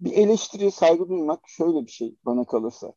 bir 0.00 0.12
eleştiriye 0.12 0.70
saygı 0.70 1.08
duymak 1.08 1.40
şöyle 1.46 1.86
bir 1.86 1.90
şey 1.90 2.16
bana 2.24 2.44
kalırsa. 2.44 2.92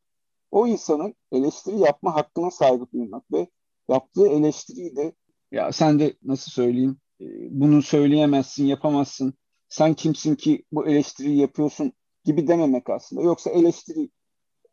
O 0.51 0.67
insanın 0.67 1.15
eleştiri 1.31 1.79
yapma 1.79 2.15
hakkına 2.15 2.51
saygı 2.51 2.91
duymak 2.93 3.31
ve 3.31 3.47
yaptığı 3.89 4.27
eleştiriyi 4.27 4.95
de 4.95 5.13
ya 5.51 5.71
sen 5.71 5.99
de 5.99 6.13
nasıl 6.23 6.51
söyleyeyim 6.51 6.97
e, 7.21 7.25
bunu 7.51 7.81
söyleyemezsin, 7.81 8.65
yapamazsın. 8.65 9.33
Sen 9.69 9.93
kimsin 9.93 10.35
ki 10.35 10.63
bu 10.71 10.87
eleştiriyi 10.87 11.37
yapıyorsun 11.37 11.93
gibi 12.25 12.47
dememek 12.47 12.89
aslında. 12.89 13.21
Yoksa 13.21 13.49
eleştiri 13.49 14.09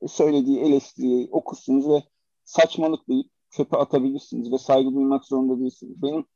söylediği 0.08 0.60
eleştiriyi 0.60 1.28
okursunuz 1.30 1.88
ve 1.88 2.02
saçmalık 2.44 3.08
deyip 3.08 3.26
çöpe 3.50 3.76
atabilirsiniz 3.76 4.52
ve 4.52 4.58
saygı 4.58 4.94
duymak 4.94 5.24
zorunda 5.24 5.60
değilsiniz. 5.60 6.02
Benim 6.02 6.26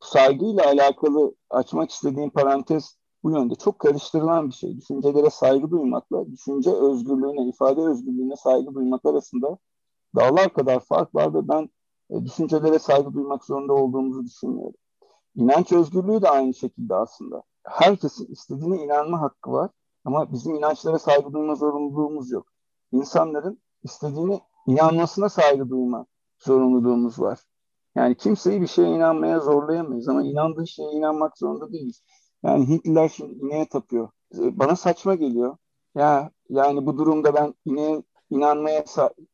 saygıyla 0.00 0.66
alakalı 0.66 1.34
açmak 1.50 1.90
istediğim 1.90 2.30
parantez 2.30 2.96
bu 3.22 3.30
yönde 3.30 3.54
çok 3.54 3.78
karıştırılan 3.78 4.48
bir 4.48 4.54
şey. 4.54 4.76
Düşüncelere 4.76 5.30
saygı 5.30 5.70
duymakla, 5.70 6.32
düşünce 6.32 6.70
özgürlüğüne, 6.70 7.48
ifade 7.48 7.80
özgürlüğüne 7.80 8.36
saygı 8.36 8.74
duymak 8.74 9.06
arasında 9.06 9.58
dağlar 10.16 10.52
kadar 10.52 10.80
fark 10.80 11.14
var 11.14 11.34
ve 11.34 11.48
ben 11.48 11.70
e, 12.10 12.24
düşüncelere 12.24 12.78
saygı 12.78 13.12
duymak 13.12 13.44
zorunda 13.44 13.72
olduğumuzu 13.72 14.24
düşünmüyorum. 14.24 14.74
İnanç 15.34 15.72
özgürlüğü 15.72 16.22
de 16.22 16.28
aynı 16.28 16.54
şekilde 16.54 16.94
aslında. 16.94 17.42
Herkesin 17.64 18.26
istediğine 18.32 18.84
inanma 18.84 19.20
hakkı 19.20 19.52
var 19.52 19.70
ama 20.04 20.32
bizim 20.32 20.54
inançlara 20.54 20.98
saygı 20.98 21.32
duyma 21.32 21.54
zorunluluğumuz 21.54 22.30
yok. 22.30 22.46
İnsanların 22.92 23.60
istediğine 23.82 24.40
inanmasına 24.66 25.28
saygı 25.28 25.70
duyma 25.70 26.06
zorunluluğumuz 26.38 27.20
var. 27.20 27.38
Yani 27.94 28.14
kimseyi 28.14 28.60
bir 28.60 28.66
şeye 28.66 28.88
inanmaya 28.88 29.40
zorlayamayız 29.40 30.08
ama 30.08 30.22
inandığı 30.22 30.66
şeye 30.66 30.90
inanmak 30.90 31.38
zorunda 31.38 31.72
değiliz. 31.72 32.02
Yani 32.42 32.68
Hintliler 32.68 33.08
şimdi 33.08 33.34
ineğe 33.44 33.68
tapıyor. 33.68 34.08
Bana 34.34 34.76
saçma 34.76 35.14
geliyor. 35.14 35.56
Ya 35.94 36.30
yani 36.48 36.86
bu 36.86 36.98
durumda 36.98 37.34
ben 37.34 37.54
ineğe 37.64 38.02
inanmaya 38.30 38.84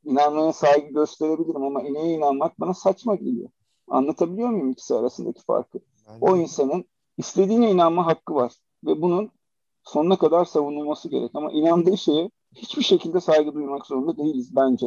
inanmaya 0.04 0.52
saygı 0.52 0.94
gösterebilirim 0.94 1.62
ama 1.62 1.82
ineğe 1.82 2.14
inanmak 2.14 2.61
bana 2.61 2.74
saçma 2.74 3.14
geliyor. 3.14 3.48
Anlatabiliyor 3.88 4.48
muyum 4.48 4.70
ikisi 4.70 4.94
arasındaki 4.94 5.42
farkı? 5.42 5.78
Bence... 6.09 6.18
O 6.20 6.36
insanın 6.36 6.84
istediğine 7.18 7.70
inanma 7.70 8.07
hakkı 8.07 8.34
var 8.34 8.52
ve 8.84 9.02
bunun 9.02 9.30
sonuna 9.84 10.18
kadar 10.18 10.44
savunulması 10.44 11.09
gerek. 11.09 11.30
Ama 11.34 11.52
inandığı 11.52 11.96
şeye 11.96 12.30
hiçbir 12.54 12.82
şekilde 12.82 13.20
saygı 13.20 13.54
duymak 13.54 13.86
zorunda 13.86 14.16
değiliz 14.16 14.57
bence. 14.57 14.86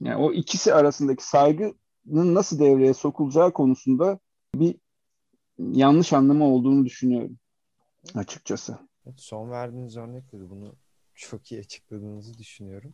Yani 0.00 0.24
o 0.24 0.32
ikisi 0.32 0.74
arasındaki 0.74 1.28
saygının 1.28 1.80
nasıl 2.06 2.58
devreye 2.58 2.94
sokulacağı 2.94 3.52
konusunda 3.52 4.18
bir 4.54 4.76
yanlış 5.58 6.12
anlama 6.12 6.44
olduğunu 6.44 6.84
düşünüyorum 6.84 7.38
açıkçası. 8.14 8.78
Son 9.16 9.50
verdiğiniz 9.50 9.96
örnekleri 9.96 10.50
bunu 10.50 10.74
çok 11.14 11.52
iyi 11.52 11.60
açıkladığınızı 11.60 12.38
düşünüyorum. 12.38 12.92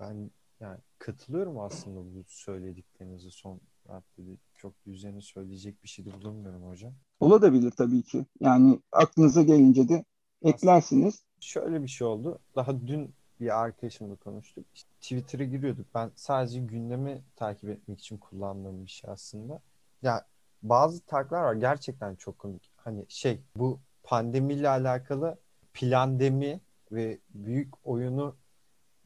Ben 0.00 0.30
yani 0.60 0.78
katılıyorum 0.98 1.60
aslında 1.60 2.00
bu 2.00 2.24
söylediklerinizi 2.26 3.30
son 3.30 3.60
maddede 3.88 4.36
çok 4.54 4.74
üzerine 4.86 5.20
söyleyecek 5.20 5.82
bir 5.82 5.88
şey 5.88 6.04
de 6.04 6.12
bulunmuyorum 6.12 6.68
hocam. 6.68 6.94
Olabilir 7.20 7.70
tabii 7.70 8.02
ki. 8.02 8.26
Yani 8.40 8.80
aklınıza 8.92 9.42
gelince 9.42 9.88
de 9.88 10.04
eklersiniz. 10.42 11.24
Şöyle 11.40 11.82
bir 11.82 11.88
şey 11.88 12.06
oldu. 12.06 12.38
Daha 12.56 12.86
dün 12.86 13.14
bir 13.40 13.62
arkadaşımla 13.62 14.16
konuştuk. 14.16 14.66
İşte 14.74 14.88
Twitter'a 15.00 15.44
giriyorduk. 15.44 15.86
Ben 15.94 16.10
sadece 16.14 16.60
gündemi 16.60 17.22
takip 17.36 17.70
etmek 17.70 18.00
için 18.00 18.16
kullandığım 18.18 18.84
bir 18.84 18.90
şey 18.90 19.10
aslında. 19.10 19.60
Ya 20.02 20.26
bazı 20.62 21.00
taklar 21.00 21.42
var 21.42 21.54
gerçekten 21.54 22.14
çok 22.14 22.38
komik. 22.38 22.70
Hani 22.76 23.04
şey 23.08 23.40
bu 23.56 23.80
pandemiyle 24.02 24.68
alakalı 24.68 25.38
plandemi 25.74 26.60
ve 26.92 27.18
büyük 27.34 27.86
oyunu 27.86 28.36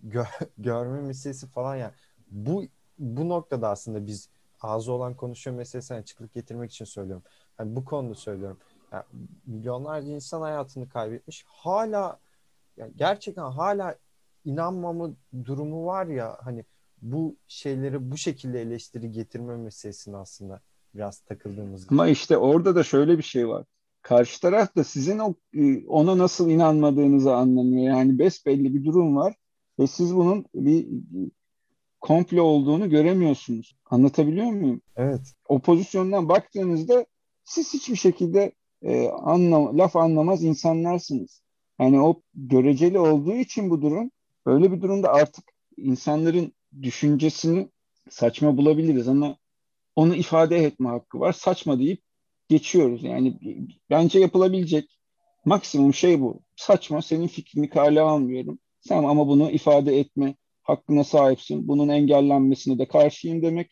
gö- 0.07 0.49
görme 0.59 1.01
meselesi 1.01 1.47
falan 1.47 1.77
yani 1.77 1.93
bu 2.31 2.65
bu 2.99 3.29
noktada 3.29 3.69
aslında 3.69 4.07
biz 4.07 4.29
ağzı 4.61 4.93
olan 4.93 5.15
konuşuyor 5.15 5.57
meselesine 5.57 5.99
açıklık 5.99 6.35
getirmek 6.35 6.71
için 6.71 6.85
söylüyorum. 6.85 7.23
Hani 7.57 7.77
bu 7.77 7.85
konuda 7.85 8.15
söylüyorum. 8.15 8.59
Yani 8.93 9.05
milyonlarca 9.47 10.09
insan 10.09 10.41
hayatını 10.41 10.89
kaybetmiş. 10.89 11.45
Hala 11.49 12.19
yani 12.77 12.93
gerçekten 12.97 13.43
hala 13.51 13.97
inanmama 14.45 15.11
durumu 15.45 15.87
var 15.87 16.07
ya 16.07 16.39
hani 16.41 16.65
bu 17.03 17.37
şeyleri 17.49 18.11
bu 18.11 18.17
şekilde 18.17 18.63
eleştiri 18.63 19.13
getirme 19.13 19.57
meselesine 19.57 20.17
aslında 20.17 20.61
biraz 20.95 21.21
takıldığımız. 21.21 21.87
Ama 21.91 22.09
işte 22.09 22.37
orada 22.37 22.75
da 22.75 22.83
şöyle 22.83 23.19
bir 23.19 23.23
şey 23.23 23.49
var. 23.49 23.65
Karşı 24.03 24.41
taraf 24.41 24.77
da 24.77 24.85
sizin 24.85 25.19
o, 25.19 25.35
e, 25.55 25.87
ona 25.87 26.19
nasıl 26.19 26.51
inanmadığınızı 26.51 27.35
anlamıyor. 27.35 27.97
Yani 27.97 28.19
besbelli 28.19 28.75
bir 28.75 28.85
durum 28.85 29.17
var 29.17 29.35
ve 29.79 29.87
siz 29.87 30.17
bunun 30.17 30.45
bir 30.55 30.89
komple 32.01 32.41
olduğunu 32.41 32.91
göremiyorsunuz. 32.91 33.77
Anlatabiliyor 33.91 34.47
muyum? 34.47 34.81
Evet. 34.97 35.21
O 35.49 35.59
pozisyondan 35.59 36.29
baktığınızda 36.29 37.07
siz 37.45 37.75
hiçbir 37.75 37.97
şekilde 37.97 38.53
e, 38.83 39.09
anlam 39.09 39.79
laf 39.79 39.97
anlamaz 39.97 40.45
insanlarsınız. 40.45 41.43
Yani 41.81 42.01
o 42.01 42.23
göreceli 42.35 42.99
olduğu 42.99 43.35
için 43.35 43.71
bu 43.71 43.83
durum 43.83 44.11
öyle 44.47 44.73
bir 44.73 44.81
durumda 44.83 45.13
artık 45.13 45.45
insanların 45.77 46.53
düşüncesini 46.83 47.71
saçma 48.11 48.57
bulabiliriz 48.57 49.09
ama 49.09 49.37
onu 49.97 50.15
ifade 50.15 50.57
etme 50.57 50.89
hakkı 50.89 51.21
var. 51.21 51.33
Saçma 51.33 51.79
deyip 51.79 52.03
geçiyoruz. 52.49 53.05
Yani 53.05 53.39
bence 53.91 54.19
yapılabilecek 54.19 54.99
maksimum 55.45 55.95
şey 55.95 56.21
bu. 56.21 56.43
Saçma 56.57 57.03
senin 57.03 57.27
fikrini 57.27 57.71
kale 57.71 58.01
almıyorum. 58.01 58.59
Sen 58.81 59.05
ama 59.05 59.29
bunu 59.29 59.51
ifade 59.51 59.99
etme 59.99 60.35
hakkına 60.63 61.05
sahipsin. 61.05 61.69
Bunun 61.69 61.89
engellenmesine 61.89 62.79
de 62.79 62.89
karşıyım 62.89 63.43
demek 63.43 63.71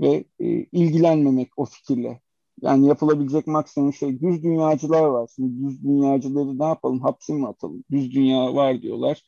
ve 0.00 0.24
e, 0.40 0.46
ilgilenmemek 0.48 1.48
o 1.56 1.64
fikirle. 1.64 2.20
Yani 2.62 2.86
yapılabilecek 2.86 3.46
maksimum 3.46 3.92
şey 3.92 4.20
düz 4.20 4.42
dünyacılar 4.42 5.04
var. 5.04 5.30
Şimdi 5.36 5.68
düz 5.68 5.84
dünyacıları 5.84 6.58
ne 6.58 6.64
yapalım? 6.64 7.00
Hapse 7.00 7.32
mi 7.32 7.46
atalım? 7.48 7.84
Düz 7.90 8.10
dünya 8.14 8.54
var 8.54 8.82
diyorlar. 8.82 9.22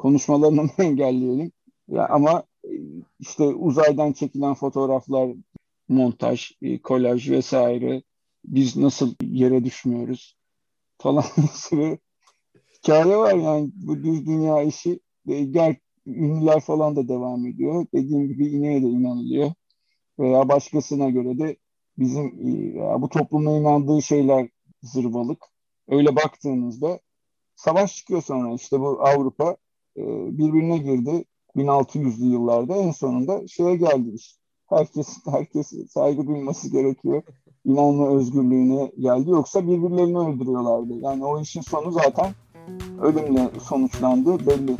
Konuşmalarını 0.00 0.70
engelleyelim? 0.78 1.52
Ya 1.88 2.08
ama 2.08 2.42
e, 2.64 2.70
işte 3.18 3.44
uzaydan 3.44 4.12
çekilen 4.12 4.54
fotoğraflar, 4.54 5.30
montaj, 5.88 6.52
e, 6.62 6.82
kolaj 6.82 7.30
vesaire 7.30 8.02
biz 8.44 8.76
nasıl 8.76 9.14
yere 9.22 9.64
düşmüyoruz 9.64 10.36
falan 10.98 11.24
bir 11.72 11.98
hikaye 12.78 13.16
var 13.16 13.34
yani 13.34 13.70
bu 13.74 13.96
düz 14.04 14.26
dünya 14.26 14.62
işi 14.62 15.00
gel 15.26 15.76
ünlüler 16.06 16.60
falan 16.60 16.96
da 16.96 17.08
devam 17.08 17.46
ediyor. 17.46 17.86
Dediğim 17.94 18.28
gibi 18.28 18.46
ineğe 18.46 18.82
de 18.82 18.86
inanılıyor. 18.86 19.52
Veya 20.18 20.48
başkasına 20.48 21.10
göre 21.10 21.38
de 21.38 21.56
bizim 21.98 22.32
bu 23.02 23.08
toplumun 23.08 23.60
inandığı 23.60 24.02
şeyler 24.02 24.48
zırvalık. 24.82 25.44
Öyle 25.88 26.16
baktığınızda 26.16 27.00
savaş 27.56 27.96
çıkıyor 27.96 28.22
sonra 28.22 28.54
işte 28.54 28.80
bu 28.80 29.06
Avrupa 29.06 29.56
e, 29.96 30.02
birbirine 30.38 30.78
girdi 30.78 31.24
1600'lü 31.56 32.24
yıllarda 32.24 32.76
en 32.76 32.90
sonunda 32.90 33.48
şeye 33.48 33.76
geldi 33.76 34.10
işte. 34.14 34.40
Herkes 34.68 35.18
herkes 35.26 35.72
saygı 35.90 36.26
duyması 36.26 36.70
gerekiyor. 36.70 37.22
İnanma 37.64 38.08
özgürlüğüne 38.08 38.92
geldi. 38.98 39.30
Yoksa 39.30 39.66
birbirlerini 39.66 40.18
öldürüyorlardı. 40.18 40.92
Yani 41.02 41.24
o 41.24 41.40
işin 41.40 41.60
sonu 41.60 41.92
zaten 41.92 42.34
ölümle 43.02 43.50
sonuçlandı 43.62 44.46
belli. 44.46 44.76